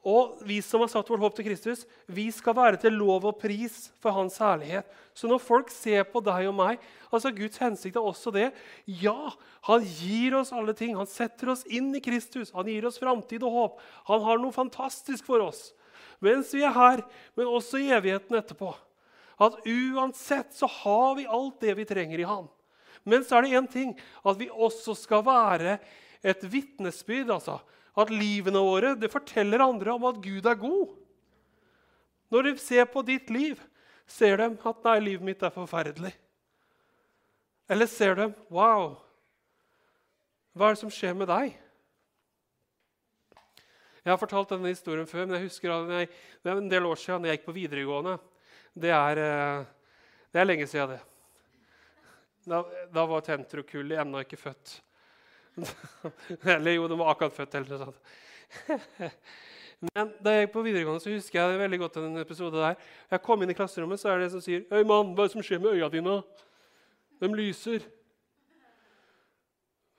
Og 0.00 0.38
vi 0.48 0.62
som 0.64 0.80
har 0.80 0.88
satt 0.88 1.10
vårt 1.12 1.20
håp 1.20 1.34
til 1.36 1.44
Kristus, 1.50 1.82
vi 2.08 2.30
skal 2.32 2.56
være 2.56 2.78
til 2.80 2.94
lov 2.96 3.26
og 3.28 3.36
pris 3.42 3.90
for 4.00 4.16
hans 4.16 4.38
herlighet. 4.40 4.86
Så 5.12 5.28
når 5.28 5.42
folk 5.44 5.72
ser 5.74 6.06
på 6.08 6.22
deg 6.24 6.48
og 6.48 6.56
meg 6.56 6.80
altså 7.10 7.32
Guds 7.36 7.60
hensikt 7.60 7.98
er 8.00 8.06
også 8.08 8.32
det. 8.32 8.46
Ja, 8.86 9.34
han 9.68 9.84
gir 9.84 10.38
oss 10.38 10.54
alle 10.56 10.72
ting. 10.78 10.94
Han 10.96 11.10
setter 11.10 11.52
oss 11.52 11.66
inn 11.68 11.90
i 11.92 12.00
Kristus. 12.00 12.54
Han 12.56 12.70
gir 12.70 12.88
oss 12.88 13.00
framtid 13.02 13.44
og 13.44 13.56
håp. 13.58 13.84
Han 14.08 14.24
har 14.24 14.40
noe 14.40 14.56
fantastisk 14.56 15.28
for 15.28 15.44
oss 15.50 15.68
mens 16.20 16.52
vi 16.54 16.62
er 16.64 16.76
her, 16.76 17.02
men 17.36 17.48
også 17.48 17.80
i 17.80 17.90
evigheten 17.96 18.36
etterpå. 18.38 18.74
At 19.40 19.56
uansett 19.64 20.52
så 20.52 20.68
har 20.68 21.14
vi 21.16 21.24
alt 21.24 21.62
det 21.64 21.74
vi 21.78 21.88
trenger 21.88 22.20
i 22.20 22.28
Han. 22.28 22.48
Men 23.08 23.24
så 23.24 23.38
er 23.38 23.46
det 23.46 23.56
én 23.56 23.68
ting 23.72 23.94
at 23.96 24.36
vi 24.36 24.50
også 24.52 24.94
skal 25.00 25.24
være 25.24 25.78
et 26.20 26.44
vitnesbyrd. 26.44 27.32
Altså. 27.32 27.56
At 27.98 28.12
livene 28.14 28.62
våre 28.62 28.94
det 28.98 29.10
forteller 29.12 29.62
andre 29.64 29.94
om 29.94 30.06
at 30.10 30.20
Gud 30.22 30.46
er 30.46 30.58
god. 30.58 30.96
Når 32.30 32.46
de 32.46 32.52
ser 32.62 32.86
på 32.86 33.02
ditt 33.02 33.30
liv, 33.30 33.58
ser 34.06 34.36
de 34.38 34.50
at 34.54 34.84
'nei, 34.84 34.98
livet 35.00 35.26
mitt 35.26 35.42
er 35.42 35.54
forferdelig'. 35.54 36.14
Eller 37.68 37.86
ser 37.86 38.14
de 38.14 38.34
'wow, 38.50 38.96
hva 40.54 40.68
er 40.68 40.74
det 40.74 40.82
som 40.82 40.90
skjer 40.90 41.14
med 41.14 41.28
deg'? 41.28 41.58
Jeg 44.00 44.12
har 44.12 44.18
fortalt 44.18 44.48
denne 44.48 44.72
historien 44.72 45.06
før, 45.06 45.26
men 45.26 45.36
jeg 45.36 45.50
husker 45.50 45.70
at 45.70 45.90
jeg, 45.92 46.08
det 46.42 46.50
er 46.50 46.56
en 46.56 46.70
del 46.70 46.86
år 46.88 46.96
siden 46.96 47.24
jeg 47.24 47.36
gikk 47.36 47.46
på 47.46 47.52
videregående. 47.52 48.18
Det 48.72 48.90
er, 48.90 49.18
eh, 49.18 49.64
det 50.32 50.40
er 50.40 50.46
lenge 50.46 50.66
siden, 50.66 50.94
det. 50.94 51.00
Da, 52.48 52.62
da 52.88 53.04
var 53.06 53.20
tentrokullet 53.20 54.00
ennå 54.00 54.22
ikke 54.24 54.40
født. 54.40 54.80
Eller 56.54 56.76
jo, 56.76 56.88
de 56.88 56.98
var 56.98 57.12
akkurat 57.14 57.36
født. 57.36 57.54
eller 57.60 57.86
noe. 57.86 57.94
Men 59.80 60.10
da 60.20 60.34
jeg 60.34 60.44
gikk 60.44 60.52
på 60.52 60.62
videregående, 60.64 61.00
så 61.00 61.12
husker 61.14 61.40
jeg 61.40 61.60
veldig 61.62 61.78
godt 61.80 61.96
en 62.02 62.20
episode 62.20 62.60
der. 62.60 62.76
Jeg 63.10 63.22
kom 63.24 63.40
inn 63.40 63.52
i 63.52 63.56
klasserommet, 63.56 64.00
så 64.00 64.10
er 64.10 64.20
det 64.20 64.26
en 64.28 64.34
som 64.34 64.42
sier 64.44 64.66
'Hei, 64.68 64.82
mann, 64.84 65.14
hva 65.14 65.24
er 65.24 65.30
det 65.30 65.32
som 65.32 65.44
skjer 65.44 65.62
med 65.62 65.72
øya 65.72 65.88
dine?' 65.88 66.22
De 67.20 67.28
lyser. 67.28 67.86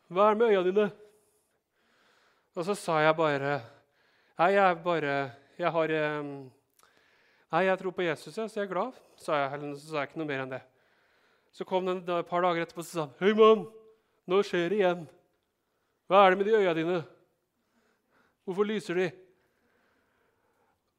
Hva 0.09 0.29
er 0.29 0.33
det 0.33 0.37
med 0.37 0.51
øya 0.51 0.63
dine? 0.63 0.91
Og 2.55 2.65
så 2.65 2.75
sa 2.75 2.99
jeg 2.99 3.15
bare 3.15 3.61
Nei, 4.37 4.51
jeg 4.53 4.83
bare 4.83 5.31
Jeg 5.57 5.71
har 5.71 5.87
Nei, 7.51 7.63
jeg 7.65 7.79
tror 7.79 7.91
på 7.91 8.03
Jesus, 8.03 8.33
så 8.33 8.47
jeg 8.55 8.63
er 8.63 8.73
glad. 8.73 8.93
sa 9.17 9.33
jeg, 9.33 9.53
eller 9.53 9.75
så 9.75 9.87
sa 9.87 9.97
jeg 9.97 10.09
ikke 10.09 10.17
noe 10.17 10.27
mer 10.27 10.43
enn 10.43 10.51
det. 10.51 10.61
Så 11.51 11.65
kom 11.65 11.85
den 11.85 11.97
et 12.09 12.27
par 12.27 12.41
dager 12.41 12.61
etterpå 12.61 12.79
og 12.79 12.85
sa 12.85 13.09
'Hei, 13.19 13.33
mann, 13.33 13.67
nå 14.27 14.43
skjer 14.43 14.69
det 14.69 14.77
igjen.' 14.79 15.20
'Hva 16.11 16.25
er 16.25 16.29
det 16.29 16.37
med 16.37 16.45
de 16.45 16.57
øya 16.59 16.73
dine? 16.75 17.03
Hvorfor 18.43 18.63
lyser 18.67 18.93
de?' 18.93 19.11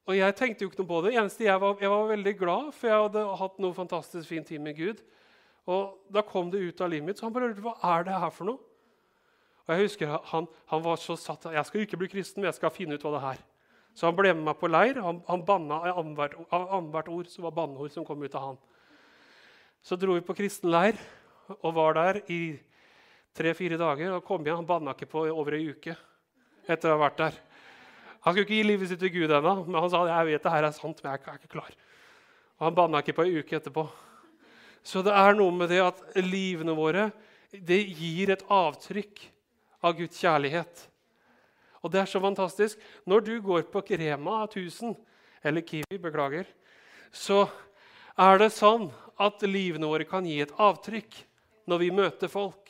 Og 0.07 0.17
Jeg 0.17 0.35
tenkte 0.35 0.65
jo 0.65 0.69
ikke 0.69 0.81
noe 0.81 0.87
på 0.87 1.01
det. 1.05 1.13
Eneste 1.13 1.43
jeg 1.45 1.61
var, 1.61 1.77
jeg 1.79 1.89
var 1.89 2.07
veldig 2.07 2.37
glad, 2.39 2.71
for 2.73 2.87
jeg 2.87 3.01
hadde 3.03 3.35
hatt 3.37 3.59
noe 3.59 3.73
fantastisk 3.73 4.27
fin 4.27 4.43
tid 4.43 4.59
med 4.59 4.75
Gud. 4.75 5.03
Og 5.67 5.99
Da 6.11 6.21
kom 6.21 6.49
det 6.51 6.65
ut 6.65 6.81
av 6.81 6.89
livet 6.89 7.05
mitt, 7.05 7.19
så 7.19 7.25
han 7.25 7.33
bare 7.33 7.51
lurte 7.51 7.61
hva 7.61 7.77
er 7.83 8.03
det 8.03 8.19
her 8.19 8.29
for 8.29 8.45
noe. 8.45 8.59
Og 9.67 9.75
jeg 9.75 9.85
husker 9.85 10.19
Han, 10.23 10.47
han 10.67 10.83
var 10.83 10.95
så 10.95 11.15
satt 11.15 11.45
Jeg 11.45 11.65
skal 11.65 11.81
ikke 11.81 11.97
bli 11.97 12.07
kristen, 12.07 12.41
men 12.41 12.49
jeg 12.49 12.55
skal 12.55 12.71
finne 12.71 12.95
ut 12.95 13.01
hva 13.01 13.11
det 13.11 13.23
er. 13.37 13.45
Så 13.93 14.07
han 14.09 14.15
ble 14.15 14.33
med 14.33 14.43
meg 14.43 14.57
på 14.57 14.67
leir. 14.67 14.99
Han, 14.99 15.21
han 15.27 15.45
banna 15.45 15.93
annethvert 15.93 17.07
ord 17.07 17.27
så 17.27 17.41
var 17.41 17.51
banneord 17.51 17.91
som 17.91 18.05
kom 18.05 18.23
ut 18.23 18.35
av 18.35 18.41
han. 18.41 18.57
Så 19.83 19.95
dro 19.95 20.13
vi 20.13 20.25
på 20.25 20.33
kristen 20.33 20.71
leir 20.71 20.97
og 21.61 21.75
var 21.75 21.93
der 21.93 22.21
i 22.31 22.57
tre-fire 23.35 23.77
dager. 23.77 24.13
og 24.13 24.23
kom 24.25 24.41
igjen. 24.41 24.61
Han 24.61 24.69
banna 24.69 24.93
ikke 24.93 25.09
på 25.09 25.25
over 25.31 25.57
ei 25.57 25.69
uke 25.69 25.95
etter 26.67 26.89
å 26.89 26.97
ha 26.97 27.03
vært 27.07 27.17
der. 27.17 27.41
Han 28.23 28.33
skulle 28.33 28.45
ikke 28.47 28.55
gi 28.55 28.67
livet 28.69 28.89
sitt 28.89 29.01
til 29.03 29.11
Gud 29.11 29.31
ennå, 29.35 29.65
men 29.67 29.81
han 29.81 29.89
sa 29.91 30.05
jeg 30.07 30.29
vet 30.29 30.43
det 30.43 30.53
her 30.53 30.63
er 30.63 30.71
sant, 30.71 31.01
men 31.03 31.11
jeg 31.11 31.25
er 31.27 31.41
ikke 31.41 31.55
klar. 31.57 31.73
Og 32.59 32.65
Han 32.69 32.75
banna 32.75 33.01
ikke 33.03 33.17
på 33.17 33.25
ei 33.25 33.41
uke 33.41 33.57
etterpå. 33.57 33.83
Så 34.83 35.03
det 35.03 35.11
er 35.15 35.35
noe 35.35 35.51
med 35.51 35.69
det 35.71 35.81
at 35.83 35.99
livene 36.23 36.75
våre 36.75 37.09
det 37.51 37.81
gir 37.83 38.31
et 38.33 38.45
avtrykk 38.47 39.19
av 39.83 39.97
Guds 39.97 40.19
kjærlighet. 40.19 40.87
Og 41.83 41.91
det 41.91 41.99
er 41.99 42.07
så 42.09 42.21
fantastisk. 42.23 42.79
Når 43.05 43.25
du 43.27 43.33
går 43.43 43.67
på 43.71 43.83
Rema 43.99 44.43
1000, 44.47 44.95
eller 45.43 45.61
Kiwi, 45.61 45.99
beklager, 45.99 46.47
så 47.11 47.43
er 48.15 48.39
det 48.39 48.53
sånn 48.55 48.87
at 49.19 49.43
livene 49.43 49.89
våre 49.89 50.07
kan 50.07 50.25
gi 50.25 50.39
et 50.41 50.55
avtrykk 50.55 51.19
når 51.67 51.83
vi 51.83 51.91
møter 51.91 52.31
folk. 52.31 52.62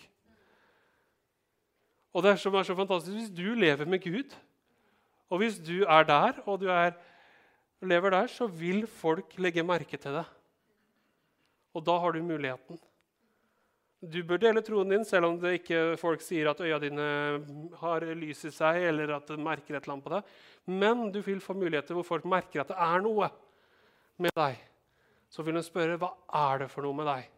Og 2.14 2.24
det 2.26 2.36
som 2.42 2.54
er 2.56 2.66
så 2.68 2.76
fantastisk 2.78 3.18
hvis 3.18 3.34
du 3.34 3.56
lever 3.58 3.90
med 3.90 4.04
Gud, 4.04 4.36
og 5.34 5.42
hvis 5.42 5.58
du 5.58 5.82
er 5.82 6.06
der 6.06 6.40
og 6.46 6.62
du 6.62 6.68
er, 6.70 6.94
lever 7.82 8.14
der, 8.14 8.28
så 8.30 8.48
vil 8.48 8.86
folk 8.88 9.34
legge 9.42 9.66
merke 9.66 9.98
til 9.98 10.20
deg. 10.20 10.28
Og 11.74 11.86
da 11.86 11.98
har 12.00 12.14
du 12.14 12.22
muligheten. 12.22 12.78
Du 14.04 14.20
bør 14.28 14.38
dele 14.38 14.62
troen 14.62 14.90
din, 14.92 15.06
selv 15.08 15.30
om 15.30 15.38
det 15.40 15.56
ikke 15.62 15.96
folk 15.98 16.22
sier 16.22 16.50
at 16.52 16.60
øya 16.62 16.78
dine 16.84 17.06
har 17.80 18.04
lys 18.20 18.44
i 18.46 18.52
seg, 18.52 18.82
eller 18.90 19.16
at 19.16 19.30
det 19.32 19.40
merker 19.40 19.78
et 19.78 19.86
eller 19.86 19.96
annet 19.96 20.06
på 20.06 20.14
deg. 20.14 20.34
Men 20.70 21.06
du 21.12 21.22
vil 21.24 21.42
få 21.42 21.56
muligheter 21.58 21.96
hvor 21.96 22.06
folk 22.08 22.28
merker 22.28 22.62
at 22.62 22.74
det 22.74 22.80
er 22.84 23.04
noe 23.04 23.32
med 24.22 24.36
deg. 24.38 24.60
Så 25.32 25.42
vil 25.42 25.56
de 25.58 25.64
spørre 25.66 25.98
hva 25.98 26.12
er 26.52 26.66
det 26.66 26.70
for 26.70 26.86
noe 26.86 27.00
med 27.00 27.10
deg. 27.10 27.32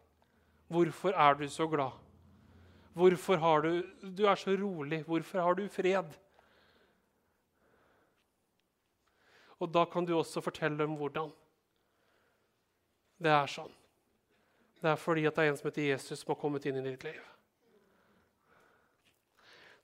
Hvorfor 0.68 1.14
er 1.14 1.38
du 1.38 1.46
så 1.48 1.70
glad? 1.70 1.94
Hvorfor 2.96 3.36
har 3.36 3.60
du, 3.60 3.72
du 4.00 4.24
er 4.24 4.38
så 4.40 4.54
rolig? 4.56 5.02
Hvorfor 5.04 5.42
har 5.44 5.54
du 5.58 5.66
fred? 5.68 6.14
Og 9.60 9.68
da 9.72 9.84
kan 9.84 10.06
du 10.08 10.14
også 10.16 10.40
fortelle 10.40 10.78
dem 10.80 10.96
hvordan. 10.96 11.28
Det 13.20 13.32
er 13.32 13.52
sånn. 13.52 13.72
Det 14.80 14.90
er 14.92 15.00
fordi 15.00 15.26
at 15.28 15.36
det 15.36 15.44
er 15.44 15.52
en 15.52 15.60
som 15.60 15.68
heter 15.68 15.90
Jesus, 15.90 16.22
som 16.22 16.32
har 16.32 16.40
kommet 16.40 16.64
inn 16.68 16.80
i 16.80 16.84
ditt 16.84 17.04
liv. 17.04 17.20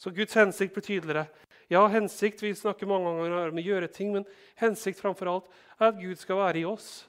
Så 0.01 0.13
Guds 0.13 0.37
hensikt 0.37 0.75
blir 0.75 0.85
tydeligere. 0.85 1.29
Ja, 1.69 1.87
hensikt, 1.89 2.43
Vi 2.43 2.55
snakker 2.55 2.89
mange 2.89 3.13
ganger 3.13 3.53
om 3.53 3.61
å 3.61 3.65
gjøre 3.65 3.93
ting, 3.93 4.13
men 4.13 4.29
hensikt 4.61 5.01
framfor 5.01 5.29
alt 5.31 5.57
er 5.79 5.93
at 5.93 6.01
Gud 6.01 6.17
skal 6.21 6.41
være 6.41 6.65
i 6.65 6.69
oss, 6.69 7.09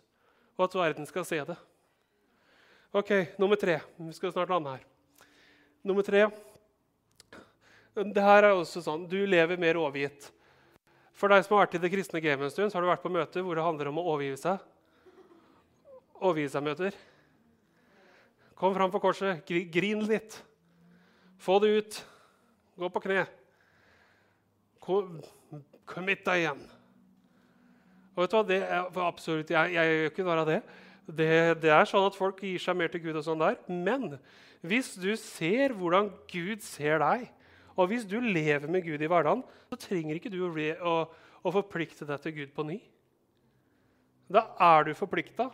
og 0.59 0.67
at 0.67 0.75
verden 0.75 1.07
skal 1.07 1.25
se 1.25 1.39
det. 1.47 1.57
Ok, 2.93 3.39
Nummer 3.39 3.55
tre. 3.55 3.79
Vi 3.97 4.13
skal 4.13 4.31
snart 4.31 4.51
lande 4.51 4.77
her. 4.77 4.92
Nummer 5.84 6.05
tre. 6.07 6.27
Det 7.93 8.23
her 8.23 8.47
er 8.47 8.53
også 8.55 8.81
sånn, 8.81 9.03
Du 9.09 9.19
lever 9.27 9.59
mer 9.59 9.77
overgitt. 9.77 10.31
For 11.13 11.29
deg 11.29 11.43
som 11.45 11.57
har 11.57 11.67
vært 11.67 11.75
i 11.77 11.81
det 11.84 11.91
kristne 11.93 12.21
gamet 12.23 12.47
en 12.47 12.53
stund, 12.53 12.71
så 12.71 12.79
har 12.79 12.86
du 12.86 12.89
vært 12.89 13.03
på 13.03 13.11
møter 13.13 13.43
hvor 13.45 13.59
det 13.59 13.65
handler 13.65 13.91
om 13.91 13.99
å 14.01 14.05
overgi 14.15 14.38
seg. 14.41 14.63
Overgi 16.23 16.47
seg-møter. 16.55 16.95
Kom 18.57 18.73
fram 18.73 18.91
på 18.93 19.01
korset, 19.03 19.43
grin 19.45 20.05
litt. 20.07 20.39
Få 21.43 21.59
det 21.59 21.73
ut. 21.77 21.99
Gå 22.79 22.89
på 22.89 23.03
kne. 23.03 23.25
Commit 24.81 26.23
deg 26.25 26.45
igjen. 26.45 26.63
Og 28.13 28.23
vet 28.23 28.31
du 28.31 28.38
hva, 28.38 28.45
det 28.47 28.61
er 28.63 29.03
absolutt, 29.03 29.51
Jeg, 29.51 29.73
jeg 29.75 29.93
gjør 29.93 30.11
ikke 30.11 30.25
noe 30.25 30.39
av 30.39 30.49
det. 30.49 30.59
Det. 31.07 31.61
det. 31.63 31.71
er 31.73 31.89
sånn 31.89 32.07
at 32.07 32.17
folk 32.17 32.41
gir 32.43 32.61
seg 32.61 32.77
mer 32.79 32.91
til 32.93 33.03
Gud, 33.03 33.17
og 33.19 33.25
sånn 33.25 33.43
der. 33.43 33.59
men 33.67 34.17
hvis 34.63 34.93
du 34.95 35.11
ser 35.19 35.73
hvordan 35.75 36.11
Gud 36.31 36.63
ser 36.63 37.01
deg, 37.03 37.27
og 37.75 37.89
hvis 37.89 38.05
du 38.07 38.19
lever 38.21 38.69
med 38.71 38.85
Gud 38.85 39.01
i 39.01 39.09
hverdagen, 39.09 39.41
så 39.67 39.79
trenger 39.89 40.15
ikke 40.15 40.31
du 40.31 40.39
å, 40.45 40.51
å, 40.53 40.93
å 41.43 41.53
forplikte 41.55 42.07
deg 42.07 42.21
til 42.23 42.35
Gud 42.37 42.53
på 42.55 42.65
ny. 42.67 42.77
Da 44.31 44.45
er 44.61 44.87
du 44.87 44.93
forplikta. 44.95 45.49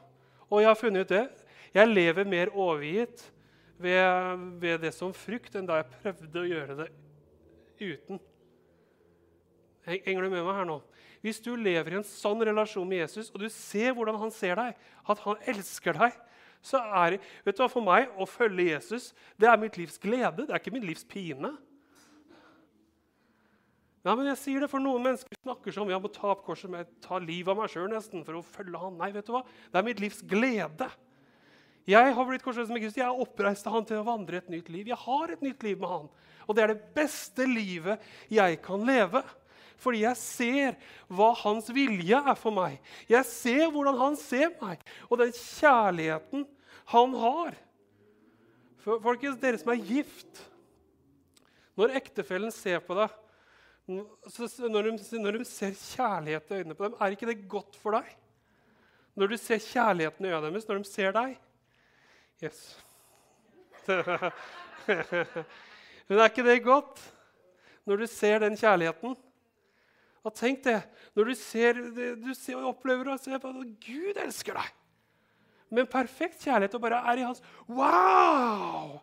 Og 0.49 0.61
jeg 0.61 0.69
har 0.69 0.77
funnet 0.77 1.07
ut 1.07 1.13
det. 1.13 1.25
Jeg 1.73 1.89
lever 1.89 2.27
mer 2.29 2.51
overgitt 2.53 3.23
ved, 3.79 4.45
ved, 4.61 4.79
det 4.83 4.93
som 4.93 5.13
frukt 5.15 5.55
enn 5.55 5.67
da 5.69 5.79
jeg 5.79 5.91
prøvde 5.95 6.41
å 6.41 6.49
gjøre 6.49 6.77
det 6.83 6.89
uten. 7.79 8.19
Heng- 9.87 10.03
Henger 10.05 10.25
du 10.25 10.33
med 10.33 10.43
meg 10.43 10.57
her 10.59 10.67
nå? 10.67 10.79
Hvis 11.25 11.41
du 11.43 11.51
lever 11.59 11.93
i 11.93 11.99
en 11.99 12.07
sann 12.07 12.39
relasjon 12.47 12.87
med 12.87 13.03
Jesus, 13.03 13.29
og 13.33 13.43
du 13.43 13.49
ser 13.51 13.95
hvordan 13.95 14.19
han 14.21 14.31
ser 14.31 14.59
deg, 14.59 14.77
at 15.09 15.23
han 15.25 15.47
elsker 15.51 15.97
deg, 15.99 16.19
så 16.63 16.81
er 17.01 17.15
det 17.15 17.19
vet 17.45 17.55
du 17.55 17.63
hva, 17.63 17.69
For 17.71 17.83
meg 17.83 18.11
å 18.19 18.27
følge 18.27 18.73
Jesus 18.73 19.13
det 19.39 19.47
er 19.47 19.59
mitt 19.59 19.77
livs 19.79 19.99
glede, 20.01 20.45
det 20.45 20.51
er 20.51 20.59
ikke 20.59 20.75
mitt 20.75 20.87
livs 20.87 21.05
pine. 21.07 21.53
Ja, 24.07 24.13
men 24.15 24.29
jeg 24.29 24.39
sier 24.39 24.63
det, 24.63 24.69
for 24.71 24.79
Noen 24.79 25.03
mennesker 25.03 25.35
snakker 25.41 25.75
som 25.75 25.89
jeg 25.91 25.99
må 25.99 26.11
ta 26.15 26.31
opp 26.31 26.45
korset 26.45 26.71
med, 26.71 26.87
ta 27.03 27.19
livet 27.19 27.51
av 27.51 27.59
meg 27.59 27.71
sjøl 27.71 27.89
nesten 27.91 28.23
for 28.27 28.39
å 28.39 28.45
følge 28.45 28.79
han. 28.79 28.95
Nei, 28.99 29.11
vet 29.15 29.27
du 29.27 29.33
hva? 29.35 29.43
Det 29.43 29.79
er 29.79 29.87
mitt 29.89 29.99
livs 30.03 30.21
glede. 30.23 30.87
Jeg 31.89 32.13
har 32.15 32.27
blitt 32.27 32.43
korsfestet 32.45 32.71
med 32.71 32.83
Kristus. 32.83 32.99
Jeg 33.01 33.07
er 33.07 33.21
oppreist 33.23 33.67
av 33.67 33.75
han 33.75 33.87
til 33.87 33.99
å 33.99 34.07
vandre 34.07 34.39
et 34.39 34.49
nytt 34.51 34.69
liv. 34.71 34.87
Jeg 34.91 34.99
har 35.03 35.33
et 35.33 35.43
nytt 35.43 35.63
liv 35.65 35.79
med 35.81 35.91
han. 35.91 36.07
Og 36.45 36.55
det 36.55 36.63
er 36.63 36.73
det 36.73 36.93
beste 36.95 37.47
livet 37.49 38.03
jeg 38.31 38.59
kan 38.63 38.83
leve. 38.87 39.23
Fordi 39.79 40.03
jeg 40.03 40.19
ser 40.19 40.75
hva 41.07 41.29
hans 41.39 41.69
vilje 41.71 42.19
er 42.19 42.37
for 42.37 42.55
meg. 42.55 42.77
Jeg 43.09 43.25
ser 43.27 43.69
hvordan 43.71 43.97
han 43.99 44.17
ser 44.19 44.51
meg, 44.59 44.83
og 45.07 45.21
den 45.21 45.31
kjærligheten 45.35 46.45
han 46.91 47.15
har. 47.21 47.57
For, 48.83 48.99
folkens, 49.03 49.39
dere 49.41 49.59
som 49.59 49.73
er 49.73 49.81
gift 49.83 50.45
Når 51.75 51.97
ektefellen 51.99 52.51
ser 52.51 52.79
på 52.83 52.95
deg, 52.97 53.11
når, 53.89 54.85
de, 54.85 55.19
når 55.19 55.37
de 55.39 55.45
ser 55.47 55.71
kjærlighet 55.73 56.51
i 56.51 56.57
øynene 56.59 56.75
på 56.77 56.85
dem, 56.85 56.97
er 56.99 57.15
ikke 57.15 57.29
det 57.29 57.47
godt 57.49 57.77
for 57.79 57.95
deg? 57.95 58.09
Når 59.15 59.31
du 59.31 59.37
ser 59.39 59.61
kjærligheten 59.63 60.27
i 60.27 60.29
øynene 60.29 60.51
deres, 60.51 60.67
når 60.67 60.81
de 60.83 60.89
ser 60.89 61.15
deg? 61.15 61.37
Yes. 62.43 62.59
Men 66.07 66.19
er 66.19 66.27
ikke 66.29 66.45
det 66.45 66.59
godt? 66.67 67.01
Når 67.87 68.03
du 68.03 68.07
ser 68.11 68.43
den 68.43 68.59
kjærligheten? 68.59 69.15
Og 70.25 70.35
tenk 70.35 70.63
det, 70.65 70.81
når 71.15 71.31
du 71.31 71.35
ser, 71.39 71.79
du 72.19 72.33
ser 72.35 72.59
og 72.59 72.73
opplever 72.73 73.13
og 73.13 73.21
ser 73.23 73.39
på 73.39 73.51
at 73.53 73.75
Gud 73.85 74.19
elsker 74.19 74.59
deg 74.59 74.75
med 75.69 75.85
en 75.85 75.91
perfekt 75.91 76.41
kjærlighet 76.41 76.75
og 76.75 76.81
bare 76.81 77.03
er 77.11 77.21
i 77.21 77.27
hans 77.27 77.43
Wow! 77.69 78.97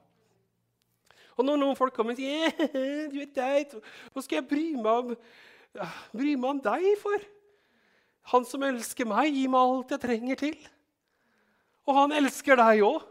Og 1.37 1.45
når 1.45 1.61
noen 1.61 1.77
folk 1.79 1.95
kommer 1.95 2.17
og 2.17 2.21
sier 2.21 2.53
du 3.13 3.19
er 3.23 3.33
deg, 3.37 3.77
Hva 4.13 4.25
skal 4.25 4.41
jeg 4.41 4.49
bry 4.51 4.67
meg 4.75 4.93
om, 4.93 5.13
bry 6.17 6.33
meg 6.35 6.49
om 6.51 6.63
deg 6.65 6.89
for? 7.01 7.27
Han 8.33 8.47
som 8.49 8.65
elsker 8.67 9.07
meg, 9.07 9.31
gir 9.31 9.51
meg 9.53 9.63
alt 9.63 9.93
jeg 9.95 10.03
trenger 10.03 10.41
til. 10.41 10.57
Og 11.87 11.95
han 11.95 12.15
elsker 12.17 12.59
deg 12.59 12.83
òg. 12.83 13.05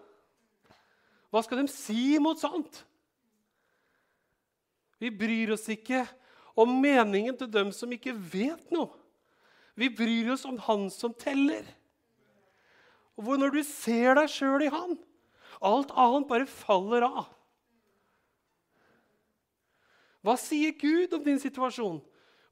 Hva 1.32 1.44
skal 1.46 1.62
de 1.62 1.72
si 1.72 2.18
mot 2.20 2.40
sånt? 2.40 2.82
Vi 5.00 5.12
bryr 5.12 5.54
oss 5.56 5.70
ikke 5.72 6.02
om 6.56 6.78
meningen 6.82 7.36
til 7.38 7.50
dem 7.52 7.72
som 7.76 7.92
ikke 7.92 8.16
vet 8.16 8.72
noe. 8.74 8.92
Vi 9.76 9.90
bryr 9.92 10.32
oss 10.34 10.46
om 10.48 10.58
han 10.68 10.88
som 10.94 11.14
teller. 11.20 11.66
Og 13.20 13.28
hvor 13.28 13.40
når 13.40 13.58
du 13.58 13.62
ser 13.68 14.16
deg 14.16 14.32
sjøl 14.32 14.64
i 14.64 14.72
han, 14.72 14.96
alt 15.64 15.92
annet 15.92 16.28
bare 16.30 16.48
faller 16.50 17.06
av. 17.08 17.28
Hva 20.26 20.36
sier 20.42 20.74
Gud 20.80 21.14
om 21.14 21.24
din 21.24 21.40
situasjon? 21.40 22.00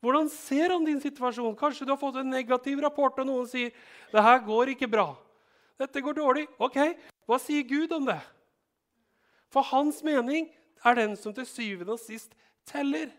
Hvordan 0.03 0.27
ser 0.29 0.73
han 0.75 0.83
din 0.85 0.99
situasjon? 1.01 1.55
Kanskje 1.57 1.87
du 1.87 1.93
har 1.93 1.99
fått 2.01 2.19
en 2.19 2.29
negativ 2.29 2.81
rapport, 2.83 3.15
og 3.17 3.27
noen 3.27 3.47
sier 3.49 3.71
det 4.11 4.23
her 4.23 4.43
går 4.43 4.73
ikke 4.75 4.91
bra. 4.91 5.13
Dette 5.79 6.03
går 6.03 6.19
dårlig. 6.19 6.43
Ok, 6.61 6.77
hva 7.25 7.39
sier 7.41 7.63
Gud 7.65 7.95
om 7.95 8.05
det? 8.11 8.19
For 9.49 9.65
hans 9.71 10.03
mening 10.05 10.51
er 10.83 10.99
den 10.99 11.15
som 11.17 11.33
til 11.33 11.47
syvende 11.47 11.95
og 11.95 12.03
sist 12.03 12.35
teller. 12.67 13.09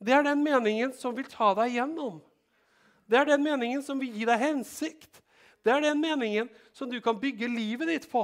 Det 0.00 0.14
er 0.16 0.24
den 0.24 0.42
meningen 0.42 0.92
som 0.96 1.14
vil 1.16 1.28
ta 1.28 1.52
deg 1.58 1.76
gjennom. 1.76 2.20
Det 3.10 3.18
er 3.18 3.28
den 3.32 3.42
meningen 3.44 3.82
som 3.84 4.00
vil 4.00 4.12
gi 4.14 4.26
deg 4.28 4.40
hensikt. 4.40 5.20
Det 5.60 5.72
er 5.74 5.84
den 5.84 6.00
meningen 6.00 6.48
som 6.72 6.88
du 6.88 7.00
kan 7.04 7.18
bygge 7.20 7.50
livet 7.50 7.90
ditt 7.90 8.08
på. 8.10 8.22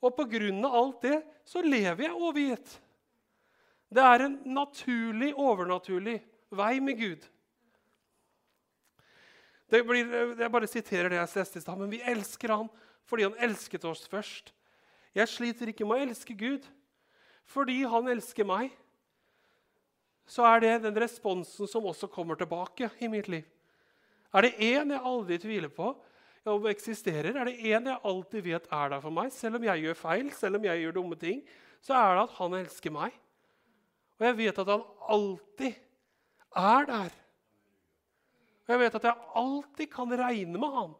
Og 0.00 0.20
av 0.20 0.74
alt 0.76 1.02
det 1.02 1.20
så 1.44 1.62
lever 1.64 2.06
jeg 2.06 2.14
overgitt. 2.14 2.76
Det 3.90 4.02
er 4.02 4.26
en 4.26 4.36
naturlig, 4.44 5.32
overnaturlig 5.34 6.20
vei 6.50 6.80
med 6.80 6.98
Gud. 6.98 7.26
Blir, 9.66 10.38
jeg 10.38 10.52
bare 10.52 10.70
siterer 10.70 11.10
det 11.10 11.18
jeg 11.18 11.32
leste 11.40 11.58
i 11.58 11.64
stad. 11.64 11.78
Men 11.78 11.90
vi 11.90 12.02
elsker 12.02 12.54
han 12.54 12.70
fordi 13.06 13.26
han 13.26 13.38
elsket 13.42 13.84
oss 13.86 14.06
først. 14.10 14.52
Jeg 15.14 15.30
sliter 15.30 15.70
ikke 15.70 15.86
med 15.86 15.98
å 15.98 16.08
elske 16.08 16.34
Gud. 16.38 16.66
Fordi 17.46 17.82
han 17.86 18.08
elsker 18.10 18.46
meg, 18.46 18.72
så 20.26 20.46
er 20.48 20.62
det 20.62 20.72
den 20.84 20.98
responsen 20.98 21.68
som 21.70 21.86
også 21.86 22.08
kommer 22.10 22.38
tilbake 22.38 22.90
i 22.98 23.08
mitt 23.10 23.28
liv. 23.30 23.46
Er 24.34 24.44
det 24.44 24.56
én 24.58 24.90
jeg 24.92 25.00
aldri 25.00 25.38
tviler 25.40 25.72
på 25.72 25.92
om 26.46 26.66
eksisterer, 26.70 27.34
er 27.34 27.48
det 27.48 27.58
én 27.58 27.88
jeg 27.88 28.02
alltid 28.06 28.44
vet 28.46 28.66
er 28.70 28.90
der 28.92 29.00
for 29.02 29.14
meg, 29.14 29.32
selv 29.34 29.58
om 29.58 29.64
jeg 29.66 29.82
gjør 29.82 29.98
feil, 29.98 30.28
selv 30.34 30.58
om 30.58 30.66
jeg 30.66 30.82
gjør 30.82 30.98
dumme 30.98 31.18
ting, 31.18 31.40
så 31.82 31.96
er 31.98 32.14
det 32.14 32.26
at 32.26 32.36
han 32.38 32.54
elsker 32.60 32.94
meg. 32.94 33.16
Og 34.16 34.26
jeg 34.28 34.36
vet 34.38 34.60
at 34.62 34.70
han 34.70 34.84
alltid 35.16 35.80
er 36.56 36.86
der. 36.90 37.16
Og 38.66 38.72
jeg 38.74 38.82
vet 38.82 38.98
at 38.98 39.08
jeg 39.08 39.26
alltid 39.42 39.90
kan 39.92 40.14
regne 40.18 40.58
med 40.58 40.78
han. 40.78 40.94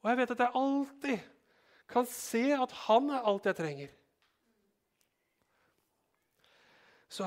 Og 0.00 0.10
jeg 0.10 0.18
vet 0.22 0.32
at 0.34 0.42
jeg 0.46 0.58
alltid 0.62 1.28
kan 1.90 2.06
se 2.08 2.44
at 2.54 2.72
han 2.86 3.10
er 3.10 3.26
alt 3.26 3.46
jeg 3.46 3.58
trenger. 3.58 3.92
Så 7.10 7.26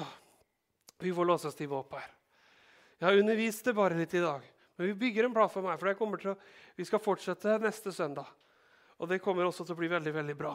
vi 1.03 1.13
får 1.13 1.27
låse 1.27 1.49
oss 1.49 1.57
til 1.57 1.71
opp 1.75 1.95
her. 1.97 2.09
Jeg 2.99 3.09
har 3.09 3.19
undervist 3.19 3.65
det 3.67 3.75
bare 3.75 3.97
litt 3.99 4.13
i 4.15 4.23
dag. 4.23 4.43
Men 4.77 4.87
vi 4.87 4.93
bygger 5.01 5.27
en 5.27 5.33
plattform 5.35 5.65
for 5.67 5.87
meg, 5.89 5.97
for 5.99 6.31
å, 6.31 6.35
vi 6.79 6.85
skal 6.87 7.01
fortsette 7.03 7.57
neste 7.61 7.91
søndag. 7.93 8.29
Og 8.97 9.09
det 9.09 9.19
kommer 9.21 9.45
også 9.45 9.65
til 9.67 9.75
å 9.75 9.81
bli 9.81 9.89
veldig, 9.91 10.13
veldig 10.15 10.35
bra. 10.39 10.53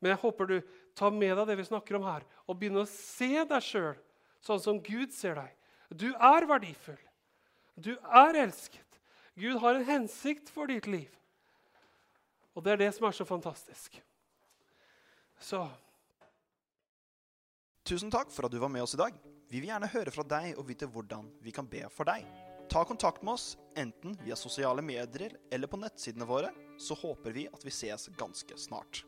Men 0.00 0.14
jeg 0.14 0.22
håper 0.22 0.48
du 0.48 0.56
tar 0.96 1.12
med 1.12 1.36
deg 1.36 1.50
det 1.50 1.58
vi 1.60 1.68
snakker 1.68 1.98
om 1.98 2.06
her, 2.08 2.24
og 2.48 2.56
begynner 2.58 2.86
å 2.86 2.90
se 2.90 3.44
deg 3.44 3.64
sjøl 3.64 3.94
sånn 4.40 4.62
som 4.64 4.80
Gud 4.82 5.12
ser 5.12 5.36
deg. 5.36 5.52
Du 5.92 6.08
er 6.14 6.46
verdifull. 6.48 6.98
Du 7.76 7.92
er 8.00 8.38
elsket. 8.46 9.00
Gud 9.36 9.60
har 9.60 9.76
en 9.76 9.86
hensikt 9.86 10.48
for 10.52 10.70
ditt 10.70 10.88
liv. 10.88 11.12
Og 12.56 12.64
det 12.64 12.74
er 12.74 12.82
det 12.86 12.90
som 12.96 13.06
er 13.08 13.14
så 13.16 13.28
fantastisk. 13.28 14.00
Så 15.40 15.64
Tusen 17.90 18.12
takk 18.12 18.28
for 18.30 18.46
at 18.46 18.52
du 18.52 18.60
var 18.60 18.70
med 18.70 18.84
oss 18.84 18.94
i 18.94 19.00
dag. 19.00 19.14
Vi 19.50 19.58
vil 19.58 19.72
gjerne 19.72 19.90
høre 19.90 20.12
fra 20.14 20.22
deg 20.30 20.58
og 20.60 20.68
vite 20.68 20.86
hvordan 20.86 21.26
vi 21.42 21.50
kan 21.50 21.66
be 21.66 21.82
for 21.90 22.06
deg. 22.06 22.22
Ta 22.70 22.84
kontakt 22.86 23.24
med 23.26 23.34
oss 23.34 23.56
enten 23.74 24.14
via 24.22 24.36
sosiale 24.38 24.82
medier 24.82 25.34
eller 25.50 25.66
på 25.66 25.80
nettsidene 25.80 26.28
våre, 26.28 26.52
så 26.78 26.94
håper 26.94 27.34
vi 27.34 27.48
at 27.50 27.64
vi 27.66 27.72
ses 27.74 28.06
ganske 28.14 28.54
snart. 28.54 29.02